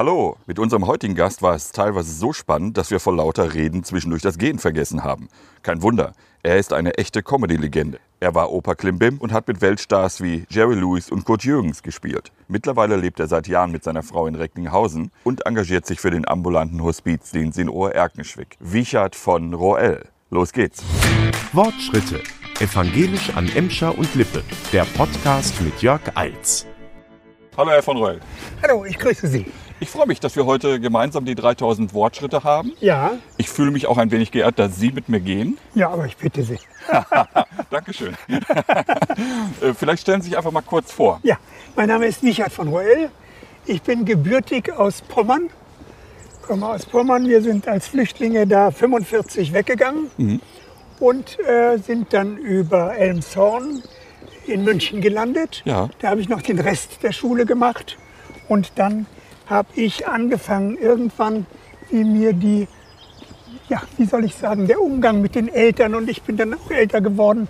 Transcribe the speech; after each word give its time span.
Hallo, 0.00 0.38
mit 0.46 0.58
unserem 0.58 0.86
heutigen 0.86 1.14
Gast 1.14 1.42
war 1.42 1.54
es 1.54 1.72
teilweise 1.72 2.10
so 2.10 2.32
spannend, 2.32 2.78
dass 2.78 2.90
wir 2.90 3.00
vor 3.00 3.14
lauter 3.14 3.52
Reden 3.52 3.84
zwischendurch 3.84 4.22
das 4.22 4.38
Gehen 4.38 4.58
vergessen 4.58 5.04
haben. 5.04 5.28
Kein 5.62 5.82
Wunder, 5.82 6.14
er 6.42 6.56
ist 6.56 6.72
eine 6.72 6.94
echte 6.94 7.22
Comedy-Legende. 7.22 7.98
Er 8.18 8.34
war 8.34 8.50
Opa 8.50 8.74
Klimbim 8.76 9.18
und 9.18 9.30
hat 9.34 9.46
mit 9.46 9.60
Weltstars 9.60 10.22
wie 10.22 10.46
Jerry 10.48 10.76
Lewis 10.76 11.10
und 11.10 11.26
Kurt 11.26 11.44
Jürgens 11.44 11.82
gespielt. 11.82 12.32
Mittlerweile 12.48 12.96
lebt 12.96 13.20
er 13.20 13.28
seit 13.28 13.46
Jahren 13.46 13.72
mit 13.72 13.84
seiner 13.84 14.02
Frau 14.02 14.26
in 14.26 14.36
Recklinghausen 14.36 15.10
und 15.22 15.44
engagiert 15.44 15.84
sich 15.84 16.00
für 16.00 16.10
den 16.10 16.26
ambulanten 16.26 16.82
Hospizdienst 16.82 17.58
in 17.58 17.68
Ohr-Erkenschwick. 17.68 18.56
Wichert 18.58 19.14
von 19.14 19.52
Roel. 19.52 20.08
Los 20.30 20.54
geht's. 20.54 20.82
Wortschritte. 21.52 22.22
Evangelisch 22.58 23.36
an 23.36 23.50
Emscher 23.54 23.98
und 23.98 24.14
Lippe. 24.14 24.42
Der 24.72 24.86
Podcast 24.96 25.60
mit 25.60 25.82
Jörg 25.82 26.00
Eils. 26.14 26.64
Hallo 27.54 27.72
Herr 27.72 27.82
von 27.82 27.98
Roel. 27.98 28.20
Hallo, 28.62 28.86
ich 28.86 28.98
grüße 28.98 29.28
Sie. 29.28 29.44
Ich 29.82 29.88
freue 29.88 30.06
mich, 30.06 30.20
dass 30.20 30.36
wir 30.36 30.44
heute 30.44 30.78
gemeinsam 30.78 31.24
die 31.24 31.34
3000 31.34 31.94
Wortschritte 31.94 32.44
haben. 32.44 32.72
Ja, 32.80 33.12
Ich 33.38 33.48
fühle 33.48 33.70
mich 33.70 33.86
auch 33.86 33.96
ein 33.96 34.10
wenig 34.10 34.30
geehrt, 34.30 34.58
dass 34.58 34.76
Sie 34.78 34.92
mit 34.92 35.08
mir 35.08 35.20
gehen. 35.20 35.56
ja, 35.74 35.88
aber 35.90 36.04
ich 36.06 36.16
bitte 36.16 36.42
Sie. 36.42 36.58
Dankeschön. 37.70 38.14
Äh, 39.62 39.74
Vielleicht 39.74 40.02
stellen 40.02 40.22
Sie 40.22 40.28
sich 40.28 40.36
einfach 40.38 40.50
mal 40.52 40.62
kurz 40.62 40.92
vor. 40.92 41.20
Ja, 41.22 41.36
mein 41.76 41.88
Name 41.88 42.06
ist 42.06 42.22
Wichert 42.22 42.52
von 42.52 42.68
Roel. 42.68 43.10
Ich 43.66 43.82
bin 43.82 44.04
gebürtig 44.04 44.72
aus 44.72 45.02
Pommern. 45.02 45.48
Komme 46.46 46.66
aus 46.68 46.86
Pommern. 46.86 47.28
Wir 47.28 47.42
sind 47.42 47.68
als 47.68 47.88
Flüchtlinge 47.88 48.46
da 48.46 48.70
45 48.70 49.52
weggegangen 49.52 50.40
und 50.98 51.38
äh, 51.40 51.76
sind 51.78 52.12
dann 52.12 52.36
über 52.38 52.96
Elmshorn 52.96 53.82
in 54.46 54.64
München 54.64 55.00
gelandet. 55.00 55.62
Ja. 55.64 55.88
Da 56.00 56.08
habe 56.10 56.20
ich 56.20 56.28
noch 56.28 56.42
den 56.42 56.58
Rest 56.58 57.02
der 57.02 57.12
Schule 57.12 57.44
gemacht. 57.46 57.98
Und 58.48 58.72
dann 58.76 59.06
habe 59.50 59.68
ich 59.74 60.08
angefangen, 60.08 60.78
irgendwann, 60.78 61.46
wie 61.90 62.04
mir 62.04 62.32
die 62.32 62.68
ja, 63.70 63.80
wie 63.96 64.04
soll 64.04 64.24
ich 64.24 64.34
sagen, 64.34 64.66
der 64.66 64.82
Umgang 64.82 65.22
mit 65.22 65.34
den 65.34 65.48
Eltern 65.48 65.94
und 65.94 66.10
ich 66.10 66.22
bin 66.22 66.36
dann 66.36 66.54
auch 66.54 66.70
älter 66.70 67.00
geworden. 67.00 67.48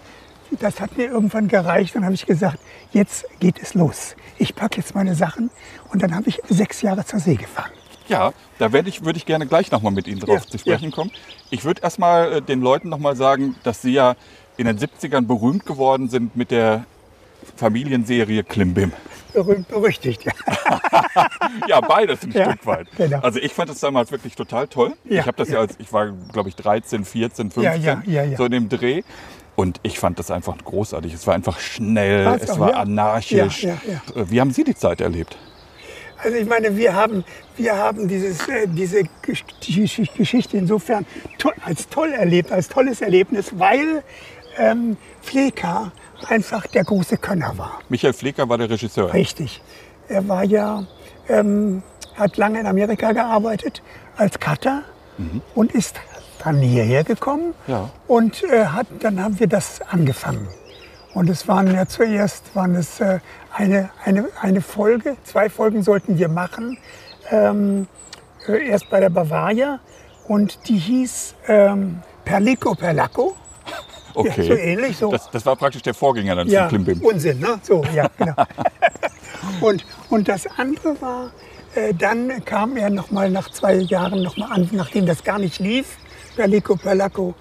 Das 0.60 0.80
hat 0.80 0.96
mir 0.96 1.06
irgendwann 1.06 1.48
gereicht. 1.48 1.94
Dann 1.94 2.04
habe 2.04 2.14
ich 2.14 2.26
gesagt, 2.26 2.58
jetzt 2.92 3.24
geht 3.40 3.60
es 3.60 3.74
los. 3.74 4.16
Ich 4.36 4.54
packe 4.54 4.78
jetzt 4.78 4.94
meine 4.94 5.14
Sachen 5.14 5.50
und 5.92 6.02
dann 6.02 6.14
habe 6.14 6.28
ich 6.28 6.40
sechs 6.48 6.82
Jahre 6.82 7.04
zur 7.04 7.20
See 7.20 7.36
gefahren. 7.36 7.70
Ja, 8.08 8.32
da 8.58 8.72
werde 8.72 8.88
ich, 8.88 9.04
würde 9.04 9.16
ich 9.16 9.24
gerne 9.24 9.46
gleich 9.46 9.70
nochmal 9.70 9.92
mit 9.92 10.08
Ihnen 10.08 10.20
drauf 10.20 10.44
Ja, 10.44 10.50
zu 10.50 10.58
sprechen 10.58 10.90
kommen. 10.90 11.12
Ich 11.50 11.64
würde 11.64 11.82
erstmal 11.82 12.32
äh, 12.32 12.42
den 12.42 12.60
Leuten 12.60 12.88
nochmal 12.88 13.16
sagen, 13.16 13.54
dass 13.62 13.80
Sie 13.82 13.92
ja 13.92 14.16
in 14.56 14.66
den 14.66 14.78
70ern 14.78 15.26
berühmt 15.26 15.64
geworden 15.64 16.08
sind 16.08 16.36
mit 16.36 16.50
der 16.50 16.84
Familienserie 17.56 18.42
Klimbim. 18.42 18.92
Berühmt, 19.32 19.68
berüchtigt. 19.68 20.24
Ja. 21.68 21.80
Beides 21.80 22.22
ein 22.22 22.30
Ja, 22.32 22.50
Stück 22.52 22.66
weit. 22.66 22.86
genau. 22.96 23.18
Also 23.20 23.38
ich 23.40 23.52
fand 23.52 23.70
das 23.70 23.80
damals 23.80 24.10
wirklich 24.12 24.34
total 24.36 24.68
toll. 24.68 24.92
Ja, 25.04 25.20
ich 25.20 25.26
habe 25.26 25.36
das 25.36 25.48
ja. 25.48 25.54
ja. 25.54 25.60
als, 25.60 25.74
ich 25.78 25.92
war 25.92 26.12
glaube 26.32 26.48
ich 26.48 26.56
13, 26.56 27.04
14, 27.04 27.50
15, 27.50 27.62
Ja, 27.62 27.74
ja, 27.94 28.02
ja, 28.06 28.24
ja. 28.24 28.36
so 28.36 28.44
in 28.44 28.52
dem 28.52 28.68
Dreh. 28.68 29.02
Und 29.56 29.78
ich 29.82 29.98
fand 29.98 30.18
das 30.18 30.30
einfach 30.30 30.56
großartig. 30.58 31.12
Es 31.12 31.26
war 31.26 31.34
einfach 31.34 31.58
schnell, 31.58 32.24
War's 32.24 32.42
es 32.42 32.50
auch, 32.50 32.60
war 32.60 32.74
anarchisch. 32.76 33.64
Äh, 33.64 33.76
Wie 34.14 34.40
haben 34.40 34.52
Sie 34.52 34.64
die 34.64 34.74
Zeit 34.74 35.00
erlebt? 35.00 35.36
Also 36.22 36.36
ich 36.36 36.46
meine, 36.48 36.76
wir 36.76 36.94
haben, 36.94 37.24
wir 37.56 37.76
haben 37.76 38.06
dieses, 38.08 38.46
äh, 38.48 38.66
diese 38.68 39.00
Gesch- 39.26 39.44
die 39.62 40.06
Geschichte 40.16 40.56
insofern 40.56 41.04
to 41.38 41.50
als 41.64 41.88
toll 41.88 42.12
erlebt, 42.12 42.52
als 42.52 42.68
tolles 42.68 43.00
Erlebnis, 43.00 43.52
weil 43.58 44.02
ähm, 44.58 44.96
Fleka 45.22 45.92
einfach 46.28 46.66
der 46.66 46.84
große 46.84 47.16
Könner 47.16 47.56
war. 47.56 47.80
Michael 47.88 48.12
Flecker 48.12 48.48
war 48.48 48.58
der 48.58 48.70
Regisseur. 48.70 49.12
Richtig. 49.12 49.62
Er 50.08 50.26
war 50.28 50.44
ja, 50.44 50.84
ähm, 51.28 51.82
hat 52.16 52.36
lange 52.36 52.60
in 52.60 52.66
Amerika 52.66 53.12
gearbeitet 53.12 53.82
als 54.16 54.38
Cutter 54.38 54.82
und 55.54 55.72
ist 55.72 56.00
dann 56.42 56.58
hierher 56.58 57.04
gekommen. 57.04 57.54
Ja. 57.66 57.90
Und 58.06 58.42
äh, 58.44 58.66
hat, 58.66 58.86
dann 59.00 59.22
haben 59.22 59.38
wir 59.38 59.46
das 59.46 59.80
angefangen. 59.82 60.48
Und 61.14 61.28
es 61.28 61.48
waren 61.48 61.72
ja 61.74 61.86
zuerst 61.86 62.54
waren 62.54 62.74
es, 62.74 63.00
äh, 63.00 63.18
eine, 63.52 63.90
eine, 64.04 64.28
eine 64.40 64.60
Folge, 64.60 65.16
zwei 65.24 65.50
Folgen 65.50 65.82
sollten 65.82 66.18
wir 66.18 66.28
machen. 66.28 66.78
Ähm, 67.30 67.88
äh, 68.46 68.68
erst 68.68 68.88
bei 68.90 69.00
der 69.00 69.10
Bavaria 69.10 69.80
und 70.28 70.68
die 70.68 70.78
hieß 70.78 71.34
ähm, 71.48 72.00
Perlico 72.24 72.74
Perlaco. 72.74 73.36
Okay. 74.14 74.42
Ja, 74.42 74.44
so 74.44 74.54
ähnlich, 74.54 74.96
so. 74.96 75.10
Das, 75.10 75.30
das 75.30 75.46
war 75.46 75.56
praktisch 75.56 75.82
der 75.82 75.94
Vorgänger 75.94 76.34
dann 76.36 76.48
Ja, 76.48 76.68
von 76.68 76.84
Klimbim. 76.84 77.00
Unsinn, 77.06 77.40
ne? 77.40 77.60
So, 77.62 77.82
ja, 77.94 78.08
genau. 78.18 78.34
und, 79.60 79.84
und 80.08 80.28
das 80.28 80.46
andere 80.56 81.00
war, 81.00 81.30
äh, 81.74 81.94
dann 81.94 82.44
kam 82.44 82.76
er 82.76 82.90
noch 82.90 83.10
mal 83.10 83.30
nach 83.30 83.50
zwei 83.50 83.74
Jahren 83.74 84.22
noch 84.22 84.36
mal 84.36 84.50
an, 84.50 84.68
nachdem 84.72 85.06
das 85.06 85.24
gar 85.24 85.38
nicht 85.38 85.58
lief, 85.60 85.96
Perlico 86.36 86.76
Perlaco. 86.76 87.34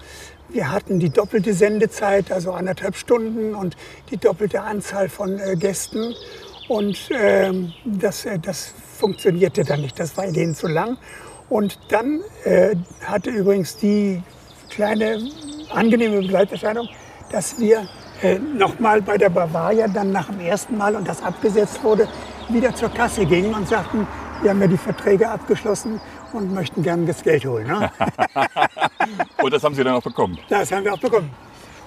Wir 0.48 0.70
hatten 0.70 0.98
die 0.98 1.10
doppelte 1.10 1.54
Sendezeit, 1.54 2.32
also 2.32 2.52
anderthalb 2.52 2.96
Stunden 2.96 3.54
und 3.54 3.76
die 4.10 4.16
doppelte 4.16 4.62
Anzahl 4.62 5.08
von 5.08 5.38
äh, 5.38 5.54
Gästen. 5.56 6.14
Und 6.68 7.10
ähm, 7.12 7.72
das, 7.84 8.24
äh, 8.24 8.38
das 8.38 8.74
funktionierte 8.98 9.64
dann 9.64 9.80
nicht, 9.80 9.98
das 9.98 10.16
war 10.16 10.26
denen 10.26 10.54
zu 10.54 10.66
lang. 10.66 10.98
Und 11.48 11.78
dann 11.88 12.20
äh, 12.44 12.76
hatte 13.04 13.30
übrigens 13.30 13.76
die 13.76 14.22
kleine 14.70 15.18
angenehme 15.72 16.18
Begleiterscheinung, 16.18 16.88
dass 17.30 17.58
wir 17.58 17.88
äh, 18.22 18.38
nochmal 18.38 19.00
bei 19.02 19.16
der 19.16 19.30
Bavaria 19.30 19.88
dann 19.88 20.12
nach 20.12 20.26
dem 20.26 20.40
ersten 20.40 20.76
Mal 20.76 20.96
und 20.96 21.08
das 21.08 21.22
abgesetzt 21.22 21.82
wurde, 21.82 22.08
wieder 22.48 22.74
zur 22.74 22.88
Kasse 22.90 23.24
gingen 23.24 23.54
und 23.54 23.68
sagten, 23.68 24.06
wir 24.42 24.50
haben 24.50 24.60
ja 24.60 24.66
die 24.66 24.76
Verträge 24.76 25.28
abgeschlossen 25.28 26.00
und 26.32 26.52
möchten 26.54 26.82
gerne 26.82 27.06
das 27.06 27.22
Geld 27.22 27.44
holen. 27.44 27.66
Ne? 27.66 27.90
Und 29.42 29.52
das 29.52 29.62
haben 29.64 29.74
Sie 29.74 29.82
dann 29.82 29.94
auch 29.94 30.02
bekommen. 30.02 30.38
Das 30.48 30.70
haben 30.70 30.84
wir 30.84 30.94
auch 30.94 30.98
bekommen. 30.98 31.30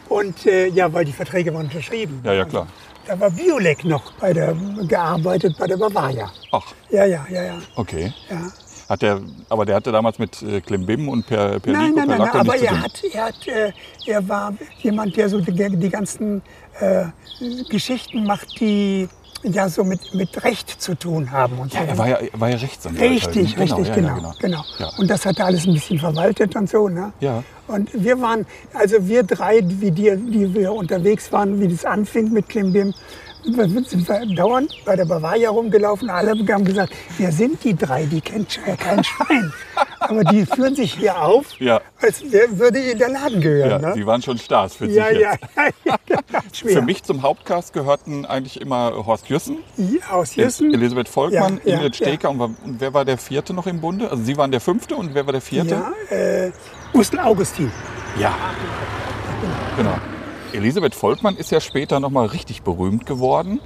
Und 0.10 0.46
äh, 0.46 0.68
ja, 0.68 0.92
weil 0.92 1.06
die 1.06 1.14
Verträge 1.14 1.54
waren 1.54 1.66
unterschrieben. 1.66 2.22
Ja, 2.24 2.34
ja, 2.34 2.46
klar. 2.46 2.68
Da 3.08 3.20
war 3.20 3.32
Biolek 3.32 3.86
noch 3.86 4.14
bei 4.14 4.34
der, 4.34 4.56
gearbeitet 4.88 5.56
bei 5.58 5.68
der 5.68 5.78
Bavaria. 5.78 6.32
Ach, 6.52 6.74
Ja, 6.90 7.06
ja, 7.06 7.26
ja, 7.30 7.44
ja. 7.44 7.58
okay. 7.76 8.14
ja. 8.30 8.52
Hat 8.90 9.02
der, 9.02 9.22
aber 9.50 9.66
der 9.66 9.76
hatte 9.76 9.92
damals 9.92 10.20
mit 10.20 10.42
äh, 10.42 10.62
Klimbim 10.62 11.08
und 11.10 11.26
per, 11.26 11.60
per 11.60 11.74
Nein, 11.74 11.94
nein, 11.96 12.08
nein, 12.08 12.08
nein, 12.08 12.18
Perlaco 12.18 12.38
aber 12.40 12.56
er, 12.58 12.82
hat, 12.82 13.04
er, 13.14 13.26
hat, 13.26 13.48
äh, 13.48 13.72
er 14.06 14.28
war 14.28 14.54
jemand, 14.80 15.16
der 15.16 15.30
so 15.30 15.40
die, 15.40 15.52
die 15.52 15.90
ganzen 15.90 16.42
äh, 16.80 17.06
Geschichten 17.70 18.26
macht, 18.26 18.60
die 18.60 19.08
ja 19.44 19.68
so 19.70 19.84
mit, 19.84 20.14
mit 20.14 20.44
Recht 20.44 20.70
zu 20.82 20.96
tun 20.96 21.32
haben. 21.32 21.60
Und 21.60 21.74
Ja, 21.74 21.82
so. 21.82 21.88
er 21.88 21.98
war 21.98 22.08
ja, 22.10 22.18
war 22.34 22.50
ja 22.50 22.58
Rechtsanwalt. 22.58 23.12
Richtig, 23.12 23.58
halt, 23.58 23.58
ne? 23.58 23.64
richtig, 23.64 23.88
ja, 23.88 23.96
genau, 23.96 24.08
ja, 24.08 24.14
genau, 24.16 24.34
genau. 24.40 24.64
Ja. 24.80 24.90
Und 24.98 25.10
das 25.10 25.26
hat 25.26 25.40
er 25.40 25.46
alles 25.46 25.66
ein 25.66 25.74
bisschen 25.74 26.00
verwaltet 26.00 26.56
und 26.56 26.70
so, 26.70 26.88
ne? 26.88 27.12
Ja. 27.20 27.44
Und 27.68 27.90
wir 27.94 28.20
waren, 28.22 28.46
also 28.74 29.08
wir 29.08 29.24
drei, 29.24 29.62
wie 29.64 29.92
die, 29.92 30.16
die 30.16 30.54
wir 30.54 30.74
unterwegs 30.74 31.32
waren, 31.32 31.60
wie 31.60 31.68
das 31.68 31.86
anfing 31.86 32.32
mit 32.32 32.50
Klimbim, 32.50 32.94
sind 33.44 34.08
wir 34.08 34.36
dauernd 34.36 34.74
bei 34.86 34.96
der 34.96 35.06
Bavaria 35.06 35.50
rumgelaufen. 35.50 36.10
Alle 36.10 36.32
haben 36.32 36.66
gesagt, 36.66 36.94
wer 37.18 37.32
sind 37.32 37.64
die 37.64 37.76
drei? 37.76 38.06
Die 38.06 38.22
kennt 38.22 38.60
ja 38.66 38.76
kein 38.76 39.04
Schwein. 39.04 39.52
Aber 40.00 40.24
die 40.24 40.46
führen 40.46 40.76
sich 40.76 40.94
hier 40.94 41.22
auf, 41.22 41.60
Ja. 41.60 41.82
als 42.02 42.24
würde 42.24 42.80
in 42.80 42.98
der 42.98 43.10
Laden 43.10 43.42
gehören. 43.42 43.70
Ja, 43.70 43.80
ne? 43.80 43.94
Sie 43.94 44.06
waren 44.06 44.22
schon 44.22 44.38
Stars 44.38 44.76
für 44.76 44.88
ja, 44.88 45.08
sich 45.10 45.20
ja, 45.20 45.32
ja, 45.86 45.96
schwer. 46.52 46.74
Für 46.74 46.82
mich 46.82 47.04
zum 47.04 47.22
Hauptcast 47.22 47.74
gehörten 47.74 48.26
eigentlich 48.26 48.60
immer 48.60 49.06
Horst 49.06 49.30
Jüssen, 49.30 49.58
aus 50.12 50.36
Jessen. 50.36 50.74
Elisabeth 50.74 51.08
Volkmann, 51.08 51.60
Ingrid. 51.64 51.96
Steker 51.96 52.30
und 52.30 52.56
wer 52.80 52.94
war 52.94 53.06
der 53.06 53.18
vierte 53.18 53.54
noch 53.54 53.68
im 53.68 53.80
Bunde? 53.80 54.10
Also 54.12 54.24
Sie 54.24 54.38
waren 54.38 54.52
der 54.52 54.62
fünfte 54.62 54.96
und 54.96 55.14
wer 55.14 55.26
war 55.26 55.32
der 55.34 55.42
vierte? 55.42 55.82
Ja, 56.12 56.16
äh, 56.16 56.52
Gustl 56.92 57.20
Augustin. 57.20 57.72
Ja. 58.20 58.34
Genau. 59.78 59.96
Elisabeth 60.54 60.96
Volkmann 60.96 61.36
ist 61.38 61.52
ja 61.52 61.60
später 61.60 62.00
noch 62.00 62.10
mal 62.12 62.26
richtig 62.28 62.62
berühmt 62.62 63.06
geworden. 63.06 63.60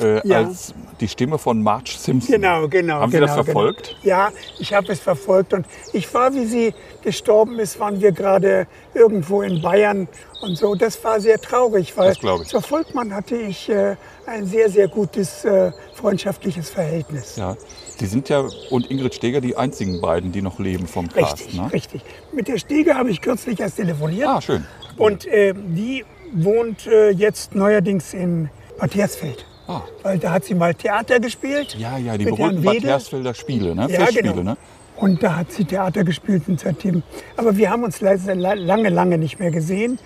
Äh, 0.00 0.26
Ja. 0.26 0.38
als 0.38 0.74
die 0.98 1.06
Stimme 1.06 1.38
von 1.38 1.62
Marge 1.62 1.92
Simpson. 1.96 2.34
Genau, 2.34 2.66
genau. 2.66 2.94
Haben 2.94 3.12
Sie 3.12 3.18
genau, 3.18 3.26
das 3.28 3.44
verfolgt? 3.44 3.96
Genau. 4.02 4.16
Ja, 4.16 4.32
ich 4.58 4.74
habe 4.74 4.90
es 4.92 4.98
verfolgt 4.98 5.52
und 5.52 5.66
ich 5.92 6.12
war, 6.12 6.34
wie 6.34 6.46
sie 6.46 6.74
gestorben 7.02 7.60
ist, 7.60 7.78
waren 7.78 8.00
wir 8.00 8.10
gerade 8.10 8.66
irgendwo 8.92 9.42
in 9.42 9.62
Bayern 9.62 10.08
und 10.42 10.58
so. 10.58 10.74
Das 10.74 11.02
war 11.04 11.20
sehr 11.20 11.40
traurig, 11.40 11.96
weil 11.96 12.16
zur 12.44 12.60
Volkmann 12.62 13.14
hatte 13.14 13.36
ich 13.36 13.68
äh, 13.68 13.94
ein 14.26 14.46
sehr, 14.46 14.68
sehr 14.68 14.88
gutes 14.88 15.44
äh, 15.44 15.70
freundschaftliches 15.94 16.70
Verhältnis. 16.70 17.36
Ja. 17.36 17.56
Sie 17.96 18.06
sind 18.06 18.28
ja 18.28 18.48
und 18.70 18.90
Ingrid 18.90 19.14
Steger 19.14 19.40
die 19.40 19.56
einzigen 19.56 20.00
beiden, 20.00 20.32
die 20.32 20.42
noch 20.42 20.58
leben 20.58 20.88
vom 20.88 21.08
Cast. 21.08 21.34
Richtig, 21.38 21.54
ne? 21.54 21.72
richtig. 21.72 22.02
Mit 22.32 22.48
der 22.48 22.58
Stiege 22.58 22.96
habe 22.96 23.10
ich 23.10 23.20
kürzlich 23.20 23.60
erst 23.60 23.76
telefoniert. 23.76 24.26
Ah, 24.26 24.40
schön. 24.40 24.66
Und 24.96 25.26
äh, 25.26 25.54
die 25.54 26.04
wohnt 26.34 26.86
äh, 26.86 27.10
jetzt 27.10 27.54
neuerdings 27.54 28.12
in 28.12 28.50
Bad 28.78 28.94
Hersfeld. 28.94 29.46
Ah. 29.66 29.82
Weil 30.02 30.18
da 30.18 30.32
hat 30.32 30.44
sie 30.44 30.54
mal 30.54 30.74
Theater 30.74 31.20
gespielt. 31.20 31.74
Ja, 31.78 31.96
ja, 31.96 32.18
die 32.18 32.24
berühmten 32.24 32.62
Bad. 32.62 32.82
Hersfelder 32.82 33.34
Spiele, 33.34 33.74
ne? 33.74 33.82
Ja, 33.90 34.00
Festspiele, 34.00 34.34
genau. 34.34 34.42
ne? 34.42 34.56
Und 34.96 35.22
da 35.22 35.36
hat 35.36 35.52
sie 35.52 35.64
Theater 35.64 36.04
gespielt 36.04 36.44
und 36.46 36.60
seitdem. 36.60 37.02
Aber 37.36 37.56
wir 37.56 37.70
haben 37.70 37.82
uns 37.82 38.00
lange, 38.00 38.88
lange 38.88 39.18
nicht 39.18 39.38
mehr 39.38 39.50
gesehen. 39.50 39.98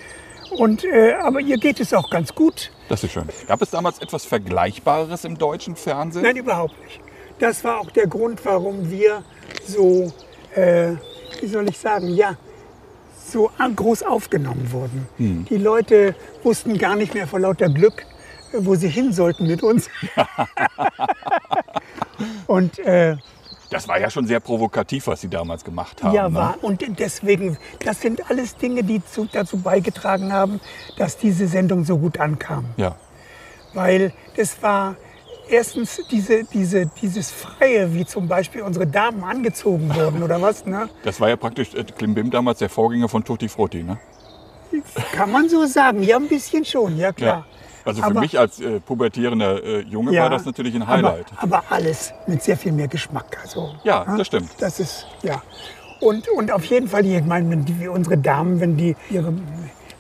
Und, 0.57 0.85
äh, 0.85 1.15
aber 1.21 1.41
ihr 1.41 1.59
geht 1.59 1.81
es 1.81 1.93
auch 1.93 2.09
ganz 2.09 2.35
gut. 2.35 2.71
Das 2.89 3.05
ist 3.05 3.13
schön. 3.13 3.29
Gab 3.47 3.61
es 3.61 3.71
damals 3.71 3.99
etwas 3.99 4.25
Vergleichbares 4.25 5.25
im 5.25 5.37
deutschen 5.37 5.77
Fernsehen? 5.77 6.23
Nein, 6.23 6.37
überhaupt 6.37 6.75
nicht. 6.85 7.01
das 7.39 7.63
war 7.65 7.81
auch 7.81 7.91
der 7.91 8.07
Grund, 8.07 8.45
warum 8.45 8.91
wir 8.91 9.23
so, 9.67 10.13
äh, 10.55 10.93
wie 11.41 11.47
soll 11.47 11.69
ich 11.69 11.79
sagen, 11.79 12.09
ja, 12.09 12.37
so 13.33 13.51
groß 13.77 14.03
aufgenommen 14.03 14.71
wurden. 14.73 15.09
Hm. 15.17 15.45
Die 15.49 15.57
Leute 15.57 16.15
wussten 16.43 16.79
gar 16.79 16.97
nicht 16.97 17.15
mehr 17.15 17.27
vor 17.27 17.41
lauter 17.41 17.69
Glück, 17.69 18.05
wo 18.53 18.75
sie 18.75 18.89
hin 18.89 19.13
sollten 19.13 19.47
mit 19.47 19.63
uns. 19.63 19.89
Und 22.47 22.79
äh, 22.81 23.17
Das 23.71 23.89
war 23.89 24.01
ja 24.01 24.11
schon 24.11 24.27
sehr 24.27 24.41
provokativ, 24.41 25.07
was 25.07 25.21
Sie 25.21 25.29
damals 25.29 25.65
gemacht 25.65 26.03
haben. 26.03 26.15
ja, 26.15 26.29
ne? 26.29 26.35
war. 26.35 26.57
Und 26.63 26.83
deswegen, 26.99 27.59
das 27.85 28.01
sind 28.01 28.29
alles 28.31 28.57
Dinge, 28.57 28.83
die 28.83 29.05
zu, 29.05 29.29
dazu 29.31 29.59
beigetragen 29.59 30.33
haben, 30.33 30.61
dass 30.97 31.17
diese 31.17 31.47
Sendung 31.47 31.85
so 31.85 31.99
gut 31.99 32.19
ankam. 32.19 32.65
Ja. 32.77 32.97
Weil 33.75 34.13
das 34.37 34.63
war 34.63 34.97
erstens 35.51 36.01
diese, 36.11 36.45
diese, 36.45 36.87
dieses 36.87 37.31
Freie, 37.31 37.93
wie 37.95 38.05
zum 38.07 38.29
Beispiel 38.29 38.63
unsere 38.63 38.87
Damen 38.87 39.23
angezogen 39.25 39.95
wurden 39.95 40.23
oder 40.23 40.41
was, 40.41 40.67
ne? 40.67 40.89
Das 41.05 41.21
war 41.21 41.29
ja 41.29 41.37
praktisch 41.37 41.75
äh, 41.75 41.85
Klimbim 41.85 42.31
damals 42.31 42.59
der 42.59 42.69
Vorgänger 42.69 43.09
von 43.09 43.25
Tutti 43.25 43.49
Frutti, 43.49 43.83
ne? 43.83 43.99
Kann 45.13 45.33
man 45.33 45.49
so 45.49 45.65
sagen. 45.67 46.03
Ja, 46.03 46.17
ein 46.17 46.29
bisschen 46.29 46.65
schon, 46.65 46.97
ja 46.99 47.13
klar. 47.13 47.47
Also 47.85 48.03
für 48.03 48.09
Aber- 48.09 48.21
mich 48.21 48.39
als 48.39 48.61
äh, 48.61 48.81
pubertierender 48.81 49.63
äh, 49.65 49.81
Junge 49.81 50.13
Ja, 50.13 50.25
war 50.25 50.31
das 50.31 50.45
natürlich 50.45 50.75
ein 50.75 50.87
Highlight. 50.87 51.27
Aber, 51.39 51.59
aber 51.59 51.73
alles 51.73 52.13
mit 52.27 52.43
sehr 52.43 52.57
viel 52.57 52.73
mehr 52.73 52.89
Geschmack. 52.89 53.39
Also, 53.43 53.75
Ja, 53.83 54.05
ne? 54.05 54.19
das 54.19 54.27
stimmt. 54.27 54.51
Das 54.59 54.79
ist, 54.79 55.07
ja. 55.23 55.43
Und, 56.01 56.29
und 56.29 56.53
auf 56.53 56.65
jeden 56.67 56.87
Fall, 56.87 57.05
ich 57.07 57.25
meine, 57.25 57.51
wenn 57.51 57.65
die, 57.65 57.89
unsere 57.89 58.19
Damen, 58.19 58.61
wenn 58.61 58.77
die 58.77 58.95
ihre 59.11 59.33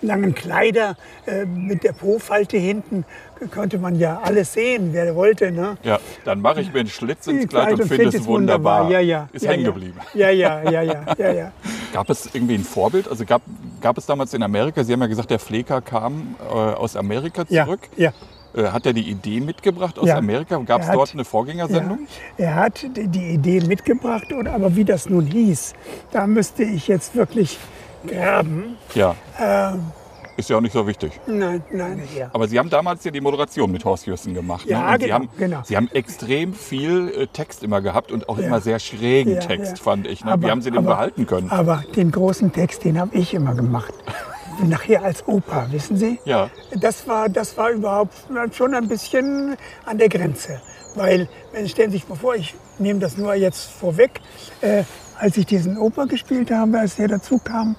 langen 0.02 0.34
Kleider 0.34 0.96
äh, 1.26 1.44
mit 1.44 1.84
der 1.84 1.92
Po-Falte 1.92 2.56
hinten, 2.56 3.04
konnte 3.52 3.78
man 3.78 3.98
ja 3.98 4.20
alles 4.22 4.52
sehen, 4.52 4.90
wer 4.92 5.14
wollte. 5.14 5.50
Ne? 5.50 5.76
ja, 5.82 5.98
dann 6.24 6.40
mache 6.40 6.60
ich 6.60 6.72
mir 6.72 6.80
einen 6.80 6.88
Schlitz 6.88 7.26
ins 7.26 7.48
Kleid 7.48 7.72
und 7.72 7.86
finde 7.88 8.10
find 8.10 8.14
es 8.14 8.26
wunderbar. 8.26 8.90
Ja, 8.90 9.00
ja. 9.00 9.28
Ist 9.32 9.44
ja, 9.44 9.52
hängen 9.52 9.64
ja. 9.64 9.70
geblieben. 9.70 9.98
Ja, 10.14 10.30
ja, 10.30 10.62
ja, 10.70 10.82
ja, 10.82 11.04
ja, 11.16 11.32
ja. 11.32 11.52
Gab 11.92 12.10
es 12.10 12.28
irgendwie 12.32 12.54
ein 12.54 12.64
Vorbild? 12.64 13.08
Also 13.08 13.24
gab, 13.24 13.42
gab 13.80 13.96
es 13.96 14.06
damals 14.06 14.34
in 14.34 14.42
Amerika, 14.42 14.84
Sie 14.84 14.92
haben 14.92 15.00
ja 15.00 15.06
gesagt, 15.06 15.30
der 15.30 15.38
Flecker 15.38 15.80
kam 15.80 16.34
äh, 16.48 16.52
aus 16.52 16.96
Amerika 16.96 17.44
Ja, 17.48 17.64
zurück. 17.64 17.88
ja. 17.96 18.12
Äh, 18.54 18.64
hat 18.68 18.86
er 18.86 18.92
die 18.92 19.08
Idee 19.08 19.40
mitgebracht 19.40 19.98
aus 19.98 20.08
Ja. 20.08 20.16
Amerika? 20.16 20.58
Gab 20.58 20.82
es 20.82 20.90
dort 20.90 21.12
eine 21.12 21.24
Vorgängersendung? 21.24 22.08
Ja, 22.36 22.44
er 22.44 22.54
hat 22.56 22.86
die 22.94 23.32
Idee 23.34 23.60
mitgebracht, 23.60 24.32
und, 24.32 24.48
aber 24.48 24.74
wie 24.74 24.84
das 24.84 25.08
nun 25.08 25.26
hieß, 25.26 25.74
da 26.12 26.26
müsste 26.26 26.62
ich 26.64 26.88
jetzt 26.88 27.14
wirklich 27.14 27.58
graben. 28.06 28.76
Ja. 28.94 29.14
Ähm. 29.38 29.92
Ist 30.36 30.48
ja 30.50 30.56
auch 30.56 30.60
nicht 30.60 30.72
so 30.72 30.86
wichtig. 30.86 31.18
Nein, 31.26 31.64
nein. 31.72 32.00
Ja. 32.16 32.30
Aber 32.32 32.46
Sie 32.46 32.60
haben 32.60 32.70
damals 32.70 33.02
ja 33.02 33.10
die 33.10 33.20
Moderation 33.20 33.72
mit 33.72 33.84
Horst 33.84 34.06
Jürsten 34.06 34.34
gemacht. 34.34 34.66
Ja, 34.66 34.82
ne? 34.82 34.86
und 34.86 34.92
Sie 35.00 35.06
genau, 35.06 35.14
haben, 35.16 35.28
genau. 35.36 35.60
Sie 35.64 35.76
haben 35.76 35.88
extrem 35.92 36.54
viel 36.54 37.08
äh, 37.08 37.26
Text 37.26 37.64
immer 37.64 37.80
gehabt 37.80 38.12
und 38.12 38.28
auch 38.28 38.38
Ja. 38.38 38.46
immer 38.46 38.60
sehr 38.60 38.78
schrägen 38.78 39.34
Ja, 39.34 39.40
Text, 39.40 39.78
ja. 39.78 39.82
fand 39.82 40.06
ich. 40.06 40.24
Ne? 40.24 40.30
Aber- 40.30 40.46
Wie 40.46 40.50
haben 40.52 40.62
Sie 40.62 40.70
den 40.70 40.78
aber- 40.78 40.90
behalten 40.90 41.26
können? 41.26 41.50
Aber 41.50 41.82
den 41.96 42.12
großen 42.12 42.52
Text, 42.52 42.84
den 42.84 43.00
habe 43.00 43.16
ich 43.16 43.34
immer 43.34 43.54
gemacht. 43.56 43.92
Nachher 44.62 45.02
als 45.02 45.26
Opa, 45.26 45.66
wissen 45.72 45.96
Sie? 45.96 46.20
Ja. 46.24 46.50
Das 46.80 47.08
war, 47.08 47.28
das 47.28 47.56
war 47.56 47.70
überhaupt 47.70 48.14
schon 48.52 48.74
ein 48.74 48.86
bisschen 48.86 49.56
an 49.86 49.98
der 49.98 50.08
Grenze. 50.08 50.60
Weil, 50.94 51.28
wenn 51.52 51.68
stellen 51.68 51.90
Sie 51.90 51.98
sich 51.98 52.08
mal 52.08 52.14
vor, 52.14 52.36
ich 52.36 52.54
nehme 52.78 53.00
das 53.00 53.16
nur 53.16 53.34
jetzt 53.34 53.70
vorweg, 53.72 54.20
äh, 54.60 54.84
als 55.18 55.36
ich 55.36 55.46
diesen 55.46 55.76
Oper 55.78 56.06
gespielt 56.06 56.50
habe, 56.50 56.78
als 56.78 56.98
er 56.98 57.08
dazu 57.08 57.38
kam, 57.38 57.76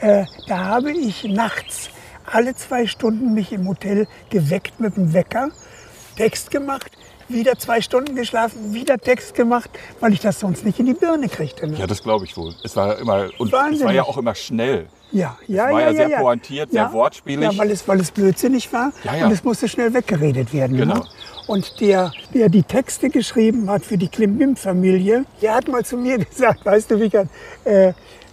äh, 0.00 0.24
da 0.46 0.58
habe 0.58 0.92
ich 0.92 1.24
nachts 1.24 1.90
alle 2.26 2.54
zwei 2.54 2.86
Stunden 2.86 3.34
mich 3.34 3.52
im 3.52 3.68
Hotel 3.68 4.06
geweckt 4.30 4.78
mit 4.80 4.96
dem 4.96 5.12
Wecker, 5.12 5.50
Text 6.16 6.50
gemacht, 6.50 6.90
wieder 7.28 7.58
zwei 7.58 7.80
Stunden 7.80 8.14
geschlafen, 8.14 8.74
wieder 8.74 8.98
Text 8.98 9.34
gemacht, 9.34 9.70
weil 10.00 10.12
ich 10.12 10.20
das 10.20 10.40
sonst 10.40 10.64
nicht 10.64 10.78
in 10.78 10.86
die 10.86 10.94
Birne 10.94 11.28
kriegte. 11.28 11.66
Ne? 11.66 11.78
Ja, 11.78 11.86
das 11.86 12.02
glaube 12.02 12.24
ich 12.24 12.36
wohl. 12.36 12.54
Es 12.62 12.76
war 12.76 12.98
immer 12.98 13.28
und 13.38 13.48
es 13.48 13.52
Wahnsinnig. 13.52 13.84
war 13.84 13.92
ja 13.92 14.02
auch 14.02 14.18
immer 14.18 14.34
schnell. 14.34 14.88
Ja, 15.12 15.36
ja, 15.46 15.64
war 15.64 15.72
ja, 15.72 15.78
ja 15.78 15.86
ja, 15.86 15.96
sehr 15.96 16.08
ja. 16.08 16.20
pointiert, 16.20 16.70
sehr 16.70 16.82
ja, 16.82 16.92
wortspielig. 16.92 17.52
Ja, 17.52 17.58
weil 17.58 17.70
es, 17.70 17.86
weil 17.86 18.00
es 18.00 18.10
blödsinnig 18.10 18.72
war 18.72 18.92
Ja, 19.04 19.14
ja. 19.16 19.26
und 19.26 19.32
es 19.32 19.44
musste 19.44 19.68
schnell 19.68 19.92
weggeredet 19.92 20.52
werden. 20.52 20.76
Genau. 20.76 20.96
Ne? 20.96 21.04
Und 21.46 21.80
der, 21.80 22.12
der 22.32 22.48
die 22.48 22.62
Texte 22.62 23.10
geschrieben 23.10 23.68
hat 23.68 23.84
für 23.84 23.98
die 23.98 24.08
Klimbim-Familie, 24.08 25.24
der 25.42 25.54
hat 25.54 25.68
mal 25.68 25.84
zu 25.84 25.96
mir 25.96 26.18
gesagt, 26.24 26.64
weißt 26.64 26.90
du, 26.90 27.00
Wickert, 27.00 27.28
äh, 27.64 27.92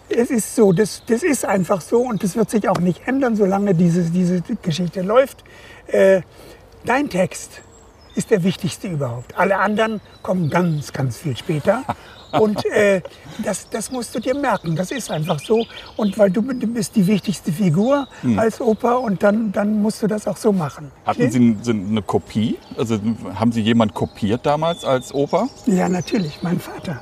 es 0.09 0.31
ist 0.31 0.55
so, 0.55 0.71
das, 0.71 1.03
das 1.05 1.23
ist 1.23 1.45
einfach 1.45 1.81
so 1.81 2.01
und 2.01 2.23
das 2.23 2.35
wird 2.35 2.49
sich 2.49 2.67
auch 2.67 2.79
nicht 2.79 3.07
ändern, 3.07 3.35
solange 3.35 3.75
diese, 3.75 4.03
diese 4.03 4.41
Geschichte 4.61 5.01
läuft. 5.01 5.43
Äh, 5.87 6.21
dein 6.85 7.09
Text 7.09 7.61
ist 8.15 8.31
der 8.31 8.43
wichtigste 8.43 8.87
überhaupt. 8.87 9.37
Alle 9.37 9.57
anderen 9.57 10.01
kommen 10.23 10.49
ganz, 10.49 10.93
ganz 10.93 11.17
viel 11.17 11.37
später. 11.37 11.83
Und 12.31 12.65
äh, 12.65 13.01
das, 13.43 13.69
das 13.69 13.91
musst 13.91 14.13
du 14.15 14.19
dir 14.19 14.35
merken. 14.35 14.75
Das 14.75 14.91
ist 14.91 15.09
einfach 15.11 15.39
so. 15.39 15.65
Und 15.95 16.17
weil 16.17 16.29
du, 16.29 16.41
du 16.41 16.67
bist 16.67 16.95
die 16.95 17.05
wichtigste 17.07 17.51
Figur 17.51 18.07
als 18.37 18.61
Opa 18.61 18.93
und 18.93 19.23
dann, 19.23 19.51
dann 19.51 19.81
musst 19.81 20.01
du 20.01 20.07
das 20.07 20.27
auch 20.27 20.37
so 20.37 20.51
machen. 20.51 20.91
Hatten 21.05 21.31
Sie 21.63 21.71
eine 21.71 22.01
Kopie? 22.01 22.57
Also 22.77 22.99
haben 23.35 23.51
Sie 23.51 23.61
jemand 23.61 23.93
kopiert 23.93 24.45
damals 24.45 24.83
als 24.85 25.13
Opa? 25.13 25.47
Ja, 25.65 25.89
natürlich, 25.89 26.41
mein 26.41 26.59
Vater. 26.59 27.01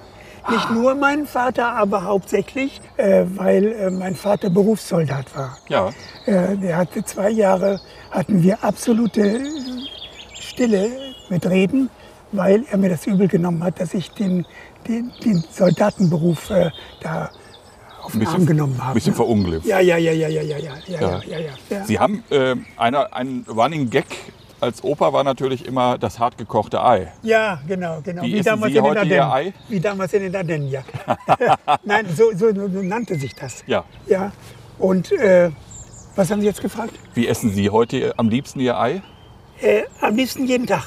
Nicht 0.50 0.72
nur 0.72 0.96
mein 0.96 1.26
Vater, 1.26 1.74
aber 1.74 2.04
hauptsächlich, 2.06 2.80
äh, 2.96 3.26
weil 3.36 3.74
äh, 3.74 3.90
mein 3.90 4.16
Vater 4.16 4.50
Berufssoldat 4.50 5.36
war. 5.36 5.58
Ja. 5.68 5.90
Äh, 6.26 6.56
der 6.56 6.78
hatte 6.78 7.04
zwei 7.04 7.32
Jahre, 7.32 7.82
hatten 8.12 8.42
wir 8.42 8.64
absolute 8.64 9.42
Stille 10.40 10.90
mit 11.30 11.46
Reden, 11.46 11.90
weil 12.32 12.64
er 12.72 12.78
mir 12.78 12.90
das 12.90 13.06
übel 13.06 13.28
genommen 13.28 13.62
hat, 13.62 13.82
dass 13.82 13.94
ich 13.94 14.12
den, 14.12 14.46
den, 14.88 15.12
den 15.24 15.44
Soldatenberuf 15.52 16.50
äh, 16.50 16.72
da 17.02 17.30
auf 18.02 18.12
den 18.12 18.20
Bisschen- 18.20 18.36
Arm 18.36 18.46
genommen 18.46 18.84
habe. 18.84 18.94
bisschen 18.94 19.12
ne? 19.12 19.16
verunglimpft. 19.18 19.68
Ja, 19.68 19.80
ja, 19.80 19.98
ja, 19.98 20.12
ja, 20.12 20.28
ja, 20.30 20.42
ja, 20.42 20.58
ja, 20.58 20.72
ja, 20.88 21.22
Ja. 21.28 21.40
ja. 21.70 21.86
Sie 21.86 22.00
haben 22.00 22.24
äh, 22.30 22.56
einer, 22.78 23.14
ein 23.14 23.46
Running 23.50 23.90
Gag 23.90 24.06
als 24.60 24.84
Opa 24.84 25.14
war 25.14 25.24
natürlich 25.24 25.66
immer 25.66 26.00
das 26.00 26.18
hartgekochte 26.18 26.84
Ei. 26.84 27.12
Ja, 27.22 27.60
genau, 27.68 28.00
genau. 28.04 28.24
Wie 28.24 28.40
essen 28.40 28.64
Sie 28.64 28.82
heute 28.82 29.06
Ihr 29.06 29.32
Ei? 29.32 29.54
Wie 29.70 29.80
damals 29.80 30.14
in 30.14 30.24
den 30.24 30.36
Ardennen, 30.36 30.68
ja. 30.70 30.82
Nein, 31.84 32.08
so, 32.16 32.32
so, 32.36 32.52
so 32.54 32.82
nannte 32.82 33.20
sich 33.20 33.36
das. 33.36 33.64
Ja. 33.68 33.84
Ja. 34.08 34.32
Und 34.80 35.12
äh, 35.12 35.52
was 36.16 36.32
haben 36.32 36.42
Sie 36.42 36.48
jetzt 36.48 36.62
gefragt? 36.62 36.94
Wie 37.14 37.28
essen 37.28 37.52
Sie 37.52 37.70
heute 37.70 38.14
am 38.18 38.30
liebsten 38.30 38.60
Ihr 38.60 38.80
Ei? 38.80 39.02
Äh, 39.62 39.84
am 40.02 40.16
liebsten 40.16 40.46
jeden 40.46 40.66
Tag. 40.66 40.84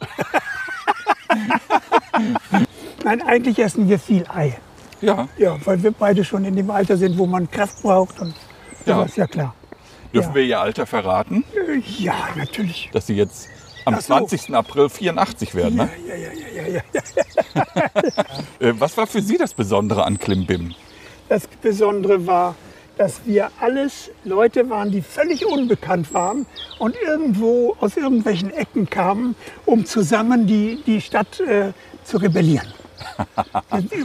Nein, 3.04 3.22
eigentlich 3.22 3.58
essen 3.58 3.88
wir 3.88 3.98
viel 3.98 4.24
Ei. 4.32 4.56
Ja. 5.00 5.28
Ja, 5.36 5.56
weil 5.64 5.82
wir 5.82 5.90
beide 5.90 6.24
schon 6.24 6.44
in 6.44 6.54
dem 6.54 6.70
Alter 6.70 6.96
sind, 6.96 7.18
wo 7.18 7.26
man 7.26 7.50
Kraft 7.50 7.82
braucht 7.82 8.20
und 8.20 8.34
Ja. 8.86 8.96
sowas, 8.96 9.16
ja 9.16 9.26
klar. 9.26 9.54
Dürfen 10.14 10.30
Ja. 10.30 10.34
wir 10.34 10.42
Ihr 10.44 10.60
Alter 10.60 10.86
verraten? 10.86 11.44
Äh, 11.54 11.78
Ja, 11.98 12.28
natürlich. 12.36 12.90
Dass 12.92 13.06
Sie 13.06 13.14
jetzt 13.14 13.48
am 13.84 13.94
so. 13.96 14.00
20. 14.02 14.54
April 14.54 14.88
84 14.88 15.54
werden, 15.54 15.76
ne? 15.76 15.90
Ja, 16.06 16.14
ja, 16.14 16.28
ja, 16.32 16.62
ja, 16.68 16.74
ja. 16.74 16.82
Äh, 18.60 18.74
was 18.78 18.96
war 18.96 19.06
für 19.06 19.20
Sie 19.20 19.36
das 19.36 19.54
Besondere 19.54 20.04
an 20.04 20.18
Klimbim? 20.18 20.74
Das 21.28 21.46
Besondere 21.48 22.26
war, 22.26 22.54
dass 22.98 23.22
wir 23.24 23.50
alles 23.60 24.10
Leute 24.22 24.68
waren, 24.70 24.90
die 24.92 25.02
völlig 25.02 25.44
unbekannt 25.46 26.12
waren 26.14 26.46
und 26.78 26.94
irgendwo 27.04 27.74
aus 27.80 27.96
irgendwelchen 27.96 28.52
Ecken 28.52 28.88
kamen, 28.88 29.34
um 29.66 29.84
zusammen 29.86 30.46
die, 30.46 30.80
die 30.86 31.00
Stadt 31.00 31.40
äh, 31.40 31.72
zu 32.04 32.18
rebellieren. 32.18 32.68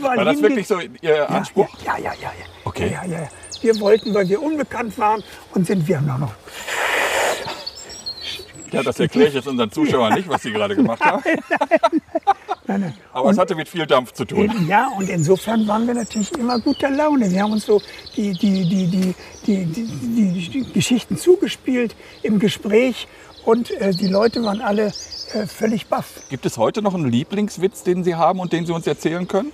War 0.01 0.25
das 0.25 0.41
wirklich 0.41 0.67
so 0.67 0.79
Ihr 1.01 1.29
Anspruch? 1.29 1.67
Ja, 1.85 1.97
ja, 1.97 2.13
ja, 2.13 2.31
ja. 2.39 2.45
Okay. 2.63 2.91
Ja, 2.91 3.05
ja, 3.05 3.21
ja. 3.21 3.29
Wir 3.61 3.79
wollten, 3.79 4.13
weil 4.13 4.27
wir 4.29 4.41
unbekannt 4.41 4.97
waren 4.97 5.23
und 5.53 5.65
sind 5.65 5.87
wir 5.87 6.01
noch. 6.01 6.19
noch. 6.19 6.33
Ja, 8.71 8.83
das 8.83 8.99
erkläre 8.99 9.29
ich 9.29 9.33
jetzt 9.33 9.47
unseren 9.47 9.71
Zuschauern 9.71 10.13
nicht, 10.13 10.27
was 10.27 10.43
Sie 10.43 10.51
gerade 10.51 10.75
gemacht 10.75 11.03
haben. 11.03 11.23
Nein, 12.67 12.81
nein. 12.81 12.93
Aber 13.13 13.29
es 13.29 13.37
hatte 13.37 13.55
mit 13.55 13.69
viel 13.69 13.85
Dampf 13.85 14.11
zu 14.11 14.25
tun. 14.25 14.51
Ja, 14.67 14.89
und 14.97 15.09
insofern 15.09 15.65
waren 15.67 15.87
wir 15.87 15.93
natürlich 15.93 16.33
immer 16.33 16.59
guter 16.59 16.89
Laune. 16.89 17.31
Wir 17.31 17.43
haben 17.43 17.53
uns 17.53 17.65
so 17.65 17.81
die, 18.17 18.33
die, 18.33 18.67
die, 18.67 18.87
die, 18.87 19.15
die, 19.45 19.65
die, 19.65 19.85
die, 19.85 20.49
die 20.49 20.73
Geschichten 20.73 21.17
zugespielt 21.17 21.95
im 22.23 22.39
Gespräch 22.39 23.07
und 23.47 23.71
äh, 23.79 23.91
die 23.91 24.07
Leute 24.07 24.43
waren 24.43 24.59
alle 24.59 24.87
äh, 25.33 25.47
völlig 25.47 25.87
baff. 25.87 26.21
Gibt 26.29 26.45
es 26.45 26.57
heute 26.57 26.81
noch 26.81 26.93
einen 26.93 27.09
Lieblingswitz, 27.09 27.81
den 27.83 28.03
Sie 28.03 28.15
haben 28.15 28.39
und 28.39 28.51
den 28.51 28.65
Sie 28.65 28.73
uns 28.73 28.85
erzählen 28.85 29.25
können? 29.27 29.53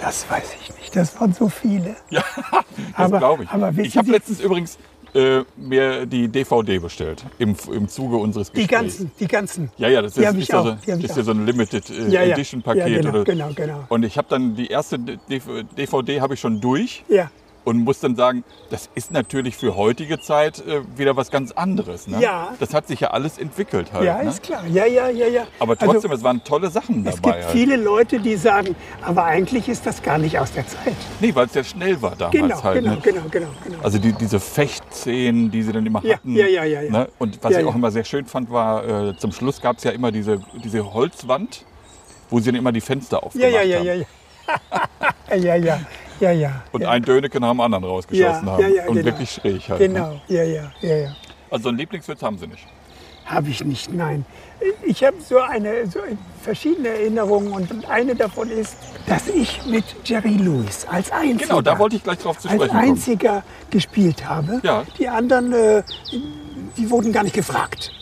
Das 0.00 0.28
weiß 0.28 0.56
ich 0.60 0.74
nicht, 0.76 0.96
das 0.96 1.18
waren 1.20 1.32
so 1.32 1.48
viele. 1.48 1.94
Ja, 2.10 2.24
das 2.98 3.10
glaube 3.10 3.44
ich. 3.44 3.50
aber 3.50 3.72
ich 3.78 3.96
habe 3.96 4.10
letztens 4.10 4.40
übrigens 4.40 4.78
äh, 5.14 5.42
mir 5.56 6.06
die 6.06 6.26
DVD 6.28 6.78
bestellt 6.78 7.24
im, 7.38 7.54
im 7.72 7.88
Zuge 7.88 8.16
unseres 8.16 8.50
Die 8.50 8.62
Gesprächs. 8.66 8.80
ganzen, 8.98 9.10
die 9.20 9.28
ganzen. 9.28 9.70
Ja, 9.78 9.88
ja, 9.88 10.02
das 10.02 10.14
Die 10.14 10.22
ist, 10.24 10.34
ist, 10.34 10.48
ja, 10.48 10.62
so, 10.62 10.76
die 10.96 11.04
ist 11.04 11.16
ja 11.16 11.22
so 11.22 11.30
ein 11.30 11.46
Limited 11.46 11.88
äh, 11.90 12.08
Ja, 12.08 12.22
ja. 12.22 12.34
Edition 12.34 12.62
Paket. 12.62 12.88
Ja, 12.88 12.96
genau, 12.98 13.10
oder, 13.10 13.24
genau, 13.24 13.50
genau. 13.54 13.84
Und 13.88 14.04
ich 14.04 14.18
habe 14.18 14.26
dann 14.28 14.54
die 14.56 14.66
erste 14.66 14.98
DVD 14.98 16.20
habe 16.20 16.34
ich 16.34 16.40
schon 16.40 16.60
durch. 16.60 17.04
Ja, 17.08 17.30
und 17.64 17.78
muss 17.78 18.00
dann 18.00 18.16
sagen, 18.16 18.44
das 18.70 18.88
ist 18.94 19.10
natürlich 19.12 19.56
für 19.56 19.76
heutige 19.76 20.20
Zeit 20.20 20.58
äh, 20.66 20.80
wieder 20.96 21.16
was 21.16 21.30
ganz 21.30 21.52
anderes. 21.52 22.06
Ne? 22.08 22.20
Ja. 22.20 22.54
Das 22.58 22.74
hat 22.74 22.88
sich 22.88 23.00
ja 23.00 23.10
alles 23.10 23.38
entwickelt 23.38 23.92
halt. 23.92 24.04
Ja, 24.04 24.22
ne? 24.22 24.28
ist 24.30 24.42
klar. 24.42 24.64
Ja, 24.66 24.84
ja, 24.86 25.08
ja, 25.08 25.26
ja. 25.28 25.46
Aber 25.58 25.72
Also, 25.78 25.92
trotzdem, 25.92 26.12
es 26.12 26.22
waren 26.22 26.42
tolle 26.44 26.70
Sachen 26.70 27.06
es 27.06 27.16
dabei. 27.16 27.32
gibt 27.36 27.44
halt. 27.44 27.52
viele 27.56 27.76
Leute, 27.76 28.18
die 28.20 28.36
sagen, 28.36 28.74
aber 29.02 29.24
eigentlich 29.24 29.68
ist 29.68 29.86
das 29.86 30.02
gar 30.02 30.18
nicht 30.18 30.38
aus 30.38 30.52
der 30.52 30.66
Zeit. 30.66 30.94
Nee, 31.20 31.34
weil 31.34 31.46
es 31.46 31.54
ja 31.54 31.62
schnell 31.64 32.00
war 32.02 32.16
damals 32.16 32.32
Genau, 32.32 32.62
halt. 32.62 32.78
genau, 32.82 32.94
ne? 32.94 33.00
genau, 33.02 33.22
genau, 33.30 33.48
genau. 33.64 33.78
Also 33.82 33.98
die, 33.98 34.12
diese 34.12 34.40
Fechtszenen, 34.40 35.50
die 35.50 35.62
sie 35.62 35.72
dann 35.72 35.86
immer 35.86 36.04
Ja, 36.04 36.14
hatten. 36.16 36.34
ja, 36.34 36.46
ja, 36.46 36.64
ja, 36.64 36.82
ja. 36.82 36.90
Ne? 36.90 37.08
Und 37.18 37.38
was 37.42 37.52
Ja, 37.52 37.60
ich 37.60 37.64
auch 37.66 37.70
ja. 37.70 37.76
immer 37.76 37.90
sehr 37.90 38.04
schön 38.04 38.26
fand, 38.26 38.50
war, 38.50 38.84
äh, 39.10 39.16
zum 39.16 39.32
Schluss 39.32 39.60
gab 39.60 39.76
es 39.78 39.84
ja 39.84 39.92
immer 39.92 40.10
diese, 40.10 40.40
diese 40.64 40.92
Holzwand, 40.92 41.64
wo 42.30 42.38
sie 42.40 42.46
dann 42.46 42.56
immer 42.56 42.72
die 42.72 42.80
Fenster 42.80 43.18
ja, 43.18 43.22
aufgemacht 43.22 43.52
ja, 43.52 43.62
ja, 43.62 43.78
haben. 43.78 43.86
ja, 43.86 43.94
ja. 43.94 44.04
ja, 45.30 45.36
ja, 45.36 45.56
ja, 45.56 45.80
ja. 46.30 46.62
Und 46.72 46.82
ja. 46.82 46.90
ein 46.90 47.02
Döneke 47.02 47.40
nach 47.40 47.50
dem 47.50 47.60
anderen 47.60 47.84
rausgeschossen 47.84 48.46
Ja, 48.46 48.52
haben. 48.52 48.62
ja, 48.62 48.68
ja, 48.68 48.86
und 48.86 48.94
genau. 48.94 49.06
wirklich 49.06 49.30
schräg 49.32 49.68
halt. 49.68 49.80
Ne? 49.80 49.88
Genau, 49.88 50.20
ja, 50.28 50.42
ja, 50.44 50.70
ja, 50.80 50.96
ja. 50.96 51.16
Also 51.50 51.68
einen 51.70 51.78
Lieblingswitz 51.78 52.22
haben 52.22 52.38
sie 52.38 52.46
nicht. 52.46 52.64
Habe 53.24 53.48
ich 53.50 53.64
nicht, 53.64 53.92
nein. 53.92 54.24
Ich 54.84 55.04
habe 55.04 55.16
so 55.20 55.38
eine 55.38 55.86
so 55.86 56.00
verschiedene 56.42 56.88
Erinnerungen 56.88 57.52
und 57.52 57.88
eine 57.88 58.14
davon 58.14 58.50
ist, 58.50 58.76
dass 59.06 59.28
ich 59.28 59.64
mit 59.66 59.84
Jerry 60.04 60.36
Lewis 60.36 60.86
als 60.90 61.10
einziger, 61.12 61.46
Genau, 61.48 61.60
da 61.62 61.78
wollte 61.78 61.96
ich 61.96 62.02
gleich 62.04 62.18
drauf 62.18 62.38
zu 62.38 62.48
als 62.48 62.58
kommen. 62.58 62.70
einziger 62.70 63.42
gespielt 63.70 64.28
habe. 64.28 64.60
Ja. 64.62 64.84
Die 64.98 65.08
anderen, 65.08 65.52
äh, 65.52 65.82
die 66.76 66.90
wurden 66.90 67.12
gar 67.12 67.22
nicht 67.22 67.34
gefragt. 67.34 67.92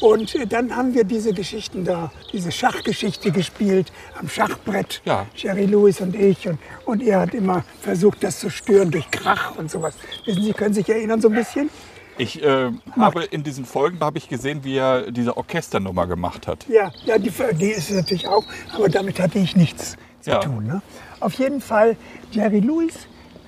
Und 0.00 0.36
dann 0.52 0.74
haben 0.76 0.94
wir 0.94 1.04
diese 1.04 1.32
Geschichten 1.32 1.84
da, 1.84 2.12
diese 2.32 2.52
Schachgeschichte 2.52 3.30
gespielt 3.30 3.92
am 4.18 4.28
Schachbrett. 4.28 5.00
Ja. 5.04 5.26
Jerry 5.34 5.66
Lewis 5.66 6.00
und 6.00 6.14
ich. 6.14 6.46
Und, 6.48 6.58
und 6.84 7.02
er 7.02 7.20
hat 7.20 7.34
immer 7.34 7.64
versucht, 7.80 8.22
das 8.22 8.40
zu 8.40 8.50
stören 8.50 8.90
durch 8.90 9.10
Krach 9.10 9.56
und 9.56 9.70
sowas. 9.70 9.94
Wissen 10.24 10.42
Sie, 10.42 10.52
können 10.52 10.74
sich 10.74 10.88
erinnern 10.88 11.20
so 11.20 11.28
ein 11.28 11.34
bisschen? 11.34 11.70
Ich 12.18 12.42
äh, 12.42 12.70
habe 12.96 13.24
in 13.24 13.42
diesen 13.42 13.66
Folgen 13.66 13.98
da 13.98 14.06
habe 14.06 14.18
ich 14.18 14.28
gesehen, 14.28 14.64
wie 14.64 14.76
er 14.78 15.10
diese 15.10 15.36
Orchesternummer 15.36 16.06
gemacht 16.06 16.46
hat. 16.46 16.66
Ja, 16.68 16.90
ja 17.04 17.18
die, 17.18 17.30
die 17.58 17.66
ist 17.70 17.90
es 17.90 17.96
natürlich 17.96 18.26
auch, 18.26 18.44
aber 18.74 18.88
damit 18.88 19.20
hatte 19.20 19.38
ich 19.38 19.54
nichts 19.56 19.96
zu 20.22 20.30
Ja. 20.30 20.38
tun. 20.38 20.66
Ne? 20.66 20.80
Auf 21.20 21.34
jeden 21.34 21.60
Fall 21.60 21.96
Jerry 22.32 22.60
Lewis. 22.60 22.94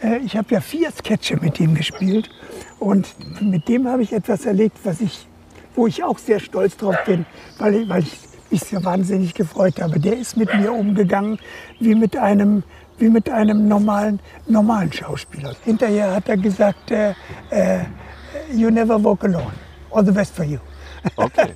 Äh, 0.02 0.18
ich 0.18 0.36
habe 0.36 0.54
ja 0.54 0.60
vier 0.60 0.90
Sketche 0.90 1.36
mit 1.40 1.58
ihm 1.60 1.74
gespielt 1.74 2.28
und 2.78 3.06
mit 3.40 3.68
dem 3.68 3.88
habe 3.88 4.02
ich 4.02 4.12
etwas 4.12 4.44
erlebt, 4.46 4.76
was 4.84 5.00
ich, 5.00 5.26
wo 5.78 5.86
ich 5.86 6.02
auch 6.02 6.18
sehr 6.18 6.40
stolz 6.40 6.76
drauf 6.76 6.96
bin, 7.06 7.24
weil 7.58 7.74
ich, 7.76 7.88
weil 7.88 8.02
ich 8.02 8.18
mich 8.50 8.64
so 8.64 8.84
wahnsinnig 8.84 9.32
gefreut 9.32 9.80
habe. 9.80 10.00
Der 10.00 10.18
ist 10.18 10.36
mit 10.36 10.52
mir 10.54 10.72
umgegangen 10.72 11.38
wie 11.78 11.94
mit 11.94 12.16
einem 12.16 12.64
wie 12.98 13.08
mit 13.08 13.30
einem 13.30 13.68
normalen, 13.68 14.18
normalen 14.48 14.92
Schauspieler. 14.92 15.54
Hinterher 15.64 16.16
hat 16.16 16.28
er 16.28 16.36
gesagt, 16.36 16.90
äh, 16.90 17.10
äh, 17.50 17.84
you 18.52 18.70
never 18.70 19.02
walk 19.04 19.22
alone. 19.22 19.52
All 19.92 20.04
the 20.04 20.10
best 20.10 20.34
for 20.34 20.44
you. 20.44 20.58
Okay. 21.16 21.50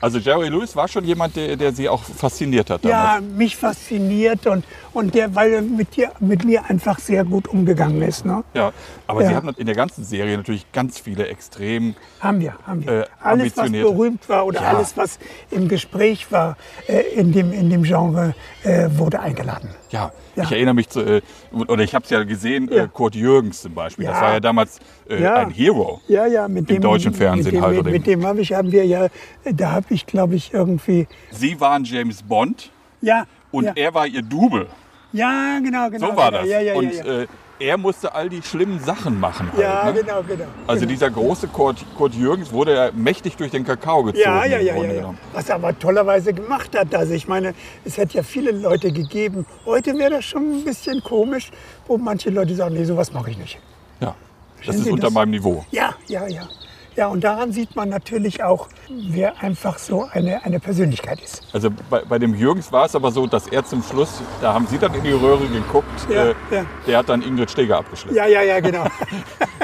Also 0.00 0.18
Jerry 0.18 0.48
Lewis 0.48 0.74
war 0.74 0.88
schon 0.88 1.04
jemand, 1.04 1.36
der, 1.36 1.56
der 1.56 1.72
sie 1.72 1.88
auch 1.88 2.02
fasziniert 2.02 2.70
hat 2.70 2.84
Ja, 2.84 3.14
damals. 3.16 3.34
mich 3.36 3.56
fasziniert 3.56 4.46
und, 4.46 4.64
und 4.92 5.14
der, 5.14 5.34
weil 5.34 5.52
er 5.52 5.62
mit, 5.62 5.96
dir, 5.96 6.10
mit 6.20 6.44
mir 6.44 6.64
einfach 6.68 6.98
sehr 6.98 7.24
gut 7.24 7.46
umgegangen 7.48 8.02
ist. 8.02 8.24
Ne? 8.24 8.42
Ja. 8.54 8.72
Aber 9.06 9.22
Ja. 9.22 9.28
sie 9.28 9.34
haben 9.36 9.48
in 9.56 9.66
der 9.66 9.74
ganzen 9.76 10.04
Serie 10.04 10.36
natürlich 10.36 10.70
ganz 10.72 10.98
viele 10.98 11.28
extrem. 11.28 11.94
Haben 12.20 12.40
wir, 12.40 12.54
haben 12.66 12.84
wir. 12.84 13.02
Äh, 13.02 13.06
alles, 13.22 13.56
was 13.56 13.70
berühmt 13.70 14.28
war 14.28 14.46
oder 14.46 14.62
Ja. 14.62 14.68
alles, 14.68 14.96
was 14.96 15.18
im 15.50 15.68
Gespräch 15.68 16.32
war 16.32 16.56
äh, 16.88 17.00
in, 17.14 17.32
dem, 17.32 17.52
in 17.52 17.70
dem 17.70 17.82
Genre, 17.84 18.34
äh, 18.64 18.88
wurde 18.96 19.20
eingeladen. 19.20 19.70
Ja, 19.90 20.12
Ja. 20.34 20.44
ich 20.44 20.52
erinnere 20.52 20.74
mich 20.74 20.88
zu, 20.88 21.00
äh, 21.00 21.22
oder 21.52 21.82
ich 21.84 21.94
habe 21.94 22.04
es 22.04 22.10
ja 22.10 22.22
gesehen, 22.24 22.68
Ja. 22.72 22.84
äh, 22.84 22.88
Kurt 22.92 23.14
Jürgens 23.14 23.62
zum 23.62 23.74
Beispiel. 23.74 24.06
Das 24.06 24.16
Ja. 24.16 24.22
war 24.22 24.32
ja 24.34 24.40
damals 24.40 24.78
äh, 25.08 25.22
Ja. 25.22 25.34
ein 25.36 25.50
Hero. 25.50 26.00
Ja, 26.08 26.26
ja, 26.26 26.48
mit 26.48 26.70
dem 26.70 26.80
deutschen 26.80 27.12
Fernsehen 27.12 27.44
mit 27.44 27.54
dem, 27.54 27.62
halt, 27.62 27.72
Mit, 27.76 27.80
oder 27.82 27.90
mit 27.90 28.06
dem 28.06 28.26
habe 28.26 28.40
ich, 28.40 28.52
haben 28.54 28.72
wir 28.72 28.86
ja, 28.86 29.08
da 29.44 29.72
habe 29.72 29.86
ich, 29.90 30.06
glaube 30.06 30.34
ich, 30.36 30.54
irgendwie. 30.54 31.06
Sie 31.30 31.60
waren 31.60 31.84
James 31.84 32.22
Bond 32.22 32.70
Ja, 33.02 33.24
und 33.50 33.64
ja, 33.64 33.72
er 33.76 33.92
war 33.94 34.06
ihr 34.06 34.22
Double. 34.22 34.66
ja 35.12 35.58
genau, 35.62 35.90
genau. 35.90 36.10
So 36.10 36.16
war 36.16 36.30
genau. 36.30 36.42
das. 36.42 36.50
Ja, 36.50 36.60
ja, 36.60 36.74
und 36.74 36.94
ja, 36.94 37.04
ja. 37.04 37.20
Äh, 37.22 37.26
er 37.62 37.78
musste 37.78 38.14
all 38.14 38.28
die 38.28 38.42
schlimmen 38.42 38.80
Sachen 38.80 39.18
machen. 39.20 39.50
Halt, 39.52 39.60
ja 39.60 39.84
ne? 39.84 40.00
genau, 40.00 40.22
genau. 40.22 40.44
Also 40.66 40.80
genau. 40.80 40.92
dieser 40.92 41.10
große 41.10 41.48
Kurt, 41.48 41.84
Kurt 41.96 42.14
Jürgens 42.14 42.52
wurde 42.52 42.74
ja 42.74 42.90
mächtig 42.92 43.36
durch 43.36 43.50
den 43.50 43.64
Kakao 43.64 44.02
gezogen. 44.02 44.22
Ja, 44.24 44.44
ja, 44.44 44.58
ja, 44.58 44.76
ja, 44.76 44.92
ja. 44.92 45.14
Was 45.32 45.48
er 45.48 45.56
aber 45.56 45.78
tollerweise 45.78 46.32
gemacht 46.32 46.76
hat. 46.76 46.94
Also 46.94 47.14
ich 47.14 47.28
meine, 47.28 47.54
es 47.84 47.96
hätte 47.96 48.16
ja 48.16 48.22
viele 48.22 48.50
Leute 48.50 48.90
gegeben. 48.90 49.46
Heute 49.64 49.96
wäre 49.96 50.10
das 50.10 50.24
schon 50.24 50.58
ein 50.58 50.64
bisschen 50.64 51.02
komisch, 51.02 51.50
wo 51.86 51.96
manche 51.96 52.30
Leute 52.30 52.54
sagen, 52.54 52.74
nee, 52.74 52.84
sowas 52.84 53.12
mache 53.12 53.30
ich 53.30 53.38
nicht. 53.38 53.58
Ja, 54.00 54.14
das 54.56 54.64
Verstehen 54.64 54.86
ist 54.86 54.92
unter 54.92 55.06
das? 55.06 55.14
meinem 55.14 55.30
Niveau. 55.30 55.64
Ja, 55.70 55.94
ja, 56.08 56.26
ja. 56.26 56.48
Ja, 56.96 57.06
und 57.06 57.24
daran 57.24 57.52
sieht 57.52 57.74
man 57.74 57.88
natürlich 57.88 58.42
auch, 58.42 58.68
wer 59.08 59.42
einfach 59.42 59.78
so 59.78 60.08
eine, 60.12 60.44
eine 60.44 60.60
Persönlichkeit 60.60 61.20
ist. 61.22 61.42
Also 61.52 61.70
bei, 61.88 62.02
bei 62.04 62.18
dem 62.18 62.34
Jürgens 62.34 62.70
war 62.70 62.84
es 62.84 62.94
aber 62.94 63.10
so, 63.10 63.26
dass 63.26 63.46
er 63.46 63.64
zum 63.64 63.82
Schluss, 63.82 64.20
da 64.42 64.52
haben 64.52 64.66
sie 64.66 64.78
dann 64.78 64.92
in 64.94 65.02
die 65.02 65.12
Röhre 65.12 65.46
geguckt, 65.48 65.86
Ja, 66.10 66.26
äh, 66.28 66.34
ja. 66.50 66.64
der 66.86 66.98
hat 66.98 67.08
dann 67.08 67.22
Ingrid 67.22 67.50
Steger 67.50 67.78
abgeschleppt. 67.78 68.16
Ja, 68.16 68.26
ja, 68.26 68.42
ja, 68.42 68.60
genau. 68.60 68.84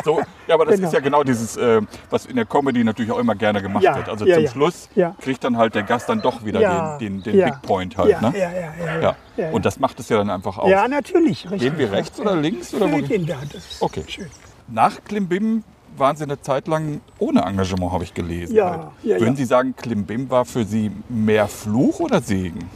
So, 0.04 0.20
ja, 0.46 0.54
aber 0.54 0.64
das 0.64 0.76
Genau. 0.76 0.86
ist 0.88 0.94
ja 0.94 1.00
genau 1.00 1.24
dieses, 1.24 1.56
äh, 1.56 1.82
was 2.08 2.24
in 2.26 2.36
der 2.36 2.44
Comedy 2.46 2.84
natürlich 2.84 3.10
auch 3.10 3.18
immer 3.18 3.34
gerne 3.34 3.60
gemacht 3.60 3.82
Ja, 3.82 3.96
wird. 3.96 4.08
Also 4.08 4.24
zum. 4.24 4.46
Schluss 4.46 4.88
kriegt 5.20 5.42
dann 5.42 5.56
halt 5.56 5.74
der 5.74 5.82
Gast 5.82 6.08
dann 6.08 6.22
doch 6.22 6.44
wieder 6.44 6.98
den, 7.00 7.22
den, 7.22 7.32
den. 7.32 7.44
Big 7.44 7.62
Point 7.62 7.98
halt. 7.98 8.10
ja, 8.10 8.20
ne? 8.20 8.32
ja, 8.38 8.50
ja, 8.52 8.72
ja, 8.94 9.00
Ja. 9.00 9.16
ja. 9.36 9.50
Und 9.50 9.66
das 9.66 9.80
macht 9.80 9.98
es 9.98 10.08
ja 10.08 10.18
dann 10.18 10.30
einfach 10.30 10.56
aus. 10.56 10.70
ja, 10.70 10.86
natürlich. 10.86 11.44
Richtig. 11.50 11.60
Gehen 11.60 11.78
wir 11.78 11.90
rechts 11.92 12.18
oder 12.20 12.36
links? 12.36 12.72
Oder 12.72 12.90
Wir 12.92 13.02
gehen 13.02 13.26
da. 13.26 13.34
Das 13.52 13.56
ist 13.72 13.82
Okay. 13.82 14.04
schön. 14.06 14.30
Nach 14.68 14.92
Klimbim 15.04 15.64
waren 15.98 16.16
Sie 16.16 16.24
eine 16.24 16.40
Zeit 16.40 16.68
lang 16.68 17.00
ohne 17.18 17.42
Engagement, 17.42 17.92
habe 17.92 18.04
ich 18.04 18.14
gelesen. 18.14 18.54
Ja, 18.54 18.70
halt. 18.70 18.82
ja, 19.02 19.16
Würden 19.16 19.34
ja. 19.34 19.36
Sie 19.36 19.44
sagen, 19.44 19.74
Klimbim 19.76 20.30
war 20.30 20.44
für 20.44 20.64
Sie 20.64 20.90
mehr 21.08 21.48
Fluch 21.48 22.00
oder 22.00 22.20
Segen? 22.20 22.70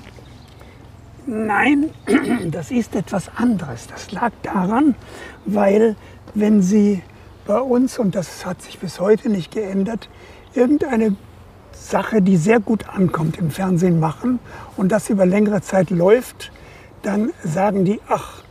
Nein, 1.26 1.90
das 2.50 2.70
ist 2.70 2.94
etwas 2.94 3.30
anderes. 3.36 3.86
Das 3.86 4.12
lag 4.12 4.32
daran, 4.42 4.94
weil 5.44 5.96
wenn 6.34 6.62
Sie 6.62 7.02
bei 7.46 7.60
uns, 7.60 7.98
und 7.98 8.14
das 8.14 8.46
hat 8.46 8.62
sich 8.62 8.78
bis 8.78 9.00
heute 9.00 9.28
nicht 9.28 9.52
geändert, 9.52 10.08
irgendeine 10.54 11.16
Sache, 11.72 12.22
die 12.22 12.36
sehr 12.36 12.60
gut 12.60 12.88
ankommt 12.88 13.38
im 13.38 13.50
Fernsehen 13.50 13.98
machen 13.98 14.38
und 14.76 14.92
das 14.92 15.10
über 15.10 15.26
längere 15.26 15.62
Zeit 15.62 15.90
läuft, 15.90 16.52
dann 17.02 17.30
sagen 17.42 17.84
die, 17.84 18.00
ach, 18.08 18.41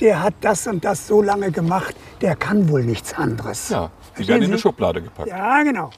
der 0.00 0.22
hat 0.22 0.34
das 0.40 0.66
und 0.66 0.84
das 0.84 1.06
so 1.06 1.22
lange 1.22 1.50
gemacht, 1.50 1.94
der 2.20 2.36
kann 2.36 2.68
wohl 2.68 2.84
nichts 2.84 3.14
anderes. 3.14 3.68
Ja, 3.68 3.90
Verstehen 4.12 4.28
werden 4.28 4.42
in 4.44 4.50
eine? 4.50 4.58
Schublade 4.58 5.02
gepackt. 5.02 5.28
Ja, 5.28 5.62
genau. 5.62 5.90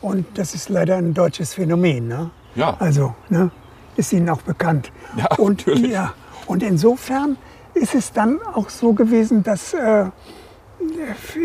Und 0.00 0.26
das 0.38 0.54
ist 0.54 0.68
leider 0.68 0.96
ein 0.96 1.14
deutsches 1.14 1.54
Phänomen. 1.54 2.08
Ne? 2.08 2.30
Ja. 2.54 2.76
Also, 2.78 3.14
ne? 3.28 3.50
ist 3.96 4.12
Ihnen 4.12 4.28
auch 4.30 4.42
bekannt. 4.42 4.92
Ja, 5.16 5.26
und, 5.38 5.66
natürlich. 5.66 5.92
ja, 5.92 6.14
und 6.46 6.62
insofern 6.62 7.36
ist 7.74 7.94
es 7.94 8.12
dann 8.12 8.38
auch 8.54 8.70
so 8.70 8.92
gewesen, 8.92 9.42
dass 9.42 9.74
äh, 9.74 10.06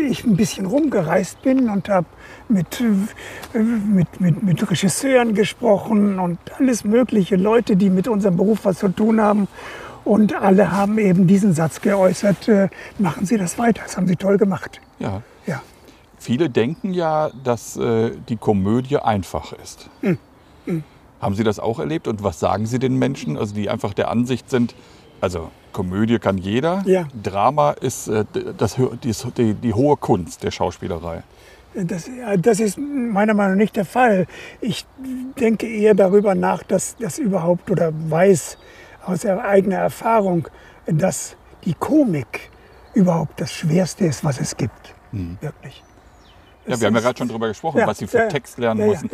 ich 0.08 0.24
ein 0.24 0.36
bisschen 0.36 0.66
rumgereist 0.66 1.42
bin 1.42 1.68
und 1.68 1.88
habe 1.88 2.06
mit, 2.48 2.80
äh, 2.80 3.58
mit, 3.58 4.20
mit, 4.20 4.42
mit 4.42 4.70
Regisseuren 4.70 5.34
gesprochen 5.34 6.18
und 6.18 6.38
alles 6.58 6.84
mögliche 6.84 7.36
Leute, 7.36 7.76
die 7.76 7.90
mit 7.90 8.08
unserem 8.08 8.36
Beruf 8.36 8.60
was 8.64 8.78
zu 8.78 8.88
tun 8.88 9.20
haben. 9.20 9.48
Und 10.04 10.34
alle 10.34 10.70
haben 10.72 10.98
eben 10.98 11.26
diesen 11.26 11.54
Satz 11.54 11.80
geäußert, 11.80 12.48
äh, 12.48 12.68
machen 12.98 13.26
Sie 13.26 13.38
das 13.38 13.58
weiter, 13.58 13.82
das 13.84 13.96
haben 13.96 14.06
Sie 14.06 14.16
toll 14.16 14.36
gemacht. 14.36 14.80
Ja. 14.98 15.22
Ja. 15.46 15.62
Viele 16.18 16.50
denken 16.50 16.92
ja, 16.92 17.30
dass 17.42 17.76
äh, 17.76 18.12
die 18.28 18.36
Komödie 18.36 18.98
einfach 18.98 19.52
ist. 19.52 19.90
Hm. 20.00 20.18
Haben 21.20 21.34
Sie 21.34 21.44
das 21.44 21.58
auch 21.58 21.78
erlebt? 21.78 22.06
Und 22.08 22.22
was 22.22 22.38
sagen 22.38 22.66
Sie 22.66 22.78
den 22.78 22.98
Menschen, 22.98 23.36
also 23.38 23.54
die 23.54 23.68
einfach 23.70 23.94
der 23.94 24.10
Ansicht 24.10 24.50
sind, 24.50 24.74
also 25.20 25.50
Komödie 25.72 26.18
kann 26.18 26.38
jeder, 26.38 26.82
Ja. 26.86 27.08
Drama 27.22 27.72
ist 27.72 28.08
äh, 28.08 28.24
das, 28.56 28.76
die, 29.02 29.12
die, 29.36 29.54
die 29.54 29.74
hohe 29.74 29.96
Kunst 29.96 30.42
der 30.42 30.50
Schauspielerei. 30.50 31.22
Das, 31.74 32.08
das 32.38 32.60
ist 32.60 32.78
meiner 32.78 33.34
Meinung 33.34 33.54
nach 33.54 33.60
nicht 33.60 33.76
der 33.76 33.84
Fall. 33.84 34.26
Ich 34.60 34.86
denke 35.40 35.66
eher 35.66 35.94
darüber 35.94 36.34
nach, 36.34 36.62
dass 36.62 36.96
das 36.96 37.18
überhaupt 37.18 37.70
oder 37.70 37.92
weiß 37.92 38.58
aus 39.06 39.24
er- 39.24 39.44
eigener 39.44 39.76
Erfahrung, 39.76 40.48
dass 40.86 41.36
die 41.64 41.74
Komik 41.74 42.50
überhaupt 42.94 43.40
das 43.40 43.52
Schwerste 43.52 44.04
ist, 44.06 44.24
was 44.24 44.40
es 44.40 44.56
gibt. 44.56 44.94
Wirklich. 45.12 45.82
Ja, 46.66 46.80
wir 46.80 46.86
haben 46.86 46.94
ja 46.94 47.00
gerade 47.02 47.18
schon 47.18 47.28
darüber 47.28 47.48
gesprochen, 47.48 47.78
Ja, 47.78 47.86
was 47.86 47.98
Sie 47.98 48.06
für 48.06 48.18
ja. 48.18 48.26
Text 48.28 48.58
lernen 48.58 48.80
Ja, 48.80 48.86
müssen. 48.86 49.10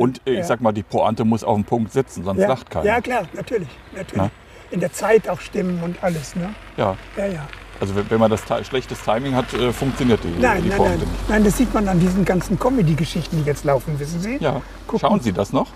Und 0.00 0.20
äh, 0.26 0.40
ich 0.40 0.46
sag 0.46 0.60
mal, 0.60 0.72
die 0.72 0.84
Pointe 0.84 1.24
muss 1.24 1.42
auf 1.42 1.56
dem 1.56 1.64
Punkt 1.64 1.92
sitzen, 1.92 2.22
sonst 2.24 2.40
lacht 2.40 2.70
keiner. 2.70 2.84
ja 2.86 3.00
klar, 3.00 3.24
natürlich. 3.32 3.68
natürlich. 3.94 4.16
Na? 4.16 4.30
In 4.70 4.80
der 4.80 4.92
Zeit 4.92 5.28
auch 5.28 5.40
stimmen 5.40 5.82
und 5.82 6.02
alles. 6.02 6.36
Ne? 6.36 6.54
Ja. 6.76 6.96
Ja, 7.16 7.26
ja. 7.26 7.40
Also 7.80 7.94
wenn 8.08 8.20
man 8.20 8.30
das 8.30 8.42
schlechtes 8.62 9.02
Timing 9.02 9.34
hat, 9.34 9.52
äh, 9.54 9.72
funktioniert 9.72 10.22
die, 10.22 10.28
Nein, 10.40 10.62
die 10.62 10.68
nein, 10.68 10.78
Pointe 10.78 10.98
nein. 10.98 11.08
nicht. 11.08 11.28
Nein, 11.28 11.44
das 11.44 11.56
sieht 11.58 11.74
man 11.74 11.88
an 11.88 11.98
diesen 11.98 12.24
ganzen 12.24 12.56
Comedy-Geschichten, 12.58 13.38
die 13.38 13.42
jetzt 13.44 13.64
laufen, 13.64 13.98
wissen 13.98 14.20
Sie? 14.20 14.36
Ja. 14.36 14.62
Gucken. 14.86 15.00
Schauen 15.00 15.20
Sie 15.20 15.32
das 15.32 15.52
noch? 15.52 15.68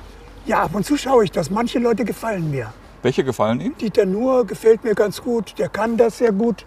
Ja, 0.46 0.62
ab 0.62 0.74
und 0.74 0.86
zu 0.86 0.96
schaue 0.96 1.24
ich 1.24 1.32
das. 1.32 1.50
Manche 1.50 1.80
Leute 1.80 2.04
gefallen 2.04 2.50
mir. 2.52 2.72
Welche 3.06 3.22
gefallen 3.22 3.60
Ihnen? 3.60 3.78
Dieter 3.78 4.04
Nuhr 4.04 4.44
gefällt 4.48 4.82
mir 4.82 4.96
ganz 4.96 5.22
gut, 5.22 5.60
der 5.60 5.68
kann 5.68 5.96
das 5.96 6.18
sehr 6.18 6.32
gut. 6.32 6.66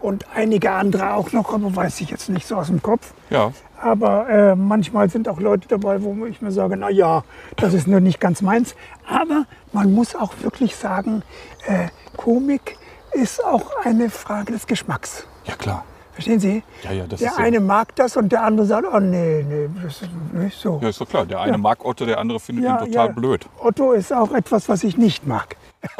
und 0.00 0.26
einige 0.34 0.70
andere 0.70 1.12
auch 1.12 1.32
noch, 1.32 1.52
aber 1.52 1.76
weiß 1.76 2.00
ich 2.00 2.08
jetzt 2.08 2.30
nicht 2.30 2.46
so 2.46 2.56
aus 2.56 2.68
dem 2.68 2.80
Kopf. 2.82 3.12
Ja. 3.28 3.52
Aber 3.78 4.28
äh, 4.30 4.56
manchmal 4.56 5.10
sind 5.10 5.28
auch 5.28 5.40
Leute 5.40 5.68
dabei, 5.68 6.02
wo 6.02 6.24
ich 6.24 6.40
mir 6.40 6.52
sage, 6.52 6.78
na 6.78 6.88
ja, 6.88 7.22
das 7.56 7.74
ist 7.74 7.86
nur 7.86 8.00
nicht 8.00 8.18
ganz 8.18 8.40
meins. 8.40 8.74
Aber 9.06 9.44
man 9.72 9.92
muss 9.92 10.14
auch 10.14 10.32
wirklich 10.42 10.74
sagen, 10.74 11.22
äh, 11.66 11.88
Komik 12.16 12.78
ist 13.12 13.44
auch 13.44 13.70
eine 13.84 14.08
Frage 14.08 14.52
des 14.54 14.66
Geschmacks. 14.66 15.26
Ja, 15.44 15.54
klar. 15.54 15.84
Verstehen 16.14 16.38
Sie? 16.38 16.62
Ja, 16.84 16.92
ja, 16.92 17.06
das 17.08 17.18
der 17.20 17.30
ist 17.32 17.38
eine 17.38 17.58
mag 17.58 17.94
das 17.96 18.16
und 18.16 18.30
der 18.30 18.44
andere 18.44 18.66
sagt, 18.66 18.86
oh 18.92 19.00
nee, 19.00 19.44
nee, 19.48 19.68
das 19.82 20.02
ist 20.02 20.10
nicht 20.32 20.56
so. 20.56 20.78
Ja, 20.80 20.88
ist 20.88 21.00
doch 21.00 21.08
klar. 21.08 21.26
Der 21.26 21.40
eine 21.40 21.52
Ja. 21.52 21.58
mag 21.58 21.84
Otto, 21.84 22.06
der 22.06 22.18
andere 22.18 22.38
findet 22.38 22.64
ihn 22.66 22.78
total 22.78 23.12
blöd. 23.12 23.46
Otto 23.58 23.92
ist 23.92 24.12
auch 24.12 24.32
etwas, 24.32 24.68
was 24.68 24.84
ich 24.84 24.96
nicht 24.96 25.26
mag. 25.26 25.56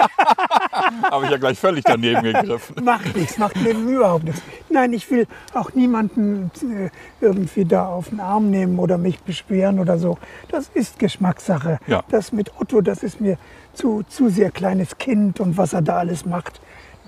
Habe 1.10 1.24
ich 1.26 1.30
ja 1.32 1.36
gleich 1.36 1.58
völlig 1.58 1.84
daneben 1.84 2.22
gegriffen. 2.22 2.76
Macht 2.84 3.14
nichts, 3.16 3.38
macht 3.38 3.56
mir 3.56 3.72
überhaupt 3.72 4.24
nichts. 4.24 4.40
Nein, 4.70 4.92
ich 4.92 5.10
will 5.10 5.26
auch 5.52 5.72
niemanden 5.74 6.50
äh, 6.62 6.90
irgendwie 7.20 7.64
da 7.64 7.86
auf 7.86 8.08
den 8.08 8.20
Arm 8.20 8.50
nehmen 8.50 8.78
oder 8.78 8.96
mich 8.98 9.20
beschweren 9.20 9.80
oder 9.80 9.98
so. 9.98 10.16
Das 10.48 10.70
ist 10.72 10.98
Geschmackssache. 10.98 11.80
Ja. 11.86 12.02
Das 12.08 12.32
mit 12.32 12.52
Otto, 12.58 12.80
das 12.80 13.02
ist 13.02 13.20
mir 13.20 13.36
zu, 13.74 14.04
zu 14.08 14.28
sehr 14.28 14.50
kleines 14.50 14.96
Kind 14.98 15.40
und 15.40 15.58
was 15.58 15.72
er 15.72 15.82
da 15.82 15.98
alles 15.98 16.24
macht. 16.24 16.60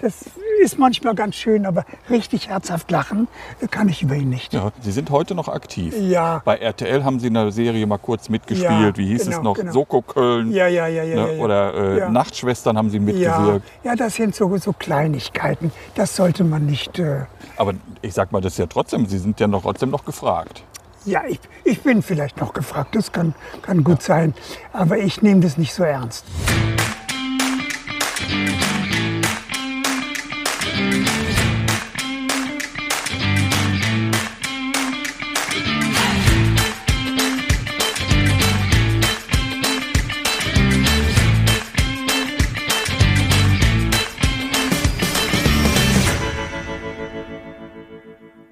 Das 0.03 0.15
ist 0.63 0.79
manchmal 0.79 1.15
ganz 1.15 1.37
schön, 1.37 1.65
aber 1.65 1.85
richtig 2.11 2.49
herzhaft 2.49 2.91
lachen 2.91 3.29
kann 3.71 3.89
ich 3.89 4.03
über 4.03 4.15
ihn 4.15 4.29
nicht. 4.29 4.53
Ja, 4.53 4.71
Sie 4.81 4.93
sind 4.93 5.09
heute 5.11 5.35
noch 5.35 5.49
aktiv. 5.49 5.95
Ja. 5.99 6.43
Bei 6.45 6.57
RTL 6.59 7.03
haben 7.03 7.19
Sie 7.19 7.29
in 7.29 7.35
der 7.35 7.51
Serie 7.51 7.87
mal 7.87 7.97
kurz 7.99 8.29
mitgespielt. 8.29 8.71
Ja, 8.71 8.97
Wie 8.97 9.07
hieß 9.07 9.23
es 9.23 9.29
genau, 9.29 9.43
noch? 9.43 9.55
genau. 9.57 9.73
Soko 9.73 10.03
Köln. 10.03 10.53
Ja, 10.53 10.67
ja, 10.67 10.87
ja, 10.87 11.03
ja. 11.03 11.17
ne? 11.17 11.27
ja, 11.29 11.33
ja. 11.39 11.43
Oder 11.43 11.75
äh, 11.75 11.99
Ja. 12.01 12.11
Nachtschwestern 12.11 12.77
haben 12.77 12.91
Sie 12.91 12.99
Ja, 12.99 13.03
mitgewirkt. 13.03 13.67
ja, 13.85 13.97
das 13.97 14.15
sind 14.17 14.35
so, 14.35 14.55
so 14.59 14.73
Kleinigkeiten. 14.75 15.73
Das 15.95 16.15
sollte 16.15 16.45
man 16.45 16.67
nicht. 16.67 16.99
Äh, 16.99 17.23
Aber 17.57 17.73
ich 18.03 18.13
sag 18.13 18.33
mal, 18.33 18.41
das 18.43 18.53
ist 18.53 18.59
ja 18.59 18.67
trotzdem, 18.67 19.07
Sie 19.07 19.19
sind 19.19 19.41
ja 19.41 19.47
noch, 19.47 19.63
trotzdem 19.63 19.89
noch 19.91 20.05
gefragt. 20.05 20.63
ja, 21.07 21.23
ich, 21.27 21.41
ich 21.65 21.81
bin 21.83 22.03
vielleicht 22.03 22.39
noch 22.41 22.53
gefragt, 22.53 22.95
das 22.97 23.13
kann, 23.13 23.35
kann 23.63 23.83
gut 23.83 24.03
sein. 24.03 24.35
Aber 24.75 24.99
ich 24.99 25.23
nehme 25.23 25.41
das 25.41 25.57
nicht 25.57 25.73
so 25.73 25.85
ernst. 25.85 26.25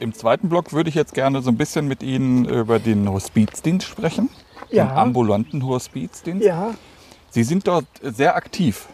Im 0.00 0.12
zweiten 0.12 0.48
Block 0.48 0.72
würde 0.72 0.88
ich 0.88 0.94
jetzt 0.94 1.14
gerne 1.14 1.40
so 1.42 1.50
ein 1.50 1.56
bisschen 1.56 1.86
mit 1.86 2.02
Ihnen 2.02 2.44
über 2.46 2.78
den 2.78 3.08
Hospizdienst 3.08 3.86
sprechen. 3.86 4.28
Ja. 4.70 4.86
Den 4.86 4.96
ambulanten 4.96 5.64
Hospizdienst. 5.66 6.44
Ja, 6.44 6.74
Sie 7.34 7.42
sind 7.42 7.66
dort 7.66 7.86
sehr 8.00 8.36
aktiv. 8.36 8.86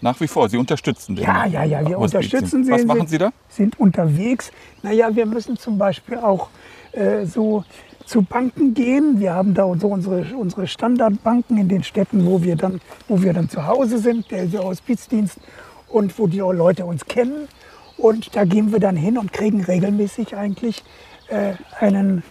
Nach 0.00 0.20
wie 0.20 0.28
vor. 0.28 0.48
Sie 0.48 0.56
unterstützen 0.56 1.16
den 1.16 1.24
ja, 1.24 1.46
ja, 1.46 1.64
ja 1.64 1.80
wir 1.88 1.98
Hospizdienst. 1.98 2.34
unterstützen 2.34 2.64
sie. 2.64 2.70
Was 2.70 2.84
machen 2.84 3.08
Sie 3.08 3.18
da? 3.18 3.32
Sind 3.48 3.80
unterwegs. 3.80 4.52
Naja, 4.82 5.14
wir 5.16 5.26
müssen 5.26 5.56
zum 5.56 5.76
Beispiel 5.76 6.18
auch 6.18 6.48
äh, 6.92 7.24
so 7.24 7.64
zu 8.06 8.22
Banken 8.22 8.74
gehen. 8.74 9.18
Wir 9.18 9.34
haben 9.34 9.52
da 9.54 9.64
so 9.80 9.88
unsere, 9.88 10.36
unsere 10.36 10.68
Standardbanken 10.68 11.58
in 11.58 11.68
den 11.68 11.82
Städten, 11.82 12.24
wo 12.24 12.42
wir 12.42 12.54
dann, 12.54 12.80
wo 13.08 13.20
wir 13.20 13.32
dann 13.32 13.48
zu 13.48 13.66
Hause 13.66 13.98
sind, 13.98 14.30
der, 14.30 14.46
der 14.46 14.62
Hospizdienst 14.62 15.38
und 15.88 16.16
wo 16.18 16.28
die 16.28 16.38
Leute 16.38 16.84
uns 16.84 17.04
kennen. 17.06 17.48
Und 17.96 18.34
da 18.36 18.44
gehen 18.44 18.72
wir 18.72 18.80
dann 18.80 18.96
hin 18.96 19.18
und 19.18 19.32
kriegen 19.32 19.62
regelmäßig 19.62 20.36
eigentlich 20.36 20.82
äh, 21.28 21.54
einen 21.78 22.22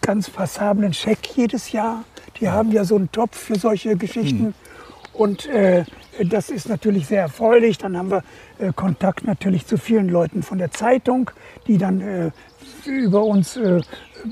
ganz 0.00 0.30
passablen 0.30 0.94
Scheck 0.94 1.18
jedes 1.36 1.72
Jahr. 1.72 2.04
Die 2.40 2.48
haben 2.48 2.72
ja 2.72 2.84
so 2.84 2.96
einen 2.96 3.10
Topf 3.12 3.36
für 3.36 3.58
solche 3.58 3.96
Geschichten. 3.96 4.54
Und 5.12 5.46
äh, 5.46 5.84
das 6.24 6.48
ist 6.48 6.68
natürlich 6.68 7.06
sehr 7.08 7.22
erfreulich. 7.22 7.78
Dann 7.78 7.96
haben 7.96 8.10
wir 8.10 8.22
äh, 8.58 8.72
Kontakt 8.72 9.26
natürlich 9.26 9.66
zu 9.66 9.76
vielen 9.76 10.08
Leuten 10.08 10.42
von 10.42 10.58
der 10.58 10.70
Zeitung, 10.70 11.30
die 11.66 11.76
dann 11.76 12.00
äh, 12.00 12.30
über 12.86 13.24
uns 13.24 13.56
äh, 13.56 13.80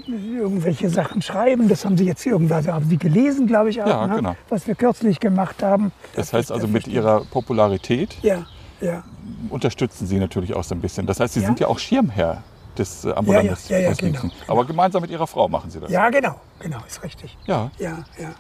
irgendwelche 0.07 0.89
Sachen 0.89 1.23
schreiben. 1.23 1.69
Das 1.69 1.85
haben 1.85 1.97
Sie 1.97 2.05
jetzt 2.07 2.25
irgendwann 2.25 2.67
haben 2.67 2.89
Sie 2.89 2.99
gelesen, 2.99 3.47
glaube 3.47 3.71
ich, 3.71 3.83
auch, 3.83 3.87
Ja, 3.89 4.07
ne? 4.07 4.17
genau. 4.17 4.37
was 4.49 4.67
wir 4.67 4.75
kürzlich 4.75 5.21
gemacht 5.21 5.63
haben. 5.63 5.93
Das 6.15 6.33
heißt 6.33 6.53
also, 6.53 6.69
mit 6.69 6.87
Ihrer 6.87 7.25
Popularität 7.25 8.17
Ja, 8.23 8.47
ja. 8.81 9.03
unterstützen 9.51 10.07
Sie 10.07 10.19
natürlich 10.19 10.55
auch 10.55 10.65
so 10.65 10.75
ein 10.75 10.81
bisschen. 10.81 11.07
Das 11.07 11.21
heißt, 11.21 11.35
Sie 11.35 11.41
Ja. 11.41 11.47
sind 11.47 11.61
ja 11.61 11.69
auch 11.69 11.79
Schirmherr 11.79 12.43
des 12.79 13.05
äh, 13.05 13.13
ambulanten 13.13 13.57
Ja, 13.69 13.79
ja, 13.79 13.91
Hospizdienstes. 13.91 14.23
genau. 14.23 14.35
Aber 14.49 14.65
gemeinsam 14.67 15.03
mit 15.03 15.11
Ihrer 15.11 15.27
Frau 15.27 15.49
machen 15.49 15.71
Sie 15.71 15.81
das. 15.81 15.91
Ja, 15.91 16.11
genau, 16.11 16.35
genau, 16.61 16.79
ist 16.87 17.03
richtig. 17.03 17.37
Ja. 17.47 17.71
Ja, 17.79 18.05
ja. 18.21 18.31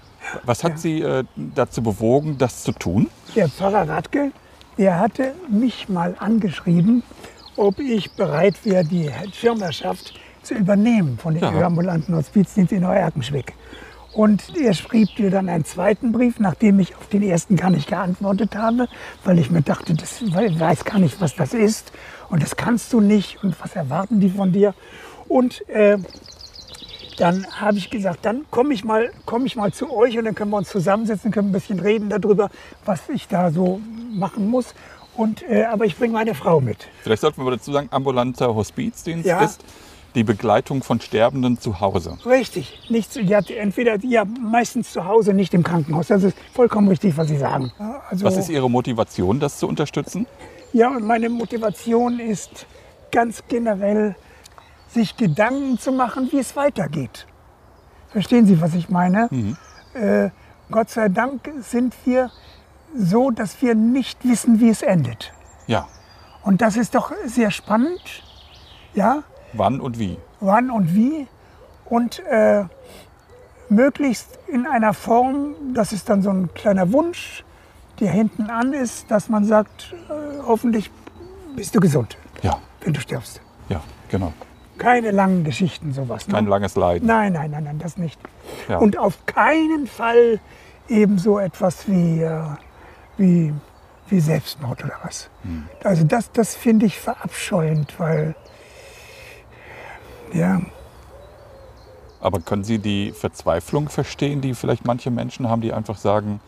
Was 0.44 0.64
hat. 0.64 0.78
Sie 0.78 1.00
äh, 1.02 1.24
dazu 1.54 1.82
bewogen, 1.82 2.36
das 2.36 2.62
zu 2.64 2.72
tun? 2.72 3.08
Der 3.34 3.48
Pfarrer 3.48 3.88
Radke, 3.88 4.32
der 4.76 4.98
hatte 4.98 5.34
mich 5.48 5.88
mal 5.88 6.16
angeschrieben, 6.18 7.02
ob 7.56 7.78
ich 7.78 8.10
bereit 8.12 8.56
wäre, 8.64 8.84
die 8.84 9.10
Schirmherrschaft 9.32 10.14
zu 10.42 10.54
übernehmen 10.54 11.16
von 11.18 11.34
den 11.34 11.42
Ja. 11.42 11.64
ambulanten 11.66 12.14
Hospizdienst 12.14 12.72
in 12.72 12.82
Neu-Erkenschwick. 12.82 13.54
Und 14.16 14.56
er 14.56 14.72
schrieb 14.72 15.10
mir 15.18 15.30
dann 15.30 15.50
einen 15.50 15.66
zweiten 15.66 16.10
Brief, 16.10 16.40
nachdem 16.40 16.80
ich 16.80 16.96
auf 16.96 17.06
den 17.08 17.22
ersten 17.22 17.54
gar 17.54 17.68
nicht 17.68 17.86
geantwortet 17.86 18.56
habe, 18.56 18.88
weil 19.24 19.38
ich 19.38 19.50
mir 19.50 19.60
dachte, 19.60 19.92
das 19.92 20.22
weiß 20.32 20.86
gar 20.86 20.98
nicht, 20.98 21.20
was 21.20 21.34
das 21.36 21.52
ist 21.52 21.92
und 22.30 22.42
das 22.42 22.56
kannst 22.56 22.94
du 22.94 23.02
nicht 23.02 23.44
und 23.44 23.54
was 23.60 23.76
erwarten 23.76 24.18
die 24.18 24.30
von 24.30 24.52
dir. 24.52 24.72
Und 25.28 25.68
äh, 25.68 25.98
dann 27.18 27.46
habe 27.60 27.76
ich 27.76 27.90
gesagt, 27.90 28.20
dann 28.24 28.46
komme 28.50 28.72
ich, 28.72 28.84
mal, 28.84 29.10
komm 29.26 29.44
ich 29.44 29.54
mal 29.54 29.70
zu 29.70 29.94
euch 29.94 30.16
und 30.16 30.24
dann 30.24 30.34
können 30.34 30.50
wir 30.50 30.56
uns 30.56 30.70
zusammensetzen, 30.70 31.30
können 31.30 31.50
ein 31.50 31.52
bisschen 31.52 31.78
reden 31.78 32.08
darüber, 32.08 32.48
was 32.86 33.10
ich 33.10 33.28
da 33.28 33.50
so 33.50 33.82
machen 34.12 34.48
muss. 34.48 34.74
Und, 35.14 35.42
äh, 35.42 35.64
aber 35.64 35.84
ich 35.84 35.94
bringe 35.94 36.14
meine 36.14 36.34
Frau 36.34 36.62
mit. 36.62 36.88
Vielleicht 37.02 37.20
sollten 37.20 37.44
wir 37.44 37.50
dazu 37.50 37.70
sagen, 37.70 37.88
ambulanter 37.90 38.54
Hospizdienst 38.54 39.26
Ja. 39.26 39.44
ist 39.44 39.62
die 40.16 40.24
Begleitung 40.24 40.82
von 40.82 41.00
Sterbenden 41.00 41.60
zu 41.60 41.80
Hause. 41.80 42.18
Richtig. 42.24 42.80
Nicht, 42.88 43.14
ja, 43.16 43.40
entweder 43.40 43.98
ja, 44.02 44.24
meistens 44.24 44.92
zu 44.92 45.04
Hause, 45.04 45.34
nicht 45.34 45.54
im 45.54 45.62
Krankenhaus. 45.62 46.08
Das 46.08 46.22
ist 46.22 46.36
vollkommen 46.54 46.88
richtig, 46.88 47.16
was 47.16 47.28
Sie 47.28 47.36
sagen. 47.36 47.70
Also, 48.08 48.24
Was 48.24 48.36
ist 48.36 48.48
Ihre 48.48 48.68
Motivation, 48.68 49.38
das 49.38 49.58
zu 49.58 49.68
unterstützen? 49.68 50.26
Ja, 50.72 50.88
und 50.88 51.04
meine 51.04 51.28
Motivation 51.28 52.18
ist 52.18 52.66
ganz 53.12 53.44
generell, 53.48 54.16
sich 54.88 55.16
Gedanken 55.16 55.78
zu 55.78 55.92
machen, 55.92 56.28
wie 56.32 56.38
es 56.38 56.56
weitergeht. 56.56 57.26
Verstehen 58.08 58.46
Sie, 58.46 58.60
was 58.60 58.74
ich 58.74 58.88
meine? 58.88 59.28
Äh, 59.94 60.30
Gott 60.70 60.90
sei 60.90 61.08
Dank 61.08 61.50
sind 61.60 61.94
wir 62.04 62.30
so, 62.96 63.30
dass 63.30 63.60
wir 63.60 63.74
nicht 63.74 64.26
wissen, 64.26 64.60
wie 64.60 64.70
es 64.70 64.82
endet. 64.82 65.32
Ja. 65.66 65.86
Und 66.42 66.62
das 66.62 66.76
ist 66.76 66.94
doch 66.94 67.12
sehr 67.26 67.50
spannend. 67.50 68.22
Ja, 68.94 69.24
Wann 69.52 69.80
und 69.80 69.98
wie? 69.98 70.18
wann 70.40 70.70
und 70.70 70.94
wie. 70.94 71.26
Und 71.86 72.18
äh, 72.26 72.64
möglichst 73.68 74.38
in 74.48 74.66
einer 74.66 74.92
Form, 74.94 75.54
das 75.74 75.92
ist 75.92 76.08
dann 76.08 76.22
so 76.22 76.30
ein 76.30 76.52
kleiner 76.54 76.92
Wunsch, 76.92 77.44
der 78.00 78.10
hinten 78.10 78.50
an 78.50 78.72
ist, 78.72 79.10
dass 79.10 79.28
man 79.28 79.44
sagt, 79.44 79.94
äh, 80.08 80.42
hoffentlich 80.46 80.90
bist 81.54 81.74
du 81.74 81.80
gesund, 81.80 82.18
Ja, 82.42 82.58
wenn 82.82 82.92
du 82.92 83.00
stirbst. 83.00 83.40
ja, 83.68 83.80
genau. 84.08 84.32
Keine 84.78 85.10
langen 85.10 85.42
Geschichten, 85.44 85.94
sowas. 85.94 86.28
Ne? 86.28 86.34
Kein 86.34 86.46
langes 86.46 86.76
Leiden. 86.76 87.06
Nein, 87.08 87.32
nein, 87.32 87.50
nein, 87.50 87.64
nein, 87.64 87.78
das 87.78 87.96
nicht. 87.96 88.20
Ja. 88.68 88.76
Und 88.76 88.98
auf 88.98 89.24
keinen 89.24 89.86
Fall 89.86 90.38
eben 90.88 91.18
so 91.18 91.38
etwas 91.38 91.88
wie, 91.88 92.20
äh, 92.20 92.40
wie, 93.16 93.54
wie 94.08 94.20
Selbstmord 94.20 94.84
oder 94.84 94.96
was. 95.02 95.30
Hm. 95.44 95.66
Also 95.82 96.04
das, 96.04 96.30
das 96.32 96.54
finde 96.54 96.84
ich 96.84 96.98
verabscheuend, 97.00 97.98
weil 97.98 98.34
ja, 100.36 100.60
Aber 102.20 102.40
können 102.40 102.64
Sie 102.64 102.78
die 102.78 103.12
Verzweiflung 103.12 103.88
verstehen, 103.88 104.40
die 104.40 104.54
vielleicht 104.54 104.84
manche 104.84 105.10
Menschen 105.10 105.48
haben, 105.48 105.60
die 105.62 105.72
einfach 105.72 105.96
sagen, 105.98 106.40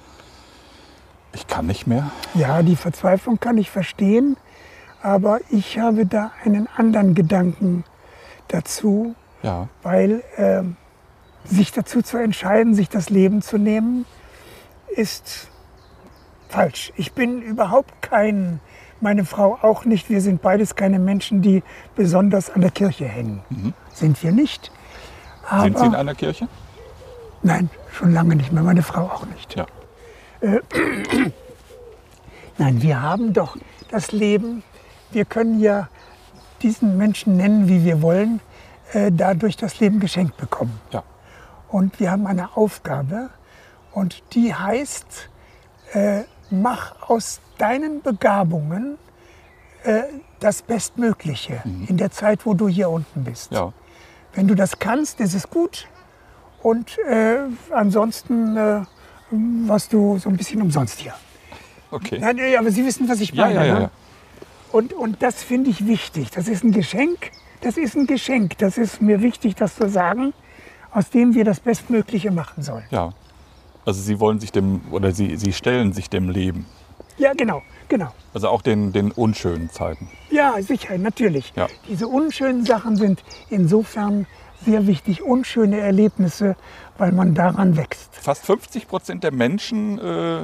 ich 1.32 1.46
kann 1.46 1.66
nicht 1.66 1.86
mehr? 1.86 2.10
ja, 2.34 2.62
die 2.62 2.76
Verzweiflung 2.76 3.38
kann 3.38 3.58
ich 3.58 3.70
verstehen, 3.70 4.36
aber 5.02 5.40
ich 5.50 5.78
habe 5.78 6.06
da 6.06 6.32
einen 6.44 6.66
anderen 6.76 7.14
Gedanken 7.14 7.84
dazu, 8.48 9.14
Ja, 9.42 9.68
weil 9.82 10.22
ähm, 10.36 10.76
sich 11.44 11.70
dazu 11.72 12.02
zu 12.02 12.16
entscheiden, 12.16 12.74
sich 12.74 12.88
das 12.88 13.10
Leben 13.10 13.42
zu 13.42 13.58
nehmen, 13.58 14.06
ist 14.88 15.48
falsch. 16.48 16.92
Ich 16.96 17.12
bin 17.12 17.42
überhaupt 17.42 18.02
kein, 18.02 18.60
meine 19.00 19.24
Frau 19.24 19.58
auch 19.62 19.84
nicht, 19.84 20.10
wir 20.10 20.20
sind 20.20 20.42
beides 20.42 20.74
keine 20.74 20.98
Menschen, 20.98 21.42
die 21.42 21.62
besonders 21.96 22.50
an 22.50 22.60
der 22.60 22.70
Kirche 22.70 23.04
hängen. 23.06 23.42
Sind 23.94 24.22
wir 24.22 24.32
nicht. 24.32 24.70
Aber, 25.48 25.60
Mhm. 25.60 25.64
sind 25.64 25.78
Sie 25.78 25.86
in 25.86 25.94
einer 25.94 26.14
Kirche? 26.14 26.48
Nein, 27.42 27.70
schon 27.92 28.12
lange 28.12 28.36
nicht 28.36 28.52
mehr, 28.52 28.62
meine 28.62 28.82
Frau 28.82 29.02
auch 29.02 29.26
nicht. 29.26 29.54
Ja. 29.56 29.66
Nein, 32.58 32.82
wir 32.82 33.02
haben 33.02 33.32
doch 33.32 33.56
das 33.90 34.12
Leben, 34.12 34.62
wir 35.10 35.24
können 35.24 35.60
ja 35.60 35.88
diesen 36.62 36.96
Menschen 36.96 37.36
nennen, 37.36 37.68
wie 37.68 37.84
wir 37.84 38.02
wollen, 38.02 38.40
äh, 38.92 39.10
dadurch 39.12 39.56
das 39.56 39.78
Leben 39.80 40.00
geschenkt 40.00 40.36
bekommen. 40.36 40.80
Ja. 40.90 41.02
Und 41.68 42.00
wir 42.00 42.10
haben 42.10 42.26
eine 42.26 42.56
Aufgabe 42.56 43.30
und 43.92 44.22
die 44.34 44.54
heißt, 44.54 45.28
äh, 45.92 46.22
mach 46.50 47.08
aus 47.08 47.40
deinen 47.58 48.02
Begabungen 48.02 48.98
äh, 49.84 50.02
das 50.40 50.62
Bestmögliche 50.62 51.62
in 51.88 51.96
der 51.96 52.10
Zeit, 52.10 52.46
wo 52.46 52.54
du 52.54 52.68
hier 52.68 52.90
unten 52.90 53.24
bist. 53.24 53.52
Ja. 53.52 53.72
Wenn 54.34 54.46
du 54.46 54.54
das 54.54 54.78
kannst, 54.78 55.20
ist 55.20 55.34
es 55.34 55.50
gut. 55.50 55.88
Und 56.62 56.98
äh, 57.08 57.38
ansonsten 57.70 58.56
äh, 58.56 58.80
warst 59.30 59.92
du 59.92 60.18
so 60.18 60.28
ein 60.28 60.36
bisschen 60.36 60.62
umsonst 60.62 61.00
hier. 61.00 61.14
Okay. 61.90 62.18
Ja, 62.20 62.32
nee, 62.32 62.56
aber 62.56 62.70
Sie 62.70 62.84
wissen, 62.84 63.08
was 63.08 63.20
ich 63.20 63.34
meine. 63.34 63.54
ja, 63.54 63.64
ja. 63.64 63.78
ne? 63.80 63.90
Und, 64.70 64.92
und 64.92 65.22
das 65.22 65.42
finde 65.42 65.70
ich 65.70 65.86
wichtig. 65.86 66.30
Das 66.30 66.46
ist 66.46 66.62
ein 66.62 66.72
Geschenk. 66.72 67.30
Das 67.62 67.76
ist 67.76 67.96
ein 67.96 68.06
Geschenk. 68.06 68.58
Das 68.58 68.76
ist 68.76 69.00
mir 69.00 69.22
wichtig, 69.22 69.54
das 69.56 69.76
zu 69.76 69.88
sagen, 69.88 70.34
aus 70.92 71.10
dem 71.10 71.34
wir 71.34 71.44
das 71.44 71.60
Bestmögliche 71.60 72.30
machen 72.30 72.62
sollen. 72.62 72.84
ja. 72.90 73.12
Also 73.88 74.02
Sie 74.02 74.20
wollen 74.20 74.38
sich 74.38 74.52
dem, 74.52 74.82
oder 74.90 75.12
Sie, 75.12 75.36
Sie 75.36 75.54
stellen 75.54 75.94
sich 75.94 76.10
dem 76.10 76.28
Leben. 76.28 76.66
Ja, 77.16 77.32
genau, 77.32 77.62
genau. 77.88 78.12
Also 78.34 78.48
auch 78.50 78.60
den, 78.60 78.92
den 78.92 79.12
unschönen 79.12 79.70
Zeiten. 79.70 80.10
Ja, 80.30 80.60
sicher, 80.60 80.98
natürlich. 80.98 81.54
Ja. 81.56 81.68
Diese 81.88 82.06
unschönen 82.06 82.66
Sachen 82.66 82.96
sind 82.96 83.24
insofern 83.48 84.26
sehr 84.62 84.86
wichtig. 84.86 85.22
Unschöne 85.22 85.80
Erlebnisse, 85.80 86.54
weil 86.98 87.12
man 87.12 87.34
daran 87.34 87.78
wächst. 87.78 88.10
Fast 88.14 88.44
50 88.44 88.88
Prozent 88.88 89.24
der 89.24 89.32
Menschen 89.32 89.98
äh, 89.98 90.42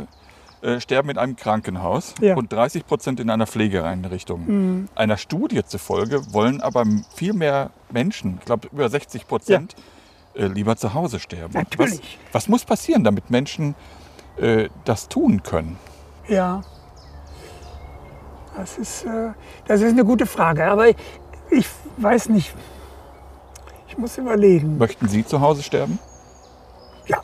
äh, 0.63 0.81
sterben 0.81 1.11
in 1.11 1.19
einem 1.19 1.37
Krankenhaus 1.37 2.15
Ja. 2.23 2.33
Mhm. 2.33 2.39
und 2.39 2.51
30 2.53 2.87
Prozent 2.87 3.21
in 3.21 3.29
einer 3.29 3.47
Pflegeeinrichtung. 3.47 4.89
Einer 4.95 5.19
Studie 5.19 5.63
zufolge 5.67 6.33
wollen 6.33 6.63
aber 6.63 6.85
viel 7.15 7.35
mehr 7.35 7.73
Menschen, 7.91 8.39
ich 8.41 8.47
glaube 8.47 8.69
über 8.73 8.89
60 8.89 9.27
Prozent, 9.29 9.77
äh, 10.35 10.47
lieber 10.47 10.77
zu 10.77 10.95
Hause 10.95 11.19
sterben. 11.21 11.53
Natürlich. 11.55 12.19
Was, 12.33 12.45
was 12.45 12.49
muss 12.49 12.65
passieren, 12.65 13.05
damit 13.05 13.31
Menschen 13.31 13.75
äh, 14.37 14.69
das 14.85 15.09
tun 15.09 15.43
können? 15.43 15.79
Ja. 16.29 16.63
Das 18.57 18.79
ist, 18.79 19.05
äh, 19.05 19.31
das 19.67 19.81
ist 19.81 19.93
eine 19.93 20.05
gute 20.05 20.27
Frage. 20.27 20.65
Aber 20.67 20.89
ich, 20.89 20.97
ich 21.51 21.67
weiß 21.97 22.29
nicht. 22.29 22.55
Ich 23.89 23.99
muss 23.99 24.19
überlegen. 24.19 24.79
Möchten 24.79 25.09
Sie 25.09 25.25
zu 25.25 25.41
Hause 25.41 25.63
sterben? 25.63 25.99
Ja. 27.07 27.21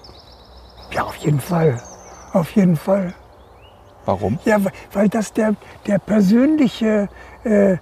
Ja, 0.92 1.04
auf 1.04 1.16
jeden 1.16 1.40
Fall. 1.40 1.80
Auf 2.32 2.50
jeden 2.52 2.76
Fall. 2.76 3.14
Warum? 4.06 4.38
Ja, 4.44 4.58
weil- 4.92 5.08
das 5.08 5.32
der, 5.32 5.54
der 5.86 5.98
persönliche, 5.98 7.08
äh, 7.44 7.76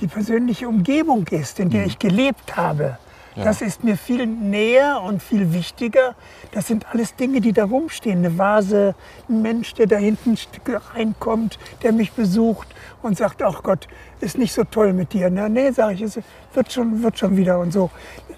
die 0.00 0.06
persönliche 0.06 0.68
Umgebung 0.68 1.26
ist, 1.28 1.60
in 1.60 1.70
der 1.70 1.86
ich 1.86 1.98
gelebt 1.98 2.56
habe. 2.56 2.98
Ja. 3.36 3.44
Das 3.44 3.60
ist 3.60 3.84
mir 3.84 3.96
viel 3.98 4.26
näher 4.26 5.02
und 5.02 5.22
viel 5.22 5.52
wichtiger. 5.52 6.14
Das 6.52 6.66
sind 6.66 6.86
alles 6.92 7.14
Dinge, 7.16 7.40
die 7.40 7.52
da 7.52 7.66
rumstehen. 7.66 8.18
Eine 8.18 8.38
Vase, 8.38 8.94
ein 9.28 9.42
Mensch, 9.42 9.74
der 9.74 9.86
da 9.86 9.96
hinten 9.96 10.38
reinkommt, 10.94 11.58
der 11.82 11.92
mich 11.92 12.12
besucht 12.12 12.68
und 13.02 13.18
sagt, 13.18 13.42
ach 13.42 13.62
Gott, 13.62 13.88
ist 14.20 14.38
nicht 14.38 14.54
so 14.54 14.64
toll 14.64 14.94
mit 14.94 15.12
dir. 15.12 15.28
Na, 15.30 15.48
nee, 15.48 15.70
sage 15.70 15.94
ich, 15.94 16.02
es 16.02 16.18
wird 16.54 16.72
schon, 16.72 17.02
wird 17.02 17.18
schon 17.18 17.36
wieder 17.36 17.58
und 17.60 17.72
so. 17.72 17.90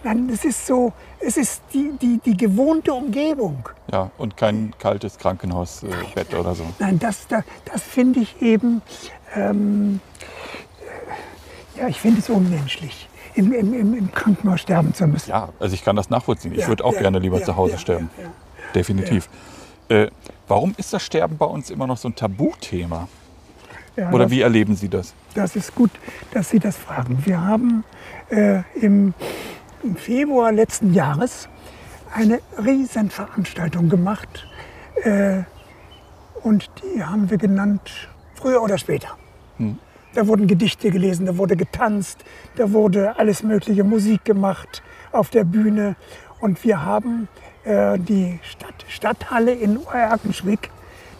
Nein, 0.04 0.28
es 0.32 0.44
ist 0.44 0.66
so, 0.66 0.92
es 1.20 1.36
ist 1.36 1.62
die, 1.72 1.92
die, 2.00 2.18
die 2.24 2.36
gewohnte 2.36 2.92
Umgebung. 2.92 3.68
Ja, 3.92 4.10
und 4.18 4.36
kein 4.36 4.72
kaltes 4.78 5.18
Krankenhausbett 5.18 6.34
oder 6.34 6.54
so. 6.54 6.64
Nein, 6.78 6.98
das, 6.98 7.26
das, 7.26 7.44
das 7.64 7.82
finde 7.82 8.20
ich 8.20 8.40
eben, 8.40 8.82
ähm, 9.34 10.00
ja, 11.76 11.88
ich 11.88 12.00
finde 12.00 12.20
es 12.20 12.28
unmenschlich, 12.28 13.07
im, 13.38 13.52
im, 13.52 13.94
im, 13.94 14.12
Krankenhaus 14.12 14.60
sterben 14.60 14.92
zu 14.94 15.06
müssen. 15.06 15.30
Ja, 15.30 15.50
also 15.60 15.74
ich 15.74 15.84
kann 15.84 15.96
das 15.96 16.10
nachvollziehen. 16.10 16.52
Ich 16.52 16.60
Ja, 16.60 16.68
würde 16.68 16.84
auch 16.84 16.94
ja, 16.94 17.00
gerne 17.02 17.18
lieber 17.18 17.38
ja, 17.38 17.44
zu 17.44 17.56
Hause 17.56 17.78
sterben. 17.78 18.10
Definitiv. 18.74 19.28
Äh, 19.88 20.08
warum 20.46 20.74
ist 20.76 20.92
das 20.92 21.02
Sterben 21.02 21.38
bei 21.38 21.46
uns 21.46 21.70
immer 21.70 21.86
noch 21.86 21.96
so 21.96 22.08
ein 22.08 22.14
Tabuthema? 22.14 23.08
Oder 23.96 24.24
das, 24.24 24.30
wie 24.30 24.42
erleben 24.42 24.76
Sie 24.76 24.88
das? 24.88 25.14
das 25.34 25.56
ist 25.56 25.74
gut, 25.74 25.90
dass 26.32 26.50
Sie 26.50 26.58
das 26.58 26.76
fragen. 26.76 27.18
Wir 27.24 27.40
haben 27.40 27.84
äh, 28.30 28.62
im, 28.80 29.14
im 29.82 29.96
Februar 29.96 30.52
letzten 30.52 30.94
Jahres 30.94 31.48
eine 32.14 32.40
Riesenveranstaltung 32.64 33.88
gemacht 33.88 34.46
äh, 35.02 35.42
und 36.42 36.70
die 36.82 37.02
haben 37.02 37.30
wir 37.30 37.38
genannt 37.38 38.08
Früher 38.34 38.62
oder 38.62 38.78
später. 38.78 39.16
Da 40.14 40.26
wurden 40.26 40.46
Gedichte 40.46 40.90
gelesen, 40.90 41.26
da 41.26 41.36
wurde 41.36 41.56
getanzt, 41.56 42.24
da 42.56 42.72
wurde 42.72 43.18
alles 43.18 43.42
mögliche 43.42 43.84
Musik 43.84 44.24
gemacht 44.24 44.82
auf 45.12 45.30
der 45.30 45.44
Bühne. 45.44 45.96
Und 46.40 46.64
wir 46.64 46.84
haben 46.84 47.28
äh, 47.64 47.98
die 47.98 48.38
Stadt, 48.42 48.84
Stadthalle 48.88 49.52
in 49.52 49.78
Erkenschwick, 49.92 50.70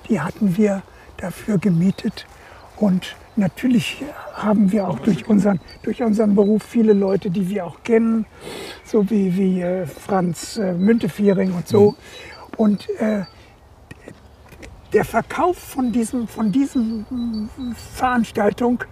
die 0.08 0.20
hatten 0.20 0.56
wir 0.56 0.82
dafür 1.18 1.58
gemietet. 1.58 2.26
Und 2.76 3.16
natürlich 3.36 4.02
haben 4.34 4.72
wir 4.72 4.88
auch 4.88 5.00
durch 5.00 5.28
unseren, 5.28 5.60
durch 5.82 6.02
unseren 6.02 6.34
Beruf 6.34 6.62
viele 6.62 6.92
Leute, 6.92 7.30
die 7.30 7.48
wir 7.48 7.66
auch 7.66 7.82
kennen, 7.82 8.24
so 8.84 9.10
wie, 9.10 9.36
wie 9.36 9.60
äh, 9.60 9.86
Franz 9.86 10.56
äh, 10.56 10.72
Müntefering 10.72 11.52
und 11.52 11.66
so. 11.66 11.96
Und 12.56 12.88
äh, 13.00 13.22
der 14.92 15.04
Verkauf 15.04 15.58
von 15.58 15.92
diesem, 15.92 16.28
von 16.28 16.50
diesem 16.52 17.04
Veranstaltung, 17.94 18.84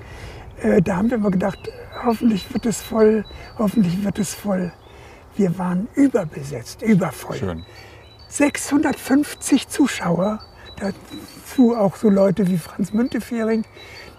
äh, 0.63 0.83
da 0.83 0.97
haben 0.97 1.11
wir 1.11 1.17
immer 1.19 1.31
gedacht, 1.31 1.59
hoffentlich 2.05 2.53
wird 2.53 2.67
es 2.67 2.81
voll, 2.83 3.25
hoffentlich 3.59 4.05
wird 4.05 4.19
es 4.19 4.35
voll. 4.35 4.73
Wir 5.37 5.59
waren 5.59 5.89
überbesetzt, 5.95 6.83
übervoll. 6.83 7.37
Schön. 7.37 7.65
650 8.29 9.69
Zuschauer, 9.69 10.41
dazu 10.79 11.77
auch 11.77 11.97
so 11.97 12.09
Leute 12.09 12.49
wie 12.49 12.59
Franz 12.59 12.93
Müntefering, 12.93 13.65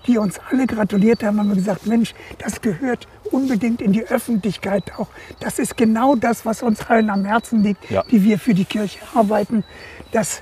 die 0.08 0.18
uns 0.18 0.40
alle 0.50 0.66
gratuliert 0.68 1.24
haben, 1.24 1.40
haben 1.40 1.50
wir 1.50 1.56
gesagt, 1.56 1.86
Mensch, 1.86 2.13
das 2.38 2.62
gehört 2.62 3.08
unbedingt 3.32 3.82
in 3.82 3.92
die 3.92 4.04
Öffentlichkeit 4.06 4.94
auch. 4.98 5.10
Das 5.42 5.60
ist 5.60 5.76
genau 5.76 6.16
das, 6.16 6.46
was 6.46 6.63
uns 6.63 6.86
allen 6.90 7.10
am 7.10 7.26
Herzen 7.26 7.62
liegt, 7.62 7.90
Ja. 7.92 8.04
die 8.10 8.24
wir 8.24 8.40
für 8.40 8.54
die 8.54 8.63
Kirche 8.66 9.00
arbeiten. 9.13 9.63
Dass 10.12 10.42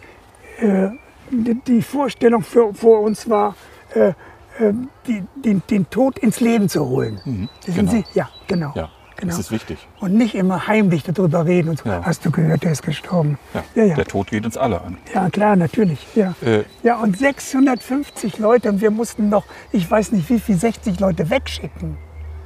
äh, 0.60 0.89
die 1.32 1.82
Vorstellung 1.82 2.42
für, 2.42 2.74
vor 2.74 3.02
uns 3.02 3.30
war, 3.30 3.56
äh, 3.94 4.10
äh, 4.10 4.74
die, 5.08 5.24
den, 5.36 5.62
den 5.70 5.90
Tod 5.90 6.20
ins 6.20 6.40
Leben 6.40 6.70
zu 6.70 6.88
holen. 6.88 7.50
Wissen 7.66 7.80
genau. 7.80 7.92
Sie? 7.92 8.06
Ja, 8.14 8.30
genau. 8.48 8.72
Ja, 8.76 8.90
genau. 9.18 9.32
das 9.32 9.40
ist 9.40 9.52
wichtig. 9.52 9.88
Und 10.00 10.14
nicht 10.14 10.36
immer 10.36 10.68
heimlich 10.68 11.04
darüber 11.04 11.46
reden 11.46 11.70
und 11.70 11.80
so. 11.80 11.90
Ja. 11.90 12.04
Hast 12.04 12.26
du 12.26 12.32
gehört, 12.32 12.64
der 12.64 12.72
ist 12.72 12.84
gestorben? 12.84 13.38
Ja. 13.76 13.96
Der 13.96 14.06
Tod 14.06 14.28
geht 14.28 14.46
uns 14.46 14.58
alle 14.58 14.82
an. 14.82 14.98
Ja, 15.14 15.30
klar, 15.30 15.56
natürlich. 15.56 16.08
Ja. 16.16 16.36
Äh, 16.42 16.64
ja, 16.84 16.98
und 16.98 17.18
650 17.18 18.38
Leute 18.40 18.70
und 18.70 18.82
wir 18.82 18.92
mussten 18.92 19.30
noch, 19.30 19.44
ich 19.72 19.90
weiß 19.90 20.14
nicht 20.14 20.30
wie 20.30 20.40
viel, 20.40 20.56
60 20.56 21.00
Leute 21.00 21.30
wegschicken. 21.30 21.98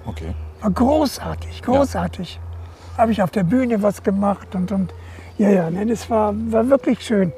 okay. 0.06 0.34
War 0.62 0.72
großartig, 0.72 1.62
großartig. 1.62 2.38
Habe 2.98 3.14
ich 3.14 3.22
auf 3.22 3.32
der 3.32 3.44
Bühne 3.44 3.82
was 3.82 4.04
gemacht 4.04 4.56
und, 4.56 4.74
und 4.74 4.94
ja, 5.38 5.50
ja, 5.50 5.70
ne, 5.70 5.86
das 5.86 6.10
war, 6.10 6.34
war 6.52 6.70
wirklich 6.70 7.00
schön. 7.00 7.32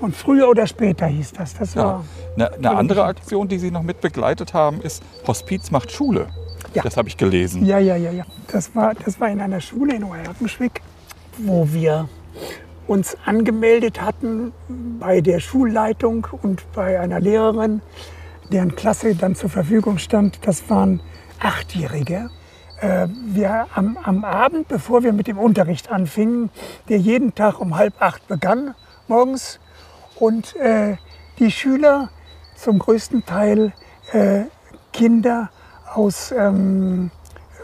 Und 0.00 0.16
früher 0.16 0.48
oder 0.48 0.66
später 0.66 1.06
hieß 1.06 1.32
das. 1.32 1.54
Das 1.54 1.74
Ja. 1.74 2.04
Eine, 2.36 2.52
eine 2.52 2.70
andere 2.70 3.04
Aktion, 3.04 3.48
die 3.48 3.58
Sie 3.58 3.70
noch 3.70 3.82
mit 3.82 4.00
begleitet 4.00 4.54
haben, 4.54 4.80
ist 4.80 5.02
Hospiz 5.26 5.70
macht 5.70 5.92
Schule. 5.92 6.28
Ja. 6.74 6.82
Das 6.82 6.96
habe 6.96 7.08
ich 7.08 7.16
gelesen. 7.16 7.64
Ja, 7.64 7.78
ja, 7.78 7.96
ja, 7.96 8.10
ja. 8.10 8.24
Das 8.48 8.74
war, 8.74 8.94
das 8.94 9.20
war 9.20 9.28
in 9.30 9.40
einer 9.40 9.60
Schule 9.60 9.94
in 9.94 10.04
Oerkenschwick, 10.04 10.80
wo 11.38 11.68
wir 11.72 12.08
uns 12.86 13.16
angemeldet 13.24 14.02
hatten 14.02 14.52
bei 14.98 15.20
der 15.20 15.40
Schulleitung 15.40 16.26
und 16.42 16.70
bei 16.72 17.00
einer 17.00 17.20
Lehrerin, 17.20 17.80
deren 18.52 18.74
Klasse 18.74 19.14
dann 19.14 19.34
zur 19.34 19.50
Verfügung 19.50 19.98
stand. 19.98 20.40
Das 20.46 20.68
waren 20.68 21.00
Achtjährige. 21.40 22.30
Äh, 22.80 23.08
Wir 23.26 23.66
am, 23.74 23.96
am 24.02 24.24
Abend, 24.24 24.68
bevor 24.68 25.02
wir 25.02 25.12
mit 25.12 25.28
dem 25.28 25.38
Unterricht 25.38 25.90
anfingen, 25.90 26.50
der 26.88 26.98
jeden 26.98 27.34
Tag 27.34 27.60
um 27.60 27.76
halb 27.76 27.94
acht 28.00 28.26
begann, 28.26 28.74
morgens, 29.08 29.60
und 30.16 30.54
äh, 30.56 30.96
die 31.38 31.50
Schüler 31.50 32.08
zum 32.56 32.78
größten 32.78 33.24
Teil 33.26 33.72
äh, 34.12 34.44
Kinder 34.92 35.50
aus, 35.92 36.32
ähm, 36.36 37.10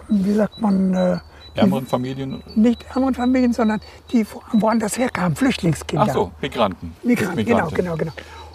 wie 0.09 0.33
sagt 0.35 0.61
man, 0.61 0.95
äh, 0.95 1.19
Ärmeren 1.55 1.87
Familien. 1.87 2.43
nicht 2.55 2.85
ärmeren 2.95 3.15
Familien, 3.15 3.53
sondern 3.53 3.81
die 4.13 4.25
wo- 4.33 4.41
woanders 4.53 4.97
herkamen, 4.99 5.37
Flüchtlingskinder. 5.37 6.07
Ach 6.09 6.13
so, 6.15 6.33
Migranten. 6.41 6.95
Migranten, 7.03 7.37
genau, 7.45 7.57
Migranten. 7.67 7.75
genau, 7.77 7.97
genau. 7.97 8.13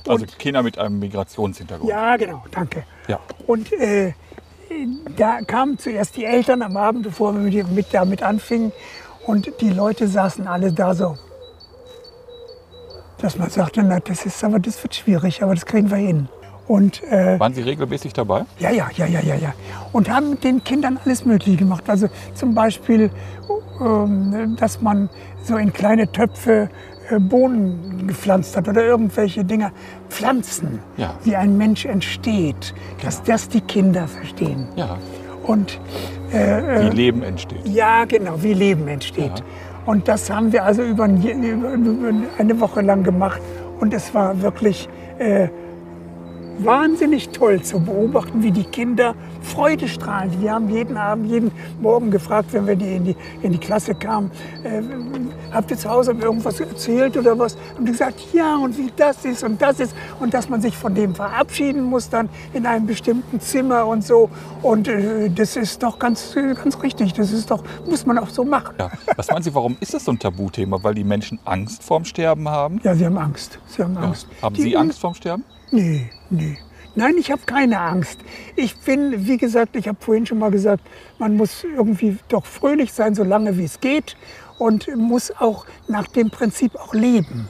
Also 0.08 0.24
Und, 0.24 0.40
Kinder 0.40 0.64
mit 0.64 0.78
einem 0.78 1.00
Migrationshintergrund. 1.00 1.90
ja, 1.90 2.16
genau, 2.18 2.44
danke. 2.52 2.84
Ja. 3.08 3.20
Und 3.48 3.72
äh, 3.74 4.14
da 5.18 5.42
kamen 5.42 5.78
zuerst 5.78 6.16
die 6.18 6.26
Eltern 6.26 6.62
am 6.62 6.78
Abend, 6.78 7.04
bevor 7.04 7.34
wir 7.34 7.42
mit, 7.42 7.72
mit 7.72 7.88
damit 7.94 8.24
anfingen. 8.24 8.72
Und 9.26 9.50
die 9.62 9.70
Leute 9.72 10.08
saßen 10.08 10.48
alle 10.48 10.72
da 10.72 10.94
so. 10.94 11.16
Dass 13.26 13.40
man 13.40 13.50
sagte, 13.50 13.82
na, 13.82 14.00
das 14.00 14.24
ist 14.28 14.44
aber 14.44 14.60
das 14.60 14.84
wird 14.84 14.94
schwierig, 14.94 15.42
aber 15.42 15.56
das 15.56 15.66
kriegen 15.66 15.90
wir 15.90 15.98
hin. 15.98 16.30
Und 16.68 17.02
äh, 17.06 17.40
Waren 17.40 17.56
Sie 17.56 17.64
regelmäßig 17.64 18.14
dabei? 18.14 18.44
ja, 18.60 18.70
ja, 18.70 18.88
ja, 18.96 19.08
ja, 19.08 19.20
ja, 19.22 19.34
ja. 19.34 19.54
Und 19.94 20.10
haben 20.12 20.30
mit 20.30 20.44
den 20.44 20.64
Kindern 20.64 21.00
alles 21.04 21.26
Mögliche 21.26 21.58
gemacht. 21.58 21.84
Also 21.88 22.08
zum 22.36 22.54
Beispiel, 22.54 23.10
ähm, 23.82 24.56
dass 24.60 24.80
man 24.80 25.10
so 25.44 25.58
in 25.58 25.74
kleine 25.74 26.12
Töpfe 26.12 26.70
äh, 27.10 27.20
Bohnen 27.20 28.06
gepflanzt 28.06 28.56
hat 28.58 28.68
oder 28.68 28.84
irgendwelche 28.86 29.44
Dinger. 29.44 29.72
Pflanzen, 30.10 30.78
Ja. 30.98 31.16
wie 31.24 31.36
ein 31.36 31.58
Mensch 31.58 31.86
entsteht. 31.86 32.76
Dass 33.04 33.24
das 33.24 33.50
die 33.50 33.62
Kinder 33.62 34.08
verstehen. 34.08 34.68
Ja. 34.76 34.98
Und 35.48 35.80
Wie 36.32 36.96
Leben 36.96 37.24
entsteht. 37.24 37.68
ja, 37.68 38.06
genau, 38.06 38.42
wie 38.44 38.54
Leben 38.54 38.88
entsteht. 38.88 39.40
Ja. 39.40 39.46
Und 39.86 40.08
das 40.08 40.30
haben 40.30 40.52
wir 40.52 40.64
also 40.64 40.82
über, 40.84 41.04
ein- 41.04 41.22
über, 41.22 41.74
über 41.74 42.12
eine 42.38 42.60
Woche 42.60 42.82
lang 42.82 43.04
gemacht. 43.04 43.42
Und 43.80 43.94
es 43.94 44.14
war 44.14 44.42
wirklich 44.42 44.90
äh, 45.20 45.48
wahnsinnig 46.60 47.30
toll 47.30 47.62
zu 47.62 47.80
beobachten, 47.80 48.42
wie 48.44 48.52
die 48.52 48.64
Kinder 48.64 49.16
Freude 49.42 49.88
strahlen. 49.88 50.32
Wir 50.42 50.54
haben 50.54 50.70
jeden 50.70 50.98
Abend, 50.98 51.30
jeden 51.30 51.52
Morgen 51.82 52.10
gefragt, 52.12 52.54
wenn 52.54 52.66
wir 52.68 52.76
die 52.76 52.96
in, 52.96 53.04
die, 53.06 53.16
in 53.42 53.52
die 53.52 53.58
Klasse 53.58 53.94
kamen, 53.94 54.32
äh, 54.64 54.82
habt 55.52 55.70
ihr 55.72 55.78
zu 55.78 55.90
Hause 55.90 56.14
irgendwas 56.20 56.60
erzählt 56.60 57.16
oder 57.18 57.38
was? 57.38 57.56
Und 57.78 57.86
die 57.88 57.92
gesagt, 57.92 58.20
ja, 58.34 58.56
und 58.58 58.78
wie 58.78 58.92
das 58.96 59.24
ist 59.26 59.44
und 59.44 59.62
das 59.62 59.80
ist. 59.80 59.96
Und 60.20 60.34
dass 60.34 60.50
man 60.50 60.62
sich 60.62 60.76
von 60.76 60.96
dem 60.96 61.14
verabschieden 61.14 61.84
muss 61.84 62.10
dann 62.10 62.30
in 62.54 62.66
einem 62.66 62.86
bestimmten 62.88 63.40
Zimmer 63.40 63.86
und 63.86 64.04
so. 64.04 64.30
Und 64.62 64.88
äh, 64.88 65.30
das 65.30 65.56
ist 65.56 65.84
doch 65.84 66.00
ganz, 66.00 66.34
ganz 66.36 66.82
richtig. 66.82 67.14
Das 67.14 67.32
ist 67.32 67.52
doch, 67.52 67.64
muss 67.88 68.06
man 68.06 68.18
auch 68.18 68.30
so 68.30 68.44
machen. 68.44 68.76
Ja. 68.80 68.90
Was 69.16 69.30
meinen 69.30 69.44
Sie, 69.44 69.54
warum 69.54 69.78
ist 69.80 69.94
das 69.94 70.06
so 70.06 70.12
ein 70.12 70.20
Tabuthema? 70.20 70.82
Weil 70.82 70.96
die 70.96 71.04
Menschen 71.04 71.40
Angst 71.46 71.84
vorm 71.84 72.06
Sterben 72.06 72.50
haben? 72.50 72.80
Ja, 72.84 72.96
sie 72.96 73.06
haben 73.06 73.18
Angst. 73.18 73.60
Sie 73.68 73.84
haben 73.84 73.94
Ja. 73.96 74.02
Angst. 74.02 74.28
Haben 74.42 74.56
Die- 74.56 74.62
Sie 74.64 74.78
Angst 74.78 75.00
vorm 75.00 75.14
Sterben? 75.14 75.44
Nee, 75.72 76.10
nee. 76.30 76.58
Nein, 76.98 77.16
ich 77.18 77.30
habe 77.30 77.42
keine 77.46 77.80
Angst. 77.80 78.22
Ich 78.56 78.78
bin, 78.78 79.28
wie 79.28 79.38
gesagt, 79.38 79.76
ich 79.76 79.90
habe 79.90 79.98
vorhin 80.00 80.26
schon 80.26 80.40
mal 80.40 80.50
gesagt, 80.50 80.82
man 81.20 81.36
muss 81.36 81.66
irgendwie 81.66 82.18
doch 82.30 82.46
fröhlich 82.46 82.94
sein, 82.94 83.16
so 83.16 83.24
lange 83.24 83.58
wie 83.58 83.66
es 83.66 83.82
geht. 83.82 84.16
Und 84.58 84.88
muss 84.96 85.32
auch 85.38 85.66
nach 85.90 86.08
dem 86.08 86.30
Prinzip 86.30 86.76
auch 86.78 86.94
leben. 86.94 87.50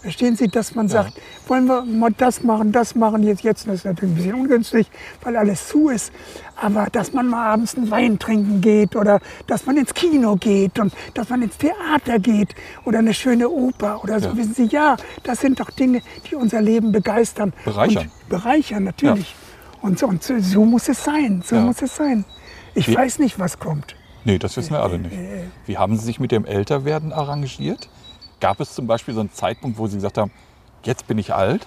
Verstehen 0.00 0.34
Sie, 0.34 0.48
dass 0.48 0.74
man 0.74 0.88
sagt, 0.88 1.12
wollen 1.46 1.66
wir 1.66 1.82
mal 1.84 2.10
das 2.16 2.42
machen, 2.42 2.72
das 2.72 2.94
machen, 2.94 3.22
jetzt, 3.22 3.42
jetzt 3.42 3.66
das 3.66 3.74
ist 3.76 3.84
natürlich 3.84 4.12
ein 4.12 4.16
bisschen 4.16 4.34
ungünstig, 4.34 4.90
weil 5.22 5.36
alles 5.36 5.68
zu 5.68 5.90
ist. 5.90 6.10
Aber 6.56 6.86
dass 6.90 7.12
man 7.12 7.28
mal 7.28 7.46
abends 7.48 7.76
einen 7.76 7.90
Wein 7.90 8.18
trinken 8.18 8.62
geht 8.62 8.96
oder 8.96 9.20
dass 9.46 9.66
man 9.66 9.76
ins 9.76 9.92
Kino 9.92 10.36
geht 10.36 10.78
und 10.78 10.94
dass 11.12 11.28
man 11.28 11.42
ins 11.42 11.58
Theater 11.58 12.18
geht 12.18 12.54
oder 12.86 13.00
eine 13.00 13.12
schöne 13.12 13.48
Oper 13.50 14.02
oder 14.02 14.18
so. 14.18 14.28
Ja. 14.30 14.36
Wissen 14.38 14.54
Sie, 14.54 14.64
ja, 14.64 14.96
das 15.24 15.40
sind 15.40 15.60
doch 15.60 15.70
Dinge, 15.70 16.00
die 16.30 16.34
unser 16.34 16.62
Leben 16.62 16.92
begeistern. 16.92 17.52
Bereichern. 17.66 18.04
Und 18.04 18.28
bereichern, 18.30 18.84
natürlich. 18.84 19.34
Und, 19.82 19.98
so, 19.98 20.06
und 20.06 20.22
so, 20.22 20.38
so 20.40 20.64
muss 20.64 20.88
es 20.88 21.04
sein, 21.04 21.42
so 21.44 21.56
Ja. 21.56 21.62
muss 21.62 21.82
es 21.82 21.94
sein. 21.94 22.24
Ich 22.74 22.94
weiß 22.94 23.18
nicht, 23.18 23.38
was 23.38 23.58
kommt. 23.58 23.94
Nee, 24.28 24.38
das 24.38 24.58
wissen 24.58 24.72
wir 24.72 24.82
alle 24.82 24.98
nicht. 24.98 25.16
Wie 25.64 25.78
haben 25.78 25.96
Sie 25.96 26.04
sich 26.04 26.20
mit 26.20 26.32
dem 26.32 26.44
Älterwerden 26.44 27.14
arrangiert? 27.14 27.88
Gab 28.40 28.60
es 28.60 28.74
zum 28.74 28.86
Beispiel 28.86 29.14
so 29.14 29.20
einen 29.20 29.32
Zeitpunkt, 29.32 29.78
wo 29.78 29.86
Sie 29.86 29.96
gesagt 29.96 30.18
haben, 30.18 30.30
jetzt 30.84 31.06
bin 31.06 31.16
ich 31.16 31.32
alt? 31.32 31.66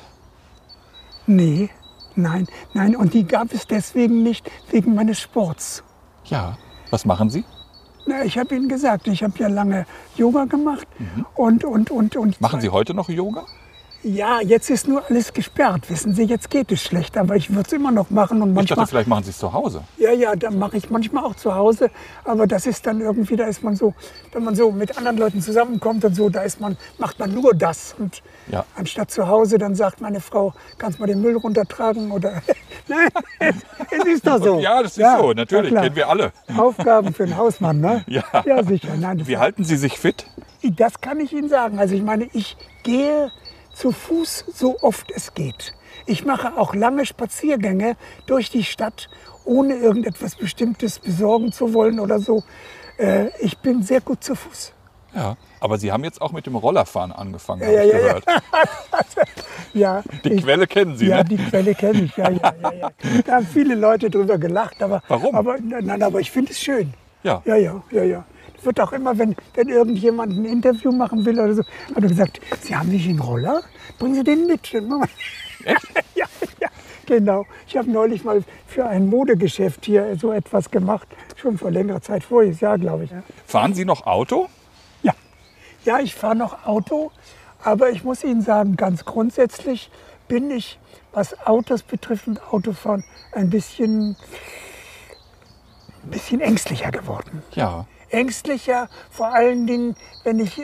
Nee, 1.25 1.71
nein, 2.15 2.45
nein. 2.75 2.95
Und 2.95 3.15
die 3.15 3.23
gab 3.23 3.51
es 3.51 3.65
deswegen 3.65 4.21
nicht, 4.21 4.47
wegen 4.69 4.93
meines 4.93 5.19
Sports. 5.19 5.83
Ja. 6.25 6.55
Was 6.91 7.03
machen 7.03 7.31
Sie? 7.31 7.45
Na, 8.05 8.23
ich 8.25 8.37
habe 8.37 8.55
Ihnen 8.55 8.69
gesagt, 8.69 9.07
ich 9.07 9.23
habe 9.23 9.33
ja 9.39 9.47
lange 9.47 9.87
Yoga 10.15 10.45
gemacht. 10.45 10.87
Und, 11.33 11.63
und, 11.63 11.89
und, 11.89 12.15
und 12.15 12.39
Mhm. 12.39 12.45
Machen 12.45 12.61
Sie 12.61 12.69
heute 12.69 12.93
noch 12.93 13.09
Yoga? 13.09 13.43
Ja, 14.03 14.41
jetzt 14.41 14.69
ist 14.71 14.87
nur 14.87 15.03
alles 15.09 15.31
gesperrt. 15.31 15.87
Wissen 15.89 16.15
Sie, 16.15 16.23
jetzt 16.23 16.49
geht 16.49 16.71
es 16.71 16.81
schlecht. 16.81 17.17
Aber 17.17 17.35
ich 17.35 17.49
würde 17.51 17.67
es 17.67 17.73
immer 17.73 17.91
noch 17.91 18.09
machen. 18.09 18.41
Und 18.41 18.49
Ich 18.49 18.55
manchmal, 18.55 18.75
dachte, 18.77 18.89
vielleicht 18.89 19.07
machen 19.07 19.23
Sie 19.23 19.29
es 19.29 19.37
zu 19.37 19.53
Hause. 19.53 19.83
Ja, 19.97 20.11
ja, 20.11 20.35
da 20.35 20.49
mache 20.49 20.77
ich 20.77 20.89
manchmal 20.89 21.23
auch 21.23 21.35
zu 21.35 21.53
Hause. 21.53 21.91
Aber 22.23 22.47
das 22.47 22.65
ist 22.65 22.87
dann 22.87 22.99
irgendwie, 22.99 23.35
da 23.35 23.45
ist 23.45 23.61
man 23.63 23.75
so, 23.75 23.93
wenn 24.31 24.43
man 24.43 24.55
so 24.55 24.71
mit 24.71 24.97
anderen 24.97 25.17
Leuten 25.17 25.41
zusammenkommt 25.41 26.03
und 26.03 26.15
so, 26.15 26.29
da 26.29 26.41
ist 26.41 26.59
man, 26.59 26.77
macht 26.97 27.19
man 27.19 27.31
nur 27.31 27.53
das. 27.53 27.93
Und 27.99 28.23
Ja. 28.51 28.65
anstatt 28.75 29.11
zu 29.11 29.27
Hause, 29.27 29.59
dann 29.59 29.75
sagt 29.75 30.01
meine 30.01 30.19
Frau, 30.19 30.53
kannst 30.79 30.99
mal 30.99 31.05
den 31.05 31.21
Müll 31.21 31.37
runtertragen 31.37 32.11
oder. 32.11 32.41
Nein, 32.87 33.09
es, 33.91 34.05
ist 34.05 34.25
doch 34.25 34.43
so. 34.43 34.59
Ja, 34.59 34.81
das 34.81 34.97
ist 34.97 35.05
so. 35.17 35.33
Natürlich, 35.33 35.71
na 35.71 35.81
klar. 35.81 35.83
kennen 35.83 35.95
wir 35.95 36.09
alle. 36.09 36.31
Aufgaben 36.57 37.13
für 37.13 37.25
den 37.27 37.37
Hausmann, 37.37 37.79
ne? 37.79 38.03
Ja. 38.11 38.23
Ja, 38.45 38.63
sicher. 38.63 38.89
Nein, 38.99 39.27
Wie 39.27 39.37
halten 39.37 39.63
Sie 39.63 39.75
sich 39.77 39.97
fit? 39.99 40.25
das 40.63 40.99
kann 41.01 41.19
ich 41.19 41.33
Ihnen 41.33 41.49
sagen. 41.49 41.77
Also 41.79 41.93
ich 41.95 42.03
meine, 42.03 42.27
ich 42.33 42.57
gehe 42.83 43.31
zu 43.73 43.91
Fuß 43.91 44.45
so 44.53 44.77
oft 44.81 45.11
es 45.11 45.33
geht. 45.33 45.73
Ich 46.05 46.25
mache 46.25 46.57
auch 46.57 46.73
lange 46.73 47.05
Spaziergänge 47.05 47.95
durch 48.25 48.49
die 48.49 48.63
Stadt, 48.63 49.09
ohne 49.45 49.75
irgendetwas 49.75 50.35
Bestimmtes 50.35 50.99
besorgen 50.99 51.51
zu 51.51 51.73
wollen 51.73 51.99
oder 51.99 52.19
so. 52.19 52.43
Äh, 52.97 53.29
ich 53.39 53.57
bin 53.59 53.83
sehr 53.83 54.01
gut 54.01 54.23
zu 54.23 54.35
Fuß. 54.35 54.73
Ja. 55.13 55.35
Aber 55.59 55.77
Sie 55.77 55.91
haben 55.91 56.03
jetzt 56.03 56.21
auch 56.21 56.31
mit 56.31 56.45
dem 56.45 56.55
Rollerfahren 56.55 57.11
angefangen, 57.11 57.61
Ja, 57.61 57.67
habe 57.67 57.85
ich 57.85 57.91
ja, 57.91 57.97
ja, 57.99 58.03
gehört. 58.07 58.25
Ja, 59.73 60.03
Die 60.25 60.33
ich, 60.33 60.43
Quelle 60.43 60.67
kennen 60.67 60.97
Sie, 60.97 61.07
ja, 61.07 61.17
ne? 61.17 61.25
die 61.25 61.37
Quelle 61.37 61.73
kenne 61.75 62.03
ich. 62.03 62.17
Ja, 62.17 62.29
ja, 62.29 62.53
ja, 62.61 62.73
ja. 62.73 62.89
Da 63.25 63.35
haben 63.35 63.47
viele 63.47 63.75
Leute 63.75 64.09
drüber 64.09 64.37
gelacht. 64.37 64.81
Aber, 64.83 65.01
Warum? 65.07 65.33
Aber, 65.35 65.57
nein, 65.61 66.01
aber 66.03 66.19
ich 66.19 66.29
finde 66.31 66.51
es 66.51 66.59
schön. 66.59 66.93
Ja. 67.23 67.41
Ja, 67.45 67.55
ja, 67.55 67.81
ja, 67.91 68.03
ja. 68.03 68.25
Es 68.57 68.65
wird 68.65 68.79
auch 68.79 68.91
immer, 68.91 69.17
wenn, 69.17 69.35
wenn 69.55 69.69
irgendjemand 69.69 70.37
ein 70.37 70.45
Interview 70.45 70.91
machen 70.91 71.25
will 71.25 71.39
oder 71.39 71.55
so, 71.55 71.63
hat 71.95 72.03
er 72.03 72.09
gesagt, 72.09 72.39
Sie 72.61 72.75
haben 72.75 72.89
nicht 72.89 73.09
einen 73.09 73.19
Roller? 73.19 73.63
Bringen 73.97 74.15
Sie 74.15 74.23
den 74.23 74.47
mit. 74.47 74.71
Echt? 75.63 75.87
ja, 76.15 76.25
ja, 76.59 76.67
genau. 77.05 77.45
Ich 77.67 77.77
habe 77.77 77.89
neulich 77.89 78.23
mal 78.23 78.43
für 78.67 78.85
ein 78.85 79.07
Modegeschäft 79.07 79.85
hier 79.85 80.15
so 80.17 80.31
etwas 80.31 80.71
gemacht, 80.71 81.07
schon 81.35 81.57
vor 81.57 81.71
längerer 81.71 82.01
Zeit, 82.01 82.23
voriges 82.23 82.59
Jahr, 82.61 82.77
glaube 82.77 83.05
ich. 83.05 83.11
Fahren 83.45 83.73
Sie 83.73 83.85
noch 83.85 84.05
Auto? 84.05 84.47
Ja, 85.03 85.13
ja 85.83 85.99
ich 85.99 86.15
fahre 86.15 86.35
noch 86.35 86.65
Auto, 86.65 87.11
aber 87.63 87.89
ich 87.89 88.03
muss 88.03 88.23
Ihnen 88.23 88.41
sagen, 88.41 88.75
ganz 88.75 89.05
grundsätzlich 89.05 89.91
bin 90.27 90.49
ich, 90.51 90.79
was 91.13 91.45
Autos 91.45 91.83
betrifft 91.83 92.27
und 92.27 92.41
Autofahren, 92.53 93.03
ein 93.33 93.49
bisschen, 93.49 94.15
ein 96.03 96.09
bisschen 96.09 96.39
ängstlicher 96.39 96.91
geworden. 96.91 97.43
Ja. 97.53 97.85
Ängstlicher, 98.11 98.87
vor 99.09 99.33
allen 99.33 99.67
Dingen, 99.67 99.95
wenn 100.23 100.39
ich, 100.39 100.61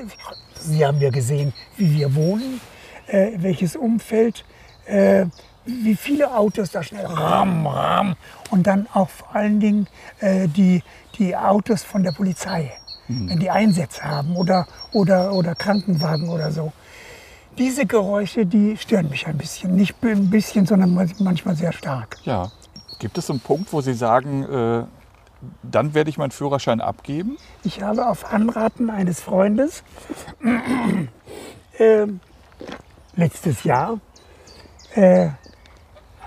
Sie 0.56 0.86
haben 0.86 1.00
ja 1.00 1.10
gesehen, 1.10 1.54
wie 1.78 1.96
wir 1.96 2.16
wohnen, 2.16 2.62
äh, 3.08 3.32
welches 3.38 3.76
Umfeld, 3.76 4.46
äh, 4.86 5.26
wie 5.66 5.96
viele 5.96 6.34
Autos 6.34 6.72
da 6.72 6.82
schnell 6.82 7.06
ram, 7.06 7.68
ram 7.68 8.16
und 8.52 8.68
dann 8.68 8.88
auch 8.94 9.10
vor 9.10 9.36
allen 9.36 9.60
Dingen 9.60 9.88
äh, 10.20 10.48
die, 10.48 10.82
die 11.18 11.36
Autos 11.36 11.84
von 11.84 12.04
der 12.04 12.12
Polizei, 12.12 12.72
wenn 13.10 13.40
die 13.40 13.50
Einsätze 13.50 14.04
haben 14.04 14.36
oder, 14.36 14.68
oder, 14.92 15.34
oder 15.34 15.56
Krankenwagen 15.56 16.30
oder 16.30 16.52
so. 16.52 16.74
Diese 17.58 17.86
Geräusche, 17.86 18.46
die 18.46 18.78
stören 18.78 19.10
mich 19.10 19.26
ein 19.28 19.38
bisschen. 19.38 19.76
Nicht 19.76 19.96
ein 20.04 20.30
bisschen, 20.30 20.66
sondern 20.66 20.94
manchmal 21.20 21.56
sehr 21.56 21.72
stark. 21.74 22.18
Ja. 22.24 22.52
Gibt 23.00 23.18
es 23.18 23.30
einen 23.30 23.40
Punkt, 23.40 23.72
wo 23.74 23.82
Sie 23.82 23.94
sagen, 23.94 24.44
äh, 24.44 24.84
dann 25.64 25.94
werde 25.94 26.10
ich 26.10 26.18
meinen 26.18 26.32
Führerschein 26.32 26.82
abgeben? 26.82 27.38
Ich 27.64 27.82
habe 27.82 28.08
auf 28.08 28.32
Anraten 28.34 28.90
eines 28.90 29.20
Freundes 29.22 29.84
äh, 31.78 32.08
letztes 33.16 33.64
Jahr 33.64 34.00
äh, 34.96 35.30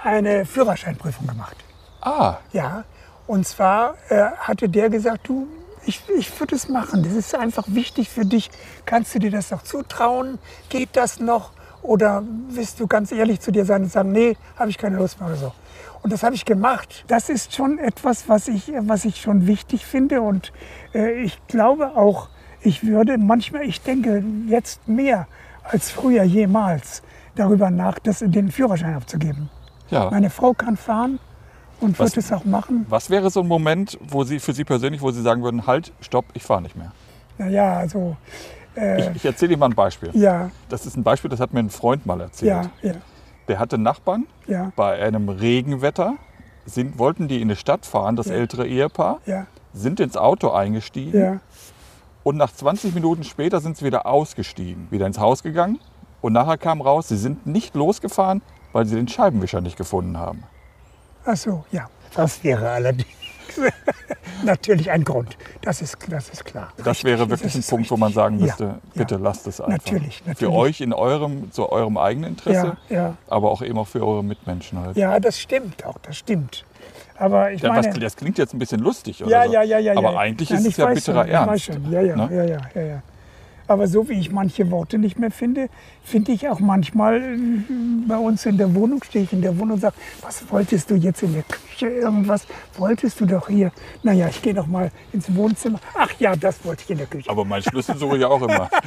eine 0.03 0.47
Führerscheinprüfung 0.47 1.27
gemacht. 1.27 1.57
Ah, 2.01 2.37
Ja, 2.53 2.85
und 3.27 3.47
zwar 3.47 3.95
äh, 4.09 4.31
hatte 4.39 4.69
der 4.69 4.91
gesagt, 4.91 5.29
du, 5.29 5.47
ich, 5.85 6.03
ich 6.17 6.41
würde 6.41 6.57
es 6.57 6.69
machen. 6.69 7.03
Das 7.03 7.13
ist 7.13 7.35
einfach 7.35 7.65
wichtig 7.69 8.09
für 8.09 8.25
dich. 8.25 8.51
Kannst 8.87 9.15
du 9.15 9.19
dir 9.19 9.31
das 9.31 9.51
noch 9.51 9.63
zutrauen? 9.63 10.39
Geht 10.69 10.91
das 10.95 11.21
noch? 11.21 11.53
Oder 11.83 12.23
willst 12.51 12.79
du 12.81 12.87
ganz 12.87 13.11
ehrlich 13.13 13.41
zu 13.41 13.51
dir 13.51 13.65
sein 13.65 13.83
und 13.85 13.93
sagen, 13.93 14.13
nee, 14.13 14.37
habe 14.57 14.71
ich 14.71 14.79
keine 14.79 14.97
Lust 14.97 15.19
mehr 15.21 15.29
oder 15.31 15.39
so. 15.39 15.53
Und 16.03 16.13
das 16.13 16.23
habe 16.23 16.35
ich 16.35 16.45
gemacht. 16.45 17.05
Das 17.09 17.29
ist 17.29 17.55
schon 17.55 17.79
etwas, 17.79 18.29
was 18.29 18.49
ich, 18.49 18.73
was 18.81 19.05
ich 19.05 19.21
schon 19.21 19.47
wichtig 19.47 19.85
finde. 19.87 20.23
Und 20.23 20.53
äh, 20.95 21.23
ich 21.23 21.39
glaube 21.47 21.97
auch, 21.97 22.29
ich 22.63 22.85
würde 22.87 23.19
manchmal, 23.19 23.63
ich 23.65 23.81
denke 23.83 24.23
jetzt 24.47 24.87
mehr 24.89 25.27
als 25.63 25.91
früher 25.91 26.23
jemals 26.23 27.03
darüber 27.35 27.71
nach, 27.71 27.99
das, 27.99 28.19
den 28.21 28.51
Führerschein 28.51 28.95
abzugeben. 28.95 29.49
ja. 29.91 30.11
Meine 30.11 30.31
Frau 30.31 30.53
kann 30.53 30.77
fahren 30.77 31.19
und 31.81 31.99
Was- 31.99 32.17
wird 32.17 32.25
es 32.25 32.33
auch 32.33 32.45
machen. 32.45 32.85
Was 32.89 33.09
wäre 33.11 33.31
so 33.31 33.41
ein 33.41 33.49
Moment, 33.49 33.99
wo 34.03 34.25
Sie 34.25 34.39
für 34.41 34.53
Sie 34.53 34.65
persönlich, 34.65 35.01
wo 35.01 35.11
Sie 35.11 35.23
sagen 35.23 35.43
würden, 35.43 35.67
halt, 35.67 35.93
stopp, 36.01 36.27
ich 36.35 36.43
fahre 36.43 36.61
nicht 36.63 36.77
mehr? 36.77 36.93
Naja, 37.39 37.75
also, 37.79 38.17
Ich, 38.77 39.17
ich 39.17 39.25
erzähle 39.25 39.53
Ihnen 39.53 39.61
mal 39.61 39.67
ein 39.71 39.75
Beispiel. 39.75 40.11
ja, 40.15 40.51
Das 40.69 40.87
ist 40.87 40.97
ein 40.97 41.03
Beispiel, 41.03 41.29
das 41.31 41.41
hat 41.41 41.53
mir 41.53 41.61
ein 41.61 41.71
Freund 41.71 42.07
mal 42.07 42.21
erzählt. 42.21 42.71
ja, 42.83 42.89
ja, 42.91 42.95
Der 43.49 43.59
hatte 43.59 43.79
Nachbarn, 43.79 44.27
ja, 44.47 44.73
bei 44.77 45.03
einem 45.03 45.29
Regenwetter 45.29 46.15
sind, 46.67 46.99
wollten 46.99 47.27
die 47.29 47.37
in 47.37 47.49
eine 47.49 47.57
Stadt 47.57 47.85
fahren, 47.87 48.15
das 48.17 48.29
ältere 48.29 48.67
Ehepaar, 48.67 49.19
ja, 49.27 49.47
sind 49.73 49.99
ins 50.01 50.17
Auto 50.17 50.51
eingestiegen 50.51 51.19
ja, 51.21 51.41
und 52.23 52.37
nach 52.37 52.53
20 52.53 52.95
Minuten 52.95 53.25
später 53.25 53.61
sind 53.61 53.77
sie 53.77 53.85
wieder 53.85 54.07
ausgestiegen, 54.07 54.87
wieder 54.91 55.07
ins 55.07 55.19
Haus 55.19 55.43
gegangen 55.43 55.79
und 56.21 56.33
nachher 56.33 56.59
kam 56.59 56.81
raus, 56.81 57.09
sie 57.09 57.17
sind 57.17 57.47
nicht 57.47 57.75
losgefahren, 57.75 58.43
weil 58.73 58.87
sie 58.87 58.95
den 58.95 59.09
Scheibenwischer 59.09 59.61
nicht 59.61 59.77
gefunden 59.77 60.17
haben. 60.17 60.45
Ach 61.25 61.37
so, 61.37 61.65
ja. 61.73 61.89
Das 62.15 62.43
wäre 62.45 62.69
allerdings 62.71 63.07
natürlich 64.45 64.91
ein 64.91 65.05
Grund. 65.05 65.37
Das 65.63 65.83
ist, 65.83 65.97
das 66.09 66.29
ist 66.31 66.45
klar. 66.45 66.73
Das 66.79 66.87
Richtig, 66.87 67.05
wäre 67.05 67.29
wirklich 67.31 67.55
ein 67.55 67.61
ist 67.61 67.71
Punkt, 67.71 67.91
wo 67.91 67.97
man 67.97 68.09
richtig. 68.09 68.15
sagen 68.23 68.39
Ja, 68.39 68.45
müsste, 68.47 68.75
bitte 68.95 69.15
ja. 69.17 69.21
lasst 69.21 69.47
es 69.47 69.61
einfach. 69.61 69.73
Natürlich, 69.85 70.19
Für 70.19 70.29
natürlich. 70.31 70.55
euch 70.55 70.81
in 70.81 70.93
eurem, 70.93 71.51
zu 71.53 71.71
eurem 71.71 71.97
eigenen 71.99 72.31
Interesse, 72.31 72.77
Ja, 72.89 72.97
ja. 72.97 73.17
aber 73.29 73.51
auch 73.51 73.63
eben 73.63 73.79
auch 73.79 73.89
für 73.89 74.07
eure 74.07 74.25
Mitmenschen 74.25 74.79
halt. 74.81 74.97
Ja, 74.97 75.19
das 75.21 75.39
stimmt 75.41 75.85
auch, 75.85 75.99
das 76.03 76.17
stimmt. 76.17 76.65
Aber 77.17 77.53
ich 77.53 77.61
Ja, 77.61 77.71
meine, 77.73 77.87
was, 77.87 77.99
das 78.01 78.17
klingt 78.17 78.39
jetzt 78.39 78.55
ein 78.55 78.59
bisschen 78.59 78.81
lustig, 78.81 79.23
oder 79.23 79.31
ja, 79.31 79.45
so. 79.47 79.53
ja, 79.53 79.63
ja, 79.63 79.79
ja. 79.79 79.93
Aber 79.97 80.13
ja. 80.13 80.19
eigentlich 80.19 80.51
ist 80.51 80.67
es 80.67 80.77
ja 80.79 80.87
bitterer 80.87 81.25
schon, 81.25 81.29
ich 81.29 81.35
weiß 81.35 81.49
Ernst. 81.49 81.65
schon. 81.67 81.93
Ja, 81.93 82.01
ja, 82.01 82.17
ne? 82.17 82.29
ja, 82.35 82.45
ja, 82.45 82.59
ja, 82.75 82.83
ja. 82.83 83.03
Aber 83.71 83.87
so 83.87 84.09
wie 84.09 84.15
ich 84.15 84.33
manche 84.33 84.69
Worte 84.73 84.99
nicht 84.99 85.17
mehr 85.17 85.31
finde, 85.31 85.69
finde 86.03 86.33
ich 86.33 86.49
auch 86.49 86.59
manchmal 86.59 87.23
äh, 87.23 87.39
bei 88.09 88.17
uns 88.17 88.45
in 88.45 88.59
der 88.59 88.75
Wohnung, 88.75 89.01
stehe 89.05 89.23
ich 89.23 89.33
in 89.33 89.43
der 89.43 89.57
Wohnung 89.61 89.75
und 89.75 89.81
sage, 89.81 89.95
was 90.23 90.51
wolltest 90.51 90.91
du 90.91 90.97
jetzt 90.97 91.23
in 91.23 91.35
der 91.35 91.45
Küche, 91.45 91.87
irgendwas 91.87 92.49
wolltest 92.77 93.21
du 93.21 93.27
doch 93.27 93.47
hier. 93.47 93.71
Naja, 94.03 94.27
ich 94.27 94.43
gehe 94.43 94.55
noch 94.55 94.67
mal 94.67 94.91
ins 95.13 95.33
Wohnzimmer. 95.37 95.79
Ach 95.97 96.11
ja, 96.19 96.35
das 96.35 96.65
wollte 96.65 96.83
ich 96.83 96.91
in 96.91 96.99
der 96.99 97.07
Küche. 97.07 97.31
Aber 97.31 97.45
mein 97.45 97.63
Schlüssel 97.63 97.97
suche 97.97 98.19
ich 98.19 98.25
auch 98.25 98.43
immer. 98.43 98.69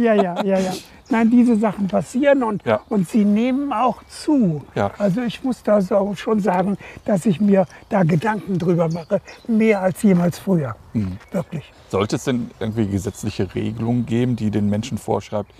Ja, 0.00 0.14
ja, 0.14 0.42
ja, 0.42 0.58
ja. 0.58 0.72
Nein, 1.12 1.30
diese 1.30 1.56
Sachen 1.56 1.88
passieren 1.88 2.42
und, 2.42 2.64
Ja. 2.64 2.80
und 2.88 3.06
sie 3.06 3.26
nehmen 3.26 3.70
auch 3.70 4.02
zu. 4.04 4.64
Ja. 4.74 4.92
Also 4.96 5.20
ich 5.20 5.44
muss 5.44 5.62
da 5.62 5.82
so 5.82 6.14
schon 6.16 6.40
sagen, 6.40 6.78
dass 7.04 7.26
ich 7.26 7.38
mir 7.38 7.66
da 7.90 8.02
Gedanken 8.02 8.58
drüber 8.58 8.88
mache, 8.90 9.20
mehr 9.46 9.82
als 9.82 10.02
jemals 10.02 10.38
früher. 10.38 10.74
Mhm. 10.94 11.18
Wirklich. 11.30 11.70
Sollte 11.90 12.16
es 12.16 12.24
denn 12.24 12.50
irgendwie 12.58 12.86
gesetzliche 12.86 13.54
Regelungen 13.54 14.06
geben, 14.06 14.36
die 14.36 14.50
den 14.50 14.70
Menschen 14.70 14.96
vorschreibt, 14.96 15.50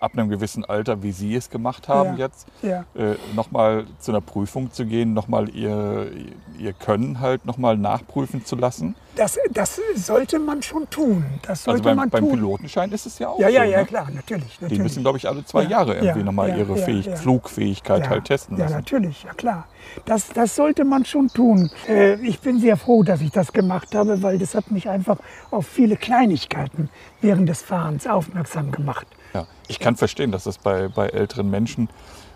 ab 0.00 0.12
einem 0.14 0.28
gewissen 0.28 0.64
Alter, 0.64 1.02
wie 1.02 1.12
Sie 1.12 1.34
es 1.34 1.50
gemacht 1.50 1.88
haben 1.88 2.16
Ja, 2.16 2.26
jetzt, 2.26 2.46
ja. 2.62 2.84
äh, 2.94 3.16
nochmal 3.34 3.84
zu 3.98 4.10
einer 4.12 4.20
Prüfung 4.20 4.72
zu 4.72 4.86
gehen, 4.86 5.12
nochmal 5.14 5.48
ihr, 5.50 6.10
ihr 6.58 6.72
Können 6.72 7.20
halt 7.20 7.44
nochmal 7.46 7.76
nachprüfen 7.76 8.44
zu 8.44 8.56
lassen? 8.56 8.94
Das, 9.16 9.38
das 9.52 9.80
sollte 9.96 10.38
man 10.38 10.62
schon 10.62 10.88
tun. 10.88 11.24
Das 11.42 11.64
sollte 11.64 11.80
Also 11.80 11.84
beim, 11.84 11.96
man 11.96 12.10
beim 12.10 12.24
tun. 12.24 12.32
Pilotenschein 12.32 12.90
ist 12.92 13.06
es 13.06 13.18
ja 13.18 13.28
auch 13.28 13.38
ja, 13.40 13.48
ja, 13.48 13.64
so. 13.64 13.70
ja, 13.70 13.78
ne? 13.80 13.84
klar, 13.86 14.08
natürlich. 14.14 14.56
Die 14.58 14.62
natürlich. 14.64 14.82
müssen, 14.82 15.02
glaube 15.02 15.18
ich, 15.18 15.28
alle 15.28 15.44
zwei 15.44 15.64
Ja, 15.64 15.70
Jahre 15.70 15.94
irgendwie 15.96 16.18
ja, 16.20 16.24
nochmal 16.24 16.48
ja, 16.50 16.56
ihre 16.58 16.76
ja, 16.78 16.84
Fähig 16.84 17.06
ja. 17.06 17.16
Flugfähigkeit 17.16 18.04
ja, 18.04 18.08
halt 18.10 18.24
testen 18.24 18.56
Ja, 18.56 18.64
lassen. 18.64 18.76
natürlich, 18.76 19.24
ja 19.24 19.34
klar. 19.34 19.66
Das, 20.06 20.28
das 20.28 20.54
sollte 20.56 20.84
man 20.84 21.04
schon 21.04 21.28
tun. 21.28 21.70
Äh, 21.88 22.14
ich 22.26 22.40
bin 22.40 22.60
sehr 22.60 22.76
froh, 22.76 23.02
dass 23.02 23.20
ich 23.20 23.30
das 23.32 23.52
gemacht 23.52 23.94
habe, 23.94 24.22
weil 24.22 24.38
das 24.38 24.54
hat 24.54 24.70
mich 24.70 24.88
einfach 24.88 25.18
auf 25.50 25.66
viele 25.66 25.96
Kleinigkeiten 25.96 26.88
während 27.20 27.48
des 27.48 27.62
Fahrens 27.62 28.06
aufmerksam 28.06 28.70
gemacht. 28.70 29.06
Ja. 29.34 29.46
Ich 29.68 29.78
kann 29.78 29.96
verstehen, 29.96 30.32
dass 30.32 30.44
das 30.44 30.58
bei, 30.58 30.88
bei 30.88 31.08
älteren 31.08 31.50
Menschen 31.50 31.88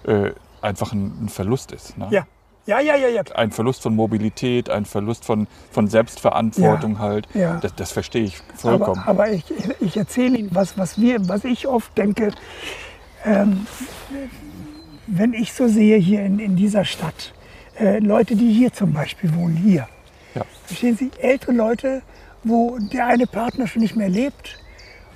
äh, 0.05 0.31
einfach 0.61 0.93
ein, 0.93 1.25
ein 1.25 1.29
Verlust 1.29 1.73
ist. 1.73 1.99
Ne? 1.99 2.09
Ja, 2.11 2.27
ja, 2.67 2.81
ja, 2.81 2.97
ja, 2.97 3.09
ja. 3.09 3.23
Ein 3.35 3.51
Verlust 3.51 3.83
von 3.83 3.95
Mobilität, 3.95 4.71
ein 4.71 4.87
Verlust 4.87 5.25
von, 5.25 5.47
von 5.71 5.89
Selbstverantwortung 5.89 6.95
Ja, 6.95 6.99
halt. 6.99 7.29
ja. 7.35 7.59
Das, 7.61 7.75
das 7.75 7.93
verstehe 7.93 8.25
ich 8.25 8.39
vollkommen. 8.57 9.01
Aber, 9.01 9.25
aber 9.25 9.33
ich, 9.33 9.45
ich 9.81 9.97
erzähle 9.97 10.39
Ihnen 10.39 10.49
was, 10.53 10.79
was, 10.79 10.99
wir, 10.99 11.29
was 11.29 11.45
ich 11.45 11.67
oft 11.69 11.97
denke. 11.99 12.33
Ähm, 13.25 13.67
wenn 15.07 15.35
ich 15.35 15.53
so 15.53 15.69
sehe 15.69 15.99
hier 15.99 16.25
in, 16.25 16.39
in 16.39 16.57
dieser 16.57 16.85
Stadt, 16.87 17.35
äh, 17.79 17.99
Leute, 17.99 18.35
die 18.37 18.51
hier 18.53 18.73
zum 18.73 18.93
Beispiel 18.95 19.35
wohnen, 19.35 19.57
hier. 19.57 19.87
ja. 20.35 20.43
Verstehen 20.65 20.97
Sie, 20.97 21.11
ältere 21.19 21.53
Leute, 21.53 22.03
wo 22.45 22.79
der 22.79 23.07
eine 23.07 23.27
Partner 23.27 23.67
schon 23.67 23.83
nicht 23.83 23.97
mehr 23.97 24.09
lebt 24.09 24.59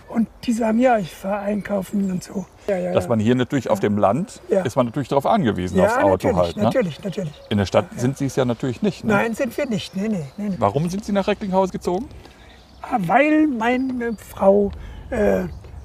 und 0.08 0.28
die 0.44 0.52
sagen, 0.52 0.78
ja, 0.78 0.98
ich 0.98 1.14
fahre 1.14 1.40
einkaufen 1.40 2.10
und 2.10 2.22
so. 2.22 2.46
Ja, 2.66 2.78
ja, 2.78 2.92
Dass 2.92 3.08
man 3.08 3.20
hier 3.20 3.34
natürlich 3.34 3.70
auf 3.70 3.80
dem 3.80 3.98
Land 3.98 4.40
ist 4.48 4.76
man 4.76 4.86
natürlich 4.86 5.08
darauf 5.08 5.26
angewiesen, 5.26 5.80
aufs 5.80 5.96
Auto 5.96 6.28
natürlich, 6.28 6.36
halt. 6.36 6.56
Ne? 6.56 6.62
natürlich, 6.62 7.04
natürlich. 7.04 7.32
In 7.50 7.58
der 7.58 7.66
Stadt 7.66 7.86
sind 7.96 8.16
sie 8.16 8.26
es 8.26 8.36
ja 8.36 8.44
natürlich 8.44 8.82
nicht. 8.82 9.04
Ne? 9.04 9.12
Nein, 9.12 9.34
sind 9.34 9.56
wir 9.56 9.66
nicht. 9.66 9.96
Nee, 9.96 10.08
nee, 10.08 10.24
nee. 10.36 10.54
Warum 10.58 10.88
sind 10.88 11.04
sie 11.04 11.12
nach 11.12 11.26
Recklinghausen 11.26 11.72
gezogen? 11.72 12.08
Weil 12.98 13.46
meine 13.46 14.16
Frau 14.16 14.70
äh, 15.10 15.44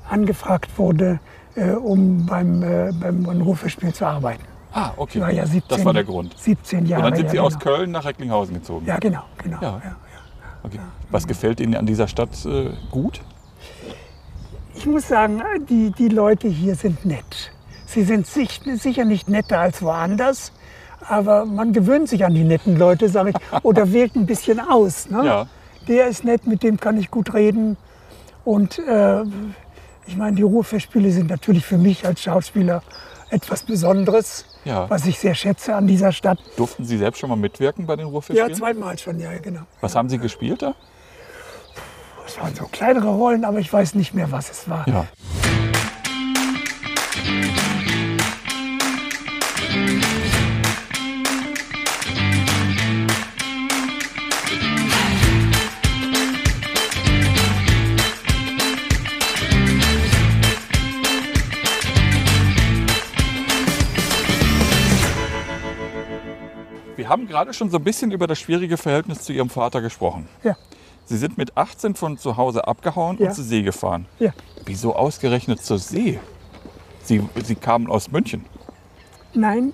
angefragt 0.10 0.78
wurde, 0.78 1.20
äh, 1.56 1.72
um 1.72 2.26
beim, 2.26 2.64
äh, 2.64 2.92
beim 2.94 3.42
Rufespiel 3.42 3.94
zu 3.94 4.06
arbeiten. 4.06 4.44
Ah, 4.74 4.92
okay. 4.98 5.22
War 5.22 5.32
ja 5.32 5.46
17, 5.46 5.64
das 5.70 5.86
war 5.86 5.94
der 5.94 6.04
Grund. 6.04 6.36
17 6.38 6.86
Jahre. 6.88 7.04
Und 7.04 7.12
dann 7.12 7.18
sind 7.18 7.30
sie 7.30 7.40
aus 7.40 7.60
genau. 7.60 7.76
Köln 7.76 7.92
nach 7.92 8.06
Recklinghausen 8.06 8.56
gezogen. 8.56 8.86
Ja, 8.86 8.98
genau, 8.98 9.24
genau. 9.44 9.82
Okay. 10.64 10.80
Was 11.12 11.28
gefällt 11.28 11.60
Ihnen 11.60 11.76
an 11.76 11.86
dieser 11.86 12.08
Stadt 12.08 12.46
äh, 12.46 12.72
gut? 12.90 13.22
Ich 14.76 14.86
muss 14.86 15.08
sagen, 15.08 15.42
die, 15.70 15.92
die 15.92 16.10
Leute 16.10 16.48
hier 16.48 16.76
sind 16.76 17.06
nett. 17.06 17.52
Sie 17.86 18.04
sind 18.04 18.26
sich, 18.26 18.62
sicher 18.76 19.06
nicht 19.06 19.30
netter 19.30 19.60
als 19.60 19.82
woanders, 19.82 20.52
aber 21.08 21.46
man 21.46 21.74
gewöhnt 21.74 22.10
sich 22.10 22.26
an 22.26 22.34
die 22.34 22.44
netten 22.44 22.78
Leute, 22.78 23.08
sage 23.10 23.32
ich, 23.32 23.64
oder 23.64 23.92
wählt 23.94 24.16
ein 24.16 24.26
bisschen 24.26 24.60
aus. 24.60 25.10
Ne? 25.10 25.26
Ja. 25.26 25.48
Der 25.88 26.08
ist 26.08 26.24
nett, 26.24 26.48
mit 26.48 26.64
dem 26.64 26.80
kann 26.80 26.98
ich 26.98 27.12
gut 27.12 27.34
reden. 27.34 27.78
Und 28.46 28.80
äh, 28.80 29.24
ich 30.08 30.18
meine, 30.18 30.36
die 30.36 30.42
Ruhrfestspiele 30.42 31.12
sind 31.12 31.30
natürlich 31.30 31.66
für 31.66 31.78
mich 31.78 32.06
als 32.06 32.22
Schauspieler 32.24 32.82
etwas 33.30 33.64
Besonderes, 33.64 34.46
Ja. 34.66 34.90
was 34.90 35.06
ich 35.06 35.20
sehr 35.20 35.36
schätze 35.36 35.76
an 35.76 35.88
dieser 35.88 36.12
Stadt. 36.12 36.40
Durften 36.58 36.84
Sie 36.86 36.98
selbst 36.98 37.20
schon 37.20 37.30
mal 37.30 37.36
mitwirken 37.36 37.86
bei 37.86 37.96
den 37.96 38.06
Ja, 38.08 38.12
Ruhrfestspielen? 38.12 38.56
zweimal 38.56 38.98
schon, 38.98 39.20
ja, 39.20 39.30
genau. 39.42 39.62
Was 39.82 39.96
haben 39.96 40.10
Sie 40.10 40.18
gespielt 40.20 40.62
da? 40.62 40.76
Es 42.26 42.40
waren 42.40 42.56
so 42.56 42.66
kleinere 42.72 43.10
Rollen, 43.10 43.46
aber 43.46 43.60
ich 43.60 43.72
weiß 43.72 43.96
nicht 43.96 44.14
mehr, 44.14 44.32
was 44.32 44.50
es 44.50 44.70
war. 44.70 44.88
Ja. 44.88 45.06
Wir 66.96 67.10
haben 67.10 67.28
gerade 67.28 67.54
schon 67.54 67.70
so 67.70 67.78
ein 67.78 67.84
bisschen 67.84 68.12
über 68.12 68.28
das 68.28 68.40
schwierige 68.40 68.78
Verhältnis 68.78 69.24
zu 69.24 69.34
Ihrem 69.34 69.50
Vater 69.50 69.82
gesprochen. 69.82 70.30
Ja, 70.42 70.56
Sie 71.06 71.18
sind 71.18 71.38
mit 71.38 71.56
18 71.58 71.96
von 71.96 72.18
zu 72.18 72.38
Hause 72.38 72.68
abgehauen 72.68 73.18
Ja. 73.20 73.28
und 73.30 73.36
zur 73.36 73.44
See 73.44 73.62
gefahren. 73.62 74.06
ja. 74.20 74.32
Wieso 74.66 74.96
ausgerechnet 74.96 75.62
zur 75.64 75.78
See? 75.78 76.20
Sie, 77.04 77.22
Sie 77.44 77.56
kamen 77.56 77.88
aus 77.90 78.10
München. 78.12 78.46
Nein, 79.34 79.74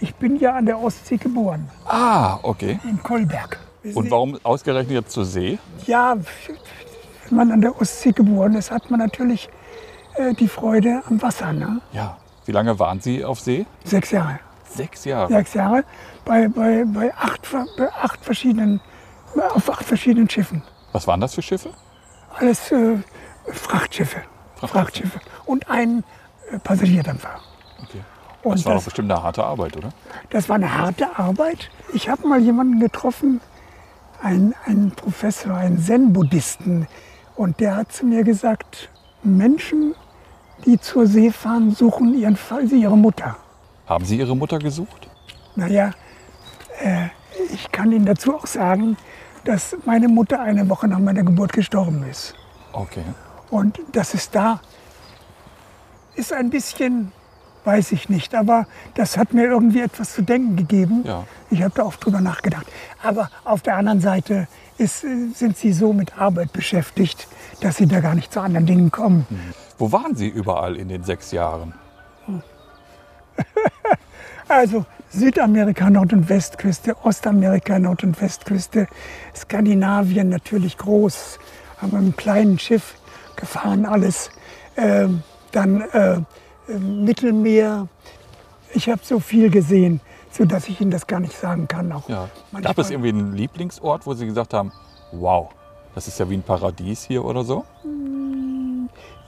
ich 0.00 0.14
bin 0.16 0.38
ja 0.38 0.54
an 0.56 0.66
der 0.66 0.78
Ostsee 0.78 1.16
geboren, 1.16 1.70
Ah, 1.86 2.38
okay. 2.42 2.78
in 2.84 3.02
Kolberg. 3.02 3.58
Und 3.94 4.10
warum 4.10 4.38
ausgerechnet 4.42 5.10
zur 5.10 5.24
See? 5.24 5.58
Ja, 5.86 6.16
wenn 7.28 7.36
man 7.36 7.50
an 7.50 7.62
der 7.62 7.80
Ostsee 7.80 8.12
geboren 8.12 8.54
ist, 8.56 8.70
hat 8.70 8.90
man 8.90 9.00
natürlich 9.00 9.48
äh, 10.16 10.34
die 10.34 10.48
Freude 10.48 11.02
am 11.06 11.22
Wasser. 11.22 11.52
Ne? 11.54 11.80
Ja. 11.92 12.18
Wie 12.44 12.52
lange 12.52 12.78
waren 12.78 13.00
Sie 13.00 13.24
auf 13.24 13.40
See? 13.40 13.64
Sechs 13.84 14.10
Jahre. 14.10 14.38
Sechs 14.68 15.04
Jahre. 15.06 15.32
Sechs 15.32 15.54
Jahre 15.54 15.84
bei, 16.26 16.46
bei, 16.48 16.84
bei, 16.84 17.14
acht, 17.14 17.48
bei 17.78 17.90
acht 17.92 18.22
verschiedenen, 18.22 18.80
auf 19.54 19.70
acht 19.70 19.84
verschiedenen 19.84 20.28
Schiffen. 20.28 20.62
Was 20.92 21.06
waren 21.06 21.20
das 21.20 21.34
für 21.34 21.42
Schiffe? 21.42 21.70
Alles 22.36 22.70
äh, 22.72 22.96
Frachtschiffe. 23.52 24.22
Frachtschiffe. 24.56 25.20
Und 25.46 25.68
ein 25.70 26.04
äh, 26.50 26.58
Passagierdampfer. 26.58 27.40
Okay. 27.82 28.00
Und 28.42 28.54
Das 28.58 28.64
war 28.64 28.72
doch 28.72 28.78
das, 28.78 28.84
bestimmt 28.86 29.10
eine 29.10 29.22
harte 29.22 29.44
Arbeit, 29.44 29.76
oder? 29.76 29.90
das 30.30 30.48
war 30.48 30.56
eine 30.56 30.76
harte 30.78 31.18
Arbeit. 31.18 31.70
Ich 31.92 32.08
habe 32.08 32.26
mal 32.26 32.40
jemanden 32.40 32.80
getroffen, 32.80 33.40
einen, 34.22 34.54
einen 34.66 34.90
Professor, 34.92 35.54
einen 35.54 35.78
Zen-Buddhisten. 35.78 36.86
Und 37.36 37.60
der 37.60 37.76
hat 37.76 37.92
zu 37.92 38.06
mir 38.06 38.24
gesagt, 38.24 38.90
Menschen, 39.22 39.94
die 40.64 40.78
zur 40.78 41.06
See 41.06 41.30
fahren, 41.30 41.70
suchen 41.74 42.14
ihren, 42.14 42.38
ihre 42.70 42.96
Mutter. 42.96 43.36
Haben 43.86 44.04
Sie 44.04 44.18
Ihre 44.18 44.36
Mutter 44.36 44.58
gesucht? 44.58 45.08
Naja, 45.56 45.90
äh, 46.80 47.08
ich 47.50 47.72
kann 47.72 47.92
Ihnen 47.92 48.06
dazu 48.06 48.34
auch 48.34 48.46
sagen, 48.46 48.96
dass 49.44 49.76
meine 49.84 50.08
Mutter 50.08 50.40
eine 50.40 50.68
Woche 50.68 50.88
nach 50.88 50.98
meiner 50.98 51.22
Geburt 51.22 51.52
gestorben 51.52 52.04
ist. 52.08 52.34
Okay. 52.72 53.04
Und 53.50 53.80
das 53.92 54.14
ist 54.14 54.34
da, 54.34 54.60
ist 56.14 56.32
ein 56.32 56.50
bisschen, 56.50 57.12
weiß 57.64 57.92
ich 57.92 58.08
nicht, 58.08 58.34
aber 58.34 58.66
das 58.94 59.16
hat 59.16 59.32
mir 59.32 59.44
irgendwie 59.44 59.80
etwas 59.80 60.14
zu 60.14 60.22
denken 60.22 60.56
gegeben. 60.56 61.04
Ja. 61.04 61.24
Ich 61.50 61.62
habe 61.62 61.72
da 61.74 61.84
oft 61.84 62.04
drüber 62.04 62.20
nachgedacht. 62.20 62.66
Aber 63.02 63.30
auf 63.44 63.62
der 63.62 63.76
anderen 63.76 64.00
Seite 64.00 64.46
ist, 64.78 65.04
äh, 65.04 65.28
sind 65.34 65.56
sie 65.56 65.72
so 65.72 65.92
mit 65.92 66.18
Arbeit 66.18 66.52
beschäftigt, 66.52 67.26
dass 67.60 67.76
sie 67.76 67.86
da 67.86 68.00
gar 68.00 68.14
nicht 68.14 68.32
zu 68.32 68.40
anderen 68.40 68.66
Dingen 68.66 68.90
kommen. 68.90 69.26
Wo 69.78 69.90
waren 69.92 70.14
Sie 70.14 70.28
überall 70.28 70.76
in 70.76 70.88
den 70.88 71.04
sechs 71.04 71.32
Jahren? 71.32 71.74
Also 74.50 74.84
Südamerika, 75.10 75.90
Nord- 75.90 76.12
und 76.12 76.28
Westküste, 76.28 76.96
Ostamerika, 77.04 77.78
Nord- 77.78 78.04
und 78.04 78.20
Westküste, 78.20 78.86
Skandinavien 79.34 80.28
natürlich 80.28 80.78
groß, 80.78 81.38
haben 81.78 81.92
wir 81.92 81.98
mit 81.98 82.06
einem 82.06 82.16
kleinen 82.16 82.58
Schiff 82.58 82.94
gefahren, 83.36 83.84
alles. 83.84 84.30
Ähm, 84.76 85.22
dann 85.52 85.80
äh, 85.92 86.20
Mittelmeer, 86.78 87.88
Ich 88.72 88.88
habe 88.88 89.00
so 89.02 89.18
viel 89.18 89.50
gesehen, 89.50 90.00
sodass 90.30 90.68
ich 90.68 90.80
Ihnen 90.80 90.92
das 90.92 91.08
gar 91.08 91.18
nicht 91.18 91.36
sagen 91.36 91.66
kann. 91.66 91.90
Auch 91.90 92.08
Ja. 92.08 92.28
Gab 92.62 92.78
es 92.78 92.90
irgendwie 92.90 93.08
einen 93.08 93.34
Lieblingsort, 93.34 94.06
wo 94.06 94.14
Sie 94.14 94.26
gesagt 94.26 94.54
haben, 94.54 94.70
wow, 95.10 95.48
das 95.96 96.06
ist 96.06 96.20
ja 96.20 96.30
wie 96.30 96.34
ein 96.36 96.42
Paradies 96.42 97.02
hier 97.02 97.24
oder 97.24 97.42
so? 97.42 97.64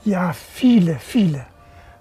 Ja, 0.05 0.31
viele, 0.31 0.95
viele. 0.95 1.45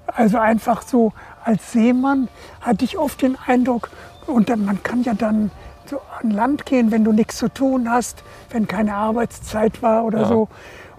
Also 0.06 0.38
einfach 0.38 0.82
so 0.82 1.12
als 1.44 1.72
Seemann 1.72 2.28
hatte 2.60 2.84
ich 2.84 2.98
oft 2.98 3.22
den 3.22 3.36
Eindruck, 3.46 3.90
und 4.26 4.48
dann, 4.48 4.64
man 4.64 4.82
kann 4.82 5.02
ja 5.02 5.14
dann 5.14 5.50
so 5.86 6.00
an 6.20 6.30
Land 6.30 6.64
gehen, 6.64 6.90
wenn 6.90 7.04
du 7.04 7.12
nichts 7.12 7.36
zu 7.38 7.48
tun 7.48 7.90
hast, 7.90 8.22
wenn 8.50 8.68
keine 8.68 8.94
Arbeitszeit 8.94 9.82
war 9.82 10.04
oder 10.04 10.20
Ja. 10.20 10.28
so. 10.28 10.48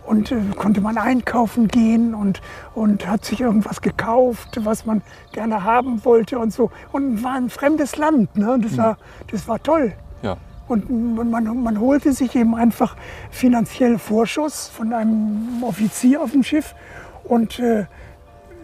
Und 0.06 0.34
äh, 0.34 0.36
konnte 0.58 0.82
man 0.82 0.98
einkaufen 0.98 1.70
gehen 1.70 2.14
und, 2.14 2.42
und 2.76 3.08
hat 3.08 3.24
sich 3.24 3.40
irgendwas 3.40 3.80
gekauft, 3.82 4.60
was 4.66 4.86
man 4.86 5.02
gerne 5.32 5.64
haben 5.64 6.04
wollte 6.04 6.38
und 6.38 6.52
so. 6.52 6.72
Und 6.92 7.24
war 7.24 7.36
ein 7.36 7.50
fremdes 7.50 7.96
Land. 7.96 8.36
Ne? 8.36 8.60
Das, 8.62 8.78
war, 8.78 8.98
das 9.32 9.48
war 9.48 9.64
toll. 9.64 9.94
Ja. 10.22 10.36
Und 10.68 10.90
man, 11.16 11.30
man, 11.30 11.64
man 11.64 11.80
holte 11.80 12.12
sich 12.12 12.36
eben 12.36 12.54
einfach 12.54 12.98
finanziell 13.32 13.98
Vorschuss 13.98 14.68
von 14.68 14.92
einem 14.92 15.64
Offizier 15.64 16.22
auf 16.22 16.32
dem 16.32 16.44
Schiff. 16.44 16.76
Und 17.24 17.60
äh, 17.60 17.86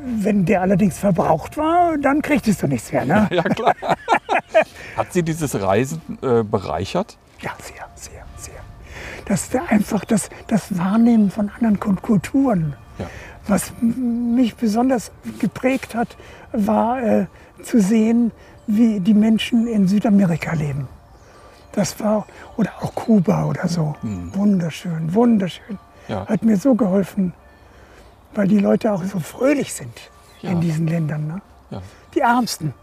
wenn 0.04 0.46
der 0.46 0.62
allerdings 0.62 0.98
verbraucht 0.98 1.58
war, 1.58 1.98
dann 1.98 2.22
kriegtest 2.22 2.62
du 2.64 2.68
nichts 2.68 2.92
mehr. 2.92 3.06
Ne? 3.06 3.28
Ja, 3.32 3.44
klar. 3.44 3.74
Hat 4.98 5.14
Sie 5.14 5.24
dieses 5.24 5.60
Reisen 5.62 6.02
äh, 6.22 6.44
bereichert? 6.44 7.18
Ja, 7.42 7.52
sehr, 7.62 7.86
sehr, 7.96 8.24
sehr. 8.38 8.54
Das 9.26 9.44
ist 9.44 9.56
einfach 9.56 10.06
das, 10.06 10.30
das 10.48 10.78
Wahrnehmen 10.78 11.30
von 11.32 11.50
anderen 11.50 11.80
Kult- 11.80 12.02
Kulturen. 12.02 12.74
Ja. 12.98 13.06
Was 13.48 13.72
mich 13.82 14.56
besonders 14.56 15.12
geprägt 15.40 15.96
hat, 15.96 16.18
war 16.52 17.02
äh, 17.02 17.26
zu 17.64 17.80
sehen, 17.82 18.32
wie 18.68 19.00
die 19.00 19.14
Menschen 19.14 19.68
in 19.68 19.88
Südamerika 19.88 20.54
leben. 20.54 20.88
Das 21.72 22.00
war, 22.00 22.26
oder 22.58 22.72
auch 22.82 22.94
Kuba 22.96 23.46
oder 23.46 23.68
so. 23.68 23.96
Wunderschön, 24.02 25.14
wunderschön. 25.14 25.78
Ja. 26.08 26.26
Hat 26.28 26.44
mir 26.44 26.58
so 26.58 26.74
geholfen, 26.76 27.34
weil 28.34 28.48
die 28.48 28.60
Leute 28.60 28.92
auch 28.94 29.04
so 29.04 29.20
fröhlich 29.20 29.74
sind 29.74 29.94
Ja. 30.42 30.52
in 30.52 30.62
diesen 30.62 30.88
Ländern. 30.88 31.28
Ne? 31.28 31.42
Ja. 31.72 31.82
Die 32.14 32.20
Ärmsten. 32.22 32.74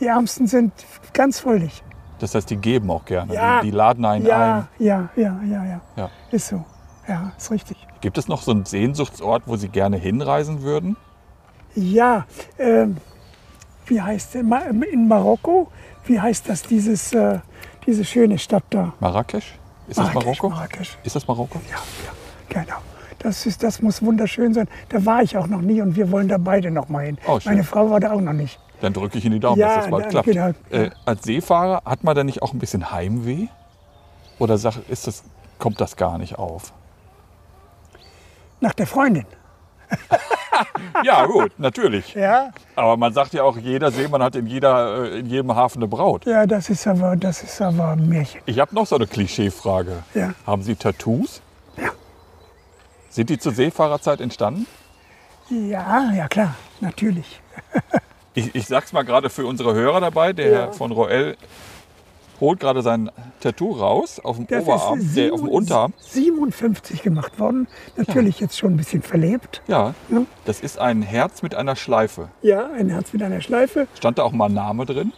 Die 0.00 0.06
Ärmsten 0.06 0.46
sind 0.46 0.72
ganz 1.12 1.40
fröhlich. 1.40 1.82
Das 2.20 2.34
heißt, 2.34 2.50
die 2.50 2.56
geben 2.56 2.90
auch 2.90 3.04
gerne. 3.04 3.34
Ja. 3.34 3.60
Die, 3.60 3.70
die 3.70 3.76
laden 3.76 4.04
einen 4.04 4.26
Ja, 4.26 4.56
ein. 4.78 4.84
ja, 4.84 5.08
ja, 5.16 5.40
ja, 5.46 5.64
ja. 5.64 5.80
Ja. 5.96 6.10
Ist 6.30 6.48
so. 6.48 6.64
Ja, 7.06 7.32
ist 7.36 7.50
richtig. 7.50 7.76
Gibt 8.00 8.18
es 8.18 8.28
noch 8.28 8.42
so 8.42 8.50
einen 8.50 8.64
Sehnsuchtsort, 8.64 9.44
wo 9.46 9.56
Sie 9.56 9.68
gerne 9.68 9.96
hinreisen 9.96 10.62
würden? 10.62 10.96
Ja, 11.74 12.26
ähm, 12.58 12.96
wie 13.86 14.00
heißt 14.02 14.34
In 14.34 15.08
Marokko, 15.08 15.70
wie 16.06 16.20
heißt 16.20 16.48
das, 16.48 16.62
dieses, 16.62 17.12
äh, 17.12 17.38
diese 17.86 18.04
schöne 18.04 18.38
Stadt 18.38 18.64
da? 18.70 18.92
Marrakesch? 19.00 19.54
Ist 19.88 19.98
das 19.98 20.06
Marrakesch, 20.08 20.24
Marokko? 20.24 20.48
Marrakesch. 20.50 20.98
Ist 21.04 21.16
das 21.16 21.26
Marokko? 21.26 21.60
Ja, 21.70 21.76
ja, 22.56 22.62
genau. 22.64 22.78
Das, 23.20 23.46
ist, 23.46 23.62
das 23.62 23.82
muss 23.82 24.02
wunderschön 24.02 24.54
sein. 24.54 24.68
Da 24.90 25.04
war 25.04 25.22
ich 25.22 25.36
auch 25.36 25.46
noch 25.48 25.60
nie 25.60 25.80
und 25.82 25.96
wir 25.96 26.10
wollen 26.10 26.28
da 26.28 26.38
beide 26.38 26.70
noch 26.70 26.88
mal 26.88 27.04
hin. 27.06 27.18
Oh. 27.26 27.38
Meine 27.44 27.64
Frau 27.64 27.90
war 27.90 28.00
da 28.00 28.12
auch 28.12 28.20
noch 28.20 28.32
nicht. 28.32 28.58
Dann 28.80 28.92
drücke 28.92 29.18
ich 29.18 29.24
Ihnen 29.24 29.34
die 29.34 29.40
Daumen, 29.40 29.58
Ja, 29.58 29.66
dass 29.68 29.76
das 29.84 29.90
bald 29.90 30.04
dann- 30.04 30.10
klappt. 30.10 30.26
genau. 30.26 30.50
Äh, 30.70 30.90
als 31.04 31.24
Seefahrer 31.24 31.82
hat 31.84 32.04
man 32.04 32.14
da 32.14 32.22
nicht 32.22 32.42
auch 32.42 32.52
ein 32.52 32.58
bisschen 32.60 32.92
Heimweh? 32.92 33.48
Oder 34.38 34.56
sag, 34.56 34.76
ist 34.88 35.08
das, 35.08 35.24
kommt 35.58 35.80
das 35.80 35.96
gar 35.96 36.16
nicht 36.18 36.38
auf? 36.38 36.72
Nach 38.60 38.72
der 38.74 38.86
Freundin. 38.86 39.26
Ja, 41.04 41.24
gut, 41.26 41.52
natürlich. 41.58 42.14
Ja, 42.14 42.50
Aber 42.74 42.96
man 42.96 43.12
sagt 43.12 43.32
ja 43.32 43.44
auch, 43.44 43.56
jeder 43.56 43.92
Seemann 43.92 44.20
hat 44.22 44.34
in, 44.34 44.46
jeder, 44.48 45.04
äh, 45.04 45.20
in 45.20 45.26
jedem 45.26 45.54
Hafen 45.54 45.78
eine 45.78 45.86
Braut. 45.86 46.26
ja 46.26 46.46
das, 46.46 46.68
ist 46.68 46.84
aber, 46.88 47.14
das 47.14 47.44
ist 47.44 47.60
aber 47.62 47.90
ein 47.90 48.08
Märchen. 48.08 48.40
Ich 48.46 48.58
habe 48.58 48.74
noch 48.74 48.84
so 48.84 48.96
eine 48.96 49.06
Klischeefrage. 49.06 50.02
Ja. 50.14 50.34
Haben 50.44 50.62
Sie 50.62 50.74
Tattoos? 50.74 51.40
Ja. 53.18 53.18
Sind 53.18 53.30
die 53.30 53.38
zur 53.38 53.52
Seefahrerzeit 53.52 54.20
entstanden? 54.20 54.66
Ja, 55.50 56.12
ja 56.12 56.28
klar, 56.28 56.54
natürlich. 56.80 57.40
Ich, 58.34 58.54
ich 58.54 58.66
sag's 58.66 58.92
mal 58.92 59.02
gerade 59.02 59.30
für 59.30 59.44
unsere 59.46 59.74
Hörer 59.74 60.00
dabei. 60.00 60.32
Der 60.32 60.46
Ja. 60.48 60.54
Herr 60.66 60.72
von 60.72 60.92
Roel 60.92 61.36
holt 62.40 62.60
gerade 62.60 62.82
sein 62.82 63.10
Tattoo 63.40 63.72
raus 63.72 64.20
auf 64.22 64.36
dem 64.36 64.46
Das 64.46 64.62
Oberarm, 64.62 65.00
ist 65.00 65.16
der, 65.16 65.32
auf 65.34 65.40
dem 65.40 65.48
Unterarm. 65.48 65.92
57 65.98 67.02
gemacht 67.02 67.40
worden. 67.40 67.66
Natürlich 67.96 68.38
jetzt 68.38 68.56
schon 68.56 68.74
ein 68.74 68.76
bisschen 68.76 69.02
verlebt. 69.02 69.60
Ja, 69.66 69.92
Ja. 70.08 70.22
das 70.44 70.60
ist 70.60 70.78
ein 70.78 71.02
Herz 71.02 71.42
mit 71.42 71.56
einer 71.56 71.74
Schleife. 71.74 72.28
Ja, 72.42 72.70
ein 72.70 72.90
Herz 72.90 73.12
mit 73.12 73.24
einer 73.24 73.40
Schleife. 73.40 73.88
Stand 73.96 74.18
da 74.18 74.22
auch 74.22 74.30
mal 74.30 74.44
ein 74.46 74.54
Name 74.54 74.86
drin? 74.86 75.12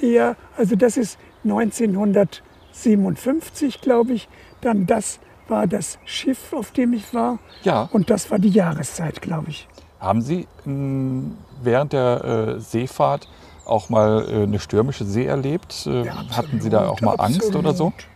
Ja, 0.00 0.34
also 0.56 0.74
das 0.74 0.96
ist 0.96 1.16
1957, 1.44 3.80
glaube 3.82 4.14
ich. 4.14 4.28
Dann 4.62 4.86
das 4.86 5.20
war 5.48 5.66
das 5.66 5.98
Schiff, 6.04 6.52
auf 6.52 6.72
dem 6.72 6.92
ich 6.92 7.12
war. 7.14 7.38
Ja. 7.62 7.88
Und 7.92 8.10
das 8.10 8.30
war 8.30 8.38
die 8.38 8.50
Jahreszeit, 8.50 9.20
glaube 9.22 9.50
ich. 9.50 9.68
Haben 10.00 10.22
Sie 10.22 10.46
mh, 10.64 11.30
während 11.62 11.92
der 11.92 12.56
äh, 12.56 12.60
Seefahrt 12.60 13.28
auch 13.64 13.88
mal 13.88 14.26
äh, 14.28 14.42
eine 14.42 14.58
stürmische 14.58 15.04
See 15.04 15.24
erlebt? 15.26 15.86
Äh, 15.86 16.08
hatten 16.08 16.60
Sie 16.60 16.68
da 16.70 16.88
auch 16.88 17.00
mal 17.00 17.16
Angst 17.16 17.54
oder 17.54 17.72
so? 17.74 17.88
Absolut. 17.88 18.06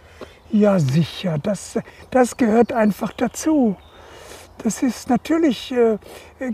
Ja, 0.50 0.78
sicher. 0.78 1.38
Das, 1.42 1.78
das 2.10 2.36
gehört 2.36 2.72
einfach 2.72 3.12
dazu. 3.12 3.76
Das 4.58 4.82
ist 4.82 5.08
natürlich, 5.08 5.72
äh, 5.72 5.98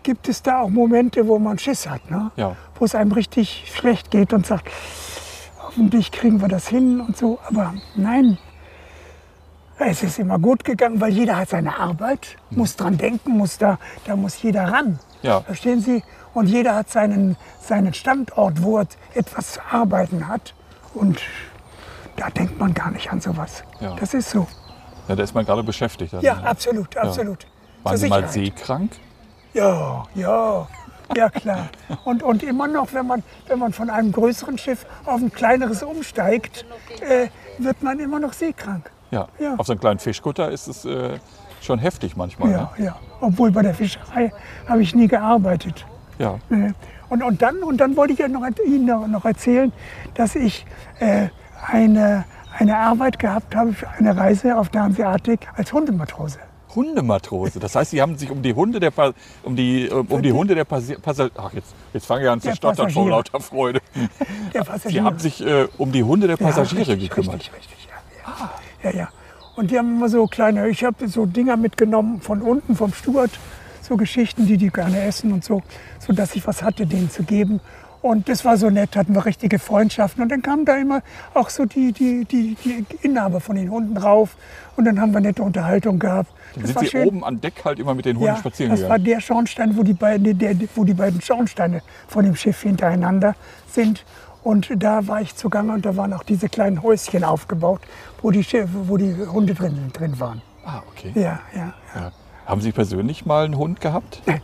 gibt 0.02 0.28
es 0.28 0.42
da 0.42 0.60
auch 0.60 0.68
Momente, 0.68 1.26
wo 1.26 1.38
man 1.38 1.58
Schiss 1.58 1.88
hat, 1.88 2.10
ne? 2.10 2.30
Ja. 2.36 2.56
wo 2.78 2.84
es 2.84 2.94
einem 2.94 3.12
richtig 3.12 3.72
schlecht 3.74 4.10
geht 4.10 4.32
und 4.32 4.46
sagt, 4.46 4.68
hoffentlich 5.62 6.12
kriegen 6.12 6.40
wir 6.42 6.48
das 6.48 6.68
hin 6.68 7.00
und 7.00 7.16
so. 7.16 7.38
Aber 7.48 7.74
nein, 7.96 8.36
es 9.78 10.02
ist 10.02 10.18
immer 10.18 10.38
gut 10.38 10.64
gegangen, 10.64 11.00
weil 11.00 11.12
jeder 11.12 11.36
hat 11.36 11.48
seine 11.50 11.78
Arbeit, 11.78 12.36
muss 12.50 12.76
dran 12.76 12.96
denken, 12.96 13.32
muss 13.36 13.58
da, 13.58 13.78
da 14.06 14.16
muss 14.16 14.40
jeder 14.42 14.72
ran. 14.72 14.98
Ja. 15.22 15.40
Verstehen 15.40 15.80
Sie? 15.80 16.02
Und 16.32 16.46
jeder 16.48 16.74
hat 16.74 16.90
seinen, 16.90 17.36
seinen 17.60 17.94
Standort, 17.94 18.62
wo 18.62 18.78
er 18.78 18.86
etwas 19.14 19.52
zu 19.52 19.60
arbeiten 19.70 20.28
hat. 20.28 20.54
Und 20.94 21.20
da 22.16 22.30
denkt 22.30 22.58
man 22.58 22.74
gar 22.74 22.90
nicht 22.90 23.10
an 23.10 23.20
sowas. 23.20 23.64
Ja. 23.80 23.94
Das 23.96 24.14
ist 24.14 24.30
so. 24.30 24.46
Ja, 25.08 25.16
da 25.16 25.22
ist 25.22 25.34
man 25.34 25.44
gerade 25.44 25.62
beschäftigt. 25.62 26.12
dann, 26.12 26.22
Ja, 26.22 26.34
ne? 26.36 26.46
absolut, 26.46 26.96
absolut. 26.96 27.46
Waren 27.82 27.96
Zur 27.96 27.98
Sie 27.98 28.08
mal 28.08 28.28
seekrank? 28.28 28.92
Ja, 29.52 30.04
ja, 30.14 30.66
ja 31.14 31.30
klar. 31.30 31.68
Und, 32.04 32.22
und 32.22 32.42
immer 32.42 32.66
noch, 32.66 32.92
wenn 32.92 33.06
man, 33.06 33.22
wenn 33.46 33.58
man 33.58 33.72
von 33.72 33.90
einem 33.90 34.10
größeren 34.10 34.58
Schiff 34.58 34.86
auf 35.04 35.20
ein 35.20 35.32
kleineres 35.32 35.82
umsteigt, 35.82 36.64
äh, 37.00 37.28
wird 37.58 37.82
man 37.82 38.00
immer 38.00 38.18
noch 38.18 38.32
seekrank. 38.32 38.90
Ja. 39.14 39.28
Ja. 39.38 39.54
Auf 39.56 39.66
so 39.66 39.72
einem 39.72 39.80
kleinen 39.80 39.98
Fischkutter 40.00 40.50
ist 40.50 40.66
es 40.68 40.84
äh, 40.84 41.18
schon 41.60 41.78
heftig 41.78 42.16
manchmal. 42.16 42.50
Ja, 42.50 42.70
Ne? 42.76 42.84
ja. 42.86 42.96
Obwohl 43.20 43.50
bei 43.52 43.62
der 43.62 43.74
Fischerei 43.74 44.32
habe 44.68 44.82
ich 44.82 44.94
nie 44.94 45.08
gearbeitet. 45.08 45.86
Ja. 46.18 46.38
Äh, 46.50 46.72
Und, 47.10 47.22
und, 47.22 47.40
dann, 47.42 47.62
und 47.62 47.76
dann 47.80 47.96
wollte 47.96 48.12
ich 48.14 48.18
ja 48.18 48.28
noch, 48.28 48.42
Ihnen 48.66 48.86
noch, 49.12 49.24
erzählen, 49.24 49.72
dass 50.14 50.34
ich 50.34 50.66
äh, 51.00 51.28
eine, 51.66 52.24
eine 52.58 52.76
Arbeit 52.76 53.18
gehabt 53.18 53.54
habe 53.54 53.72
für 53.72 53.88
eine 53.88 54.16
Reise 54.16 54.56
auf 54.56 54.68
der 54.70 54.82
Hanseatic 54.82 55.46
als 55.56 55.72
Hundematrose. 55.72 56.38
Hundematrose. 56.74 57.60
Das 57.60 57.76
heißt, 57.76 57.92
Sie 57.92 58.02
haben 58.02 58.16
sich 58.18 58.30
um 58.32 58.42
die 58.42 58.52
Hunde 58.52 58.80
der 58.80 58.90
Pa- 58.90 59.12
um 59.44 59.54
die 59.54 59.88
um, 59.88 60.06
um 60.08 60.22
die 60.22 60.32
Hunde 60.32 60.56
der 60.56 60.64
Passagiere. 60.64 61.30
Ach 61.36 61.52
jetzt 61.52 61.72
jetzt 61.92 62.04
fange 62.06 62.24
ich 62.24 62.30
an 62.30 62.40
zu 62.40 62.52
stottern 62.54 62.90
vor 62.90 63.08
lauter 63.08 63.38
Freude. 63.38 63.80
Sie 64.84 65.00
haben 65.00 65.18
sich 65.20 65.44
äh, 65.44 65.68
um 65.78 65.92
die 65.92 66.02
Hunde 66.02 66.26
der 66.26 66.36
Passagiere 66.36 66.82
ja, 66.82 66.92
richtig, 66.94 67.10
gekümmert. 67.10 67.34
Richtig, 67.36 67.54
richtig, 67.54 67.88
ja, 67.88 68.32
ja. 68.40 68.50
Ja, 68.84 68.90
ja. 68.90 69.08
Und 69.56 69.70
die 69.70 69.78
haben 69.78 69.96
immer 69.96 70.08
so 70.08 70.26
kleine, 70.26 70.68
ich 70.68 70.84
habe 70.84 71.08
so 71.08 71.26
Dinger 71.26 71.56
mitgenommen 71.56 72.20
von 72.20 72.42
unten 72.42 72.74
vom 72.76 72.92
Stuart, 72.92 73.30
so 73.82 73.96
Geschichten, 73.96 74.46
die 74.46 74.56
die 74.56 74.70
gerne 74.70 75.02
essen 75.02 75.32
und 75.32 75.44
so, 75.44 75.62
so 75.98 76.12
dass 76.12 76.34
ich 76.34 76.46
was 76.46 76.62
hatte, 76.62 76.86
denen 76.86 77.10
zu 77.10 77.22
geben. 77.22 77.60
Und 78.02 78.28
das 78.28 78.44
war 78.44 78.58
so 78.58 78.68
nett, 78.68 78.96
hatten 78.96 79.14
wir 79.14 79.24
richtige 79.24 79.58
Freundschaften. 79.58 80.22
Und 80.22 80.28
dann 80.30 80.42
kamen 80.42 80.66
da 80.66 80.76
immer 80.76 81.02
auch 81.32 81.48
so 81.48 81.64
die, 81.64 81.92
die, 81.92 82.26
die, 82.26 82.54
die 82.62 82.84
Inhaber 83.00 83.40
von 83.40 83.56
den 83.56 83.70
Hunden 83.70 83.96
rauf. 83.96 84.36
Und 84.76 84.84
dann 84.84 85.00
haben 85.00 85.12
wir 85.14 85.20
nette 85.20 85.42
Unterhaltung 85.42 85.98
gehabt. 85.98 86.30
Das 86.54 86.64
Sind 86.66 86.74
war 86.76 86.82
Sie 86.82 86.88
schön. 86.90 87.08
oben 87.08 87.24
an 87.24 87.40
Deck 87.40 87.64
halt 87.64 87.78
immer 87.78 87.94
mit 87.94 88.04
den 88.04 88.16
Hunden 88.16 88.26
Ja, 88.26 88.36
spazieren 88.36 88.72
das 88.72 88.82
war 88.82 88.98
gegangen? 88.98 89.04
der 89.04 89.20
Schornstein, 89.20 89.76
wo 89.76 89.82
die, 89.82 89.94
beiden, 89.94 90.38
der, 90.38 90.54
wo 90.74 90.84
die 90.84 90.92
beiden 90.92 91.22
Schornsteine 91.22 91.80
von 92.06 92.24
dem 92.26 92.36
Schiff 92.36 92.60
hintereinander 92.60 93.36
sind. 93.68 94.04
Und 94.44 94.70
da 94.76 95.06
war 95.06 95.22
ich 95.22 95.34
zugange 95.34 95.72
und 95.72 95.86
da 95.86 95.96
waren 95.96 96.12
auch 96.12 96.22
diese 96.22 96.50
kleinen 96.50 96.82
Häuschen 96.82 97.24
aufgebaut, 97.24 97.80
wo 98.20 98.30
die, 98.30 98.44
wo 98.86 98.98
die 98.98 99.16
Hunde 99.26 99.54
drin, 99.54 99.90
drin 99.94 100.20
waren. 100.20 100.42
Ah, 100.66 100.82
okay. 100.90 101.12
Ja, 101.14 101.40
ja. 101.56 101.72
Ja. 101.94 102.12
Haben 102.44 102.60
Sie 102.60 102.70
persönlich 102.70 103.24
mal 103.24 103.46
einen 103.46 103.56
Hund 103.56 103.80
gehabt? 103.80 104.22
Nein. 104.26 104.42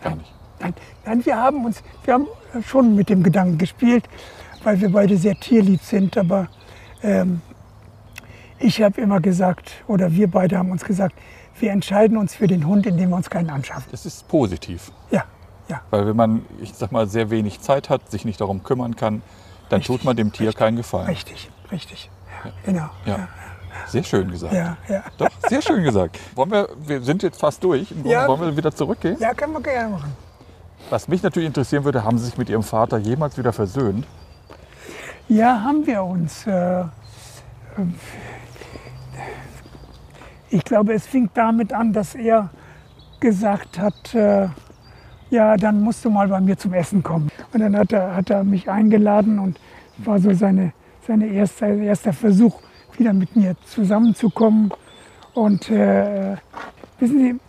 Gar 0.00 0.14
nicht. 0.14 0.32
Nein, 0.60 0.74
nein, 1.04 1.26
wir 1.26 1.36
haben 1.36 1.64
uns, 1.64 1.82
wir 2.04 2.14
haben 2.14 2.28
schon 2.64 2.94
mit 2.94 3.08
dem 3.08 3.24
Gedanken 3.24 3.58
gespielt, 3.58 4.08
weil 4.62 4.80
wir 4.80 4.92
beide 4.92 5.16
sehr 5.16 5.34
tierlieb 5.34 5.80
sind. 5.82 6.16
Aber 6.16 6.46
ähm, 7.02 7.42
ich 8.60 8.80
habe 8.80 9.00
immer 9.00 9.20
gesagt, 9.20 9.72
oder 9.88 10.12
wir 10.12 10.30
beide 10.30 10.56
haben 10.56 10.70
uns 10.70 10.84
gesagt, 10.84 11.16
wir 11.58 11.72
entscheiden 11.72 12.16
uns 12.16 12.36
für 12.36 12.46
den 12.46 12.64
Hund, 12.66 12.86
indem 12.86 13.10
wir 13.10 13.16
uns 13.16 13.28
keinen 13.28 13.50
anschaffen. 13.50 13.88
Das 13.90 14.06
ist 14.06 14.28
positiv. 14.28 14.92
Ja, 15.10 15.24
Ja. 15.68 15.80
Weil 15.90 16.06
wenn 16.06 16.16
man, 16.16 16.44
ich 16.60 16.74
sag 16.74 16.92
mal, 16.92 17.06
sehr 17.06 17.30
wenig 17.30 17.60
Zeit 17.60 17.88
hat, 17.88 18.10
sich 18.10 18.24
nicht 18.24 18.40
darum 18.40 18.62
kümmern 18.62 18.96
kann, 18.96 19.22
dann 19.68 19.78
Richtig, 19.78 19.96
tut 19.96 20.04
man 20.04 20.16
dem 20.16 20.32
Tier 20.32 20.48
richtig, 20.48 20.58
keinen 20.58 20.76
Gefallen. 20.76 21.06
Richtig, 21.06 21.50
richtig. 21.70 22.10
Ja, 22.44 22.50
genau. 22.64 22.90
Ja. 23.06 23.28
Sehr 23.86 24.04
schön 24.04 24.30
gesagt. 24.30 24.52
Ja, 24.52 24.76
ja. 24.88 25.02
Doch, 25.18 25.28
sehr 25.48 25.62
schön 25.62 25.82
gesagt. 25.82 26.18
Wollen 26.34 26.50
wir, 26.50 26.68
wir 26.78 27.02
sind 27.02 27.22
jetzt 27.22 27.40
fast 27.40 27.62
durch. 27.64 27.92
Ja. 28.04 28.28
Wollen 28.28 28.40
wir 28.40 28.56
wieder 28.56 28.72
zurückgehen? 28.74 29.16
Ja, 29.18 29.34
können 29.34 29.52
wir 29.54 29.60
gerne 29.60 29.90
machen. 29.90 30.12
Was 30.90 31.08
mich 31.08 31.22
natürlich 31.22 31.46
interessieren 31.46 31.84
würde, 31.84 32.04
haben 32.04 32.18
Sie 32.18 32.26
sich 32.26 32.36
mit 32.36 32.50
Ihrem 32.50 32.62
Vater 32.62 32.98
jemals 32.98 33.38
wieder 33.38 33.52
versöhnt? 33.52 34.06
Ja, 35.28 35.62
haben 35.62 35.86
wir 35.86 36.02
uns. 36.04 36.46
Äh, 36.46 36.80
äh, 36.80 36.84
ich 40.50 40.64
glaube, 40.64 40.92
es 40.92 41.06
fing 41.06 41.30
damit 41.32 41.72
an, 41.72 41.92
dass 41.92 42.14
er 42.14 42.50
gesagt 43.20 43.78
hat, 43.78 44.14
äh, 44.14 44.48
ja, 45.32 45.56
dann 45.56 45.80
musst 45.80 46.04
du 46.04 46.10
mal 46.10 46.28
bei 46.28 46.40
mir 46.40 46.58
zum 46.58 46.74
Essen 46.74 47.02
kommen. 47.02 47.30
Und 47.52 47.60
dann 47.60 47.74
hat 47.76 47.90
er, 47.92 48.14
hat 48.14 48.28
er 48.28 48.44
mich 48.44 48.70
eingeladen 48.70 49.38
und 49.38 49.58
war 49.96 50.18
so 50.18 50.32
seine, 50.34 50.72
seine 51.06 51.26
erste, 51.26 51.66
erster 51.66 52.12
Versuch, 52.12 52.60
wieder 52.98 53.14
mit 53.14 53.34
mir 53.34 53.56
zusammenzukommen. 53.64 54.70
Und 55.32 55.70
äh, 55.70 56.36
wissen 56.98 57.18
Sie, 57.18 57.40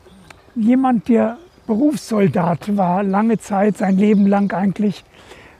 jemand, 0.55 1.09
der 1.09 1.38
Berufssoldat 1.67 2.75
war, 2.77 3.03
lange 3.03 3.38
Zeit, 3.38 3.77
sein 3.77 3.97
Leben 3.97 4.27
lang 4.27 4.53
eigentlich, 4.53 5.03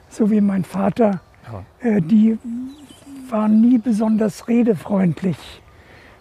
so 0.08 0.30
wie 0.30 0.40
mein 0.40 0.64
Vater, 0.64 1.20
äh, 1.80 2.00
die 2.00 2.38
waren 3.28 3.60
nie 3.60 3.76
besonders 3.76 4.48
redefreundlich. 4.48 5.36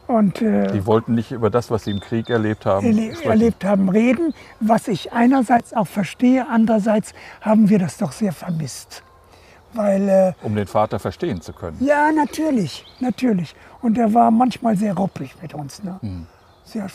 Und 0.08 0.42
äh, 0.42 0.72
Die 0.72 0.86
wollten 0.86 1.16
nicht 1.16 1.32
über 1.32 1.50
das, 1.50 1.72
was 1.72 1.86
Sie 1.86 1.92
im 1.92 2.00
Krieg 2.02 2.30
erlebt 2.30 2.66
haben, 2.66 2.86
erle 2.86 3.14
sprechen. 3.14 3.30
erlebt 3.30 3.64
haben, 3.66 3.90
reden, 3.90 4.34
was 4.60 4.88
ich 4.88 5.14
einerseits 5.14 5.74
auch 5.74 5.88
verstehe, 5.88 6.46
andererseits 6.50 7.14
haben 7.42 7.70
wir 7.70 7.80
das 7.80 7.98
doch 7.98 8.12
sehr 8.12 8.34
vermisst. 8.34 9.04
Weil, 9.74 10.08
äh, 10.10 10.34
um 10.44 10.56
den 10.56 10.68
Vater 10.68 11.00
verstehen 11.00 11.42
zu 11.42 11.54
können. 11.54 11.78
ja, 11.80 12.12
natürlich, 12.12 12.86
natürlich. 13.00 13.56
Und 13.82 13.98
er 13.98 14.14
war 14.14 14.30
manchmal 14.30 14.76
sehr 14.78 14.94
ruppig 14.94 15.36
mit 15.42 15.54
uns. 15.54 15.82
Ne? 15.84 15.98
Hm. 16.02 16.28
Sehr, 16.64 16.88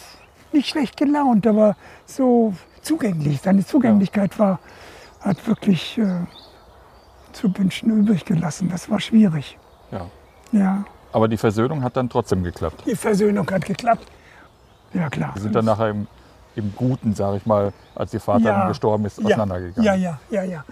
nicht 0.52 0.68
schlecht 0.68 0.96
gelaunt, 0.96 1.46
aber 1.46 1.76
so 2.06 2.54
zugänglich. 2.82 3.40
Seine 3.42 3.66
Zugänglichkeit 3.66 4.38
war, 4.38 4.60
hat 5.20 5.44
wirklich 5.48 5.98
äh, 5.98 6.20
zu 7.32 7.56
wünschen 7.58 7.90
übrig 7.90 8.24
gelassen. 8.24 8.68
Das 8.70 8.88
war 8.90 9.00
schwierig. 9.00 9.58
Ja. 9.90 10.06
Ja, 10.52 10.84
Aber 11.12 11.28
die 11.28 11.36
Versöhnung 11.36 11.82
hat 11.82 11.96
dann 11.96 12.08
trotzdem 12.08 12.42
geklappt. 12.44 12.82
die 12.86 12.96
Versöhnung 12.96 13.50
hat 13.50 13.64
geklappt. 13.64 14.06
Ja, 14.92 15.08
klar. 15.08 15.32
Sie 15.36 15.42
sind 15.42 15.54
dann 15.54 15.64
nachher 15.64 15.90
im, 15.90 16.06
im 16.54 16.72
Guten, 16.74 17.14
sage 17.14 17.36
ich 17.38 17.46
mal, 17.46 17.72
als 17.94 18.12
Ihr 18.14 18.20
Vater 18.20 18.44
dann 18.44 18.68
gestorben 18.68 19.04
ist, 19.04 19.18
auseinandergegangen. 19.24 19.84
Ja, 19.84 19.94
ja, 19.94 20.18
ja, 20.30 20.42
ja. 20.42 20.64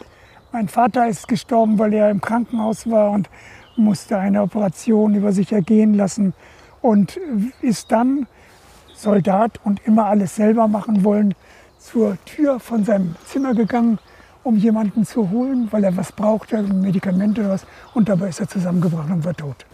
Mein 0.53 0.69
Vater 0.69 1.09
ist 1.09 1.29
gestorben, 1.29 1.79
weil 1.79 1.93
er 1.93 2.11
im 2.11 2.21
Krankenhaus 2.21 2.91
war 2.91 3.11
und 3.11 3.29
musste 3.77 4.19
eine 4.19 4.43
Operation 4.43 5.15
über 5.15 5.33
sich 5.33 5.53
ergehen 5.53 5.95
lassen 5.95 6.33
und 6.81 7.19
ist 7.61 7.93
dann 7.93 8.27
Soldat 8.95 9.61
und 9.65 9.87
immer 9.87 10.07
alles 10.07 10.37
selber 10.37 10.69
machen 10.69 11.05
wollen, 11.05 11.35
zur 11.79 12.17
Tür 12.25 12.59
von 12.59 12.85
seinem 12.85 13.17
Zimmer 13.27 13.55
gegangen, 13.55 13.99
um 14.43 14.57
jemanden 14.57 15.05
zu 15.05 15.31
holen, 15.31 15.69
weil 15.71 15.85
er 15.85 15.97
was 15.97 16.13
brauchte, 16.13 16.57
ein 16.57 16.81
Medikament 16.81 17.39
oder 17.39 17.51
was. 17.51 17.67
Und 17.93 18.09
dabei 18.09 18.29
ist 18.29 18.41
er 18.41 18.49
zusammengebrochen 18.49 19.13
und 19.13 19.25
war 19.25 19.35
tot. 19.35 19.67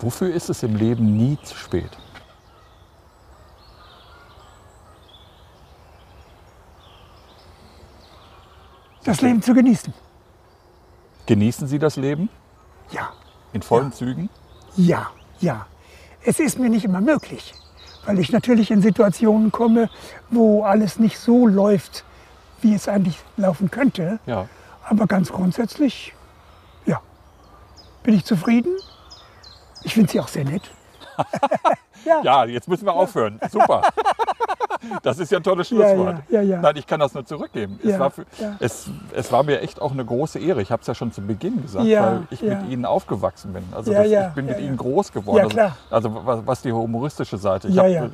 Wofür 0.00 0.32
ist 0.32 0.50
es 0.50 0.62
im 0.62 0.76
Leben 0.76 1.16
nie 1.16 1.38
zu 1.42 1.56
spät? 1.56 1.90
Das 9.04 9.20
Leben 9.20 9.42
zu 9.42 9.54
genießen. 9.54 9.92
Genießen 11.26 11.68
Sie 11.68 11.78
das 11.78 11.96
Leben 11.96 12.28
Ja, 12.90 13.12
in 13.52 13.62
vollen 13.62 13.92
Zügen? 13.92 14.28
Ja, 14.76 15.10
ja. 15.40 15.66
Es 16.24 16.38
ist 16.40 16.58
mir 16.58 16.70
nicht 16.70 16.84
immer 16.84 17.00
möglich, 17.00 17.54
weil 18.06 18.18
ich 18.18 18.32
natürlich 18.32 18.70
in 18.70 18.80
Situationen 18.82 19.52
komme, 19.52 19.90
wo 20.30 20.64
alles 20.64 20.98
nicht 20.98 21.18
so 21.18 21.46
läuft, 21.46 22.04
wie 22.62 22.74
es 22.74 22.88
eigentlich 22.88 23.18
laufen 23.36 23.70
könnte. 23.70 24.18
Ja. 24.26 24.48
Aber 24.88 25.06
ganz 25.06 25.30
grundsätzlich, 25.30 26.14
ja, 26.86 27.00
bin 28.02 28.14
ich 28.14 28.24
zufrieden. 28.24 28.74
Ich 29.84 29.94
finde 29.94 30.10
sie 30.10 30.20
auch 30.20 30.28
sehr 30.28 30.44
nett. 30.44 30.62
Ja, 32.22 32.44
jetzt 32.44 32.68
müssen 32.68 32.84
wir 32.84 32.92
aufhören. 32.92 33.40
Super. 33.50 33.80
Das 35.02 35.18
ist 35.18 35.32
ja 35.32 35.38
ein 35.38 35.42
tolles 35.42 35.70
Ja, 35.70 35.78
ja, 35.78 35.88
Schlusswort. 35.94 36.16
ja, 36.28 36.42
ja. 36.42 36.60
Nein, 36.60 36.76
ich 36.76 36.86
kann 36.86 37.00
das 37.00 37.14
nur 37.14 37.24
zurückgeben. 37.24 37.78
es, 37.82 37.92
Ja, 37.92 37.98
war 37.98 38.10
für, 38.10 38.26
ja. 38.38 38.56
es, 38.60 38.90
es 39.14 39.32
war 39.32 39.42
mir 39.42 39.62
echt 39.62 39.80
auch 39.80 39.92
eine 39.92 40.04
große 40.04 40.38
Ehre. 40.38 40.60
Ich 40.60 40.70
habe 40.70 40.82
es 40.82 40.86
ja 40.86 40.94
schon 40.94 41.12
zu 41.12 41.22
Beginn 41.22 41.62
gesagt, 41.62 41.86
Ja, 41.86 42.02
weil 42.06 42.22
ich 42.28 42.42
ja. 42.42 42.56
mit 42.60 42.68
Ihnen 42.70 42.84
aufgewachsen 42.84 43.54
bin. 43.54 43.62
Also 43.74 43.90
Ja, 43.92 44.02
das, 44.02 44.10
ja, 44.10 44.28
ich 44.28 44.34
bin 44.34 44.46
ja, 44.46 44.52
mit 44.52 44.60
ja. 44.60 44.66
Ihnen 44.66 44.76
groß 44.76 45.12
geworden. 45.12 45.38
Ja, 45.38 45.44
also, 45.44 45.56
klar. 45.56 45.76
also 45.90 46.26
was, 46.26 46.40
was 46.46 46.60
die 46.62 46.72
humoristische 46.72 47.38
Seite. 47.38 47.68
Ich 47.68 47.74
Ja, 47.74 47.84
habe 47.84 47.92
ja. 47.92 48.08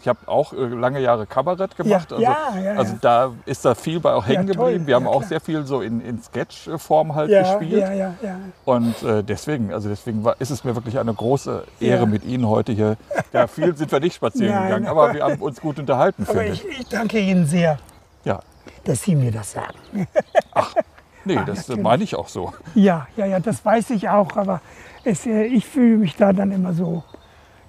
Ich 0.00 0.08
hab 0.08 0.26
auch 0.28 0.52
äh, 0.52 0.56
lange 0.56 1.00
Jahre 1.00 1.26
Kabarett 1.26 1.76
gemacht. 1.76 2.10
also, 2.12 2.22
ja, 2.22 2.36
ja, 2.62 2.72
also 2.72 2.92
ja. 2.94 2.98
da 3.00 3.32
ist 3.44 3.64
da 3.64 3.74
viel 3.74 4.00
bei 4.00 4.12
auch 4.14 4.26
hängen 4.26 4.46
geblieben. 4.46 4.86
Wir 4.86 4.94
haben 4.96 5.04
Ja, 5.04 5.10
auch 5.10 5.22
sehr 5.22 5.40
viel 5.40 5.64
so 5.66 5.82
in, 5.82 6.00
in 6.00 6.22
Sketch-Form 6.22 7.14
halt 7.14 7.30
Ja, 7.30 7.42
gespielt. 7.58 7.80
ja, 7.82 7.92
ja, 7.92 8.14
ja. 8.22 8.36
Und 8.64 9.02
äh, 9.02 9.22
deswegen, 9.22 9.72
also 9.72 9.88
deswegen 9.88 10.24
war, 10.24 10.36
ist 10.40 10.50
es 10.50 10.64
mir 10.64 10.74
wirklich 10.74 10.98
eine 10.98 11.12
große 11.12 11.64
Ehre 11.80 12.00
Ja. 12.00 12.06
mit 12.06 12.24
Ihnen 12.24 12.48
heute 12.48 12.72
hier. 12.72 12.96
Ja, 13.32 13.46
viel 13.46 13.76
sind 13.76 13.92
wir 13.92 14.00
nicht 14.00 14.14
spazieren 14.14 14.54
Nein, 14.54 14.64
gegangen, 14.68 14.86
aber- 14.86 15.12
wir 15.14 15.22
haben 15.24 15.40
uns 15.42 15.60
gut 15.60 15.78
unterhalten, 15.78 16.26
Aber 16.28 16.44
ich, 16.46 16.64
ich. 16.66 16.88
danke 16.88 17.18
Ihnen 17.18 17.46
sehr, 17.46 17.78
Ja. 18.24 18.40
dass 18.84 19.02
Sie 19.02 19.14
mir 19.14 19.30
das 19.32 19.52
sagen. 19.52 19.76
Nee, 21.22 21.36
Ah, 21.36 21.44
das 21.44 21.58
natürlich. 21.68 21.82
meine 21.82 22.02
ich 22.02 22.14
auch 22.16 22.28
so. 22.28 22.54
Ja, 22.74 23.06
ja, 23.14 23.26
ja, 23.26 23.40
das 23.40 23.62
weiß 23.62 23.90
ich 23.90 24.08
auch, 24.08 24.36
aber 24.38 24.62
es, 25.04 25.26
äh, 25.26 25.42
ich 25.44 25.66
fühle 25.66 25.98
mich 25.98 26.16
da 26.16 26.32
dann 26.32 26.50
immer 26.50 26.72
so 26.72 27.04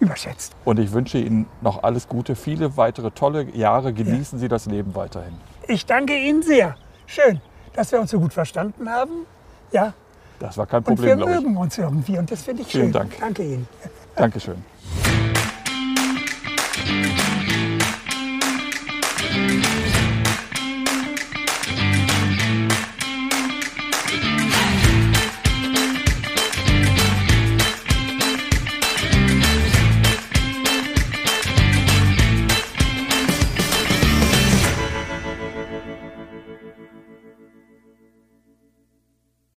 überschätzt. 0.02 0.54
Und 0.66 0.80
ich 0.80 0.92
wünsche 0.92 1.18
Ihnen 1.20 1.46
noch 1.62 1.84
alles 1.84 2.08
Gute, 2.10 2.36
viele 2.36 2.76
weitere 2.76 3.12
tolle 3.12 3.44
Jahre. 3.56 3.94
Genießen 3.94 4.38
Sie 4.40 4.48
das 4.50 4.66
Leben 4.66 4.94
weiterhin. 4.96 5.34
Ich 5.68 5.86
danke 5.86 6.18
Ihnen 6.18 6.42
sehr. 6.42 6.76
Schön, 7.06 7.40
dass 7.74 7.92
wir 7.92 8.02
uns 8.02 8.12
so 8.12 8.20
gut 8.20 8.34
verstanden 8.34 8.90
haben. 8.90 9.26
Ja, 9.72 9.94
Das 10.40 10.58
war 10.58 10.66
kein 10.66 10.80
und 10.84 10.88
wir 10.90 10.96
Problem, 10.96 11.18
glaube 11.20 11.32
ich. 11.34 11.38
mögen 11.42 11.58
uns 11.58 11.78
irgendwie 11.78 12.18
und 12.18 12.30
das 12.30 12.42
finde 12.42 12.64
ich 12.64 12.68
Vielen 12.68 12.86
schön. 12.86 12.92
Dank. 12.94 13.18
Danke 13.20 13.44
Ihnen. 13.44 13.68
Dankeschön. 14.16 14.71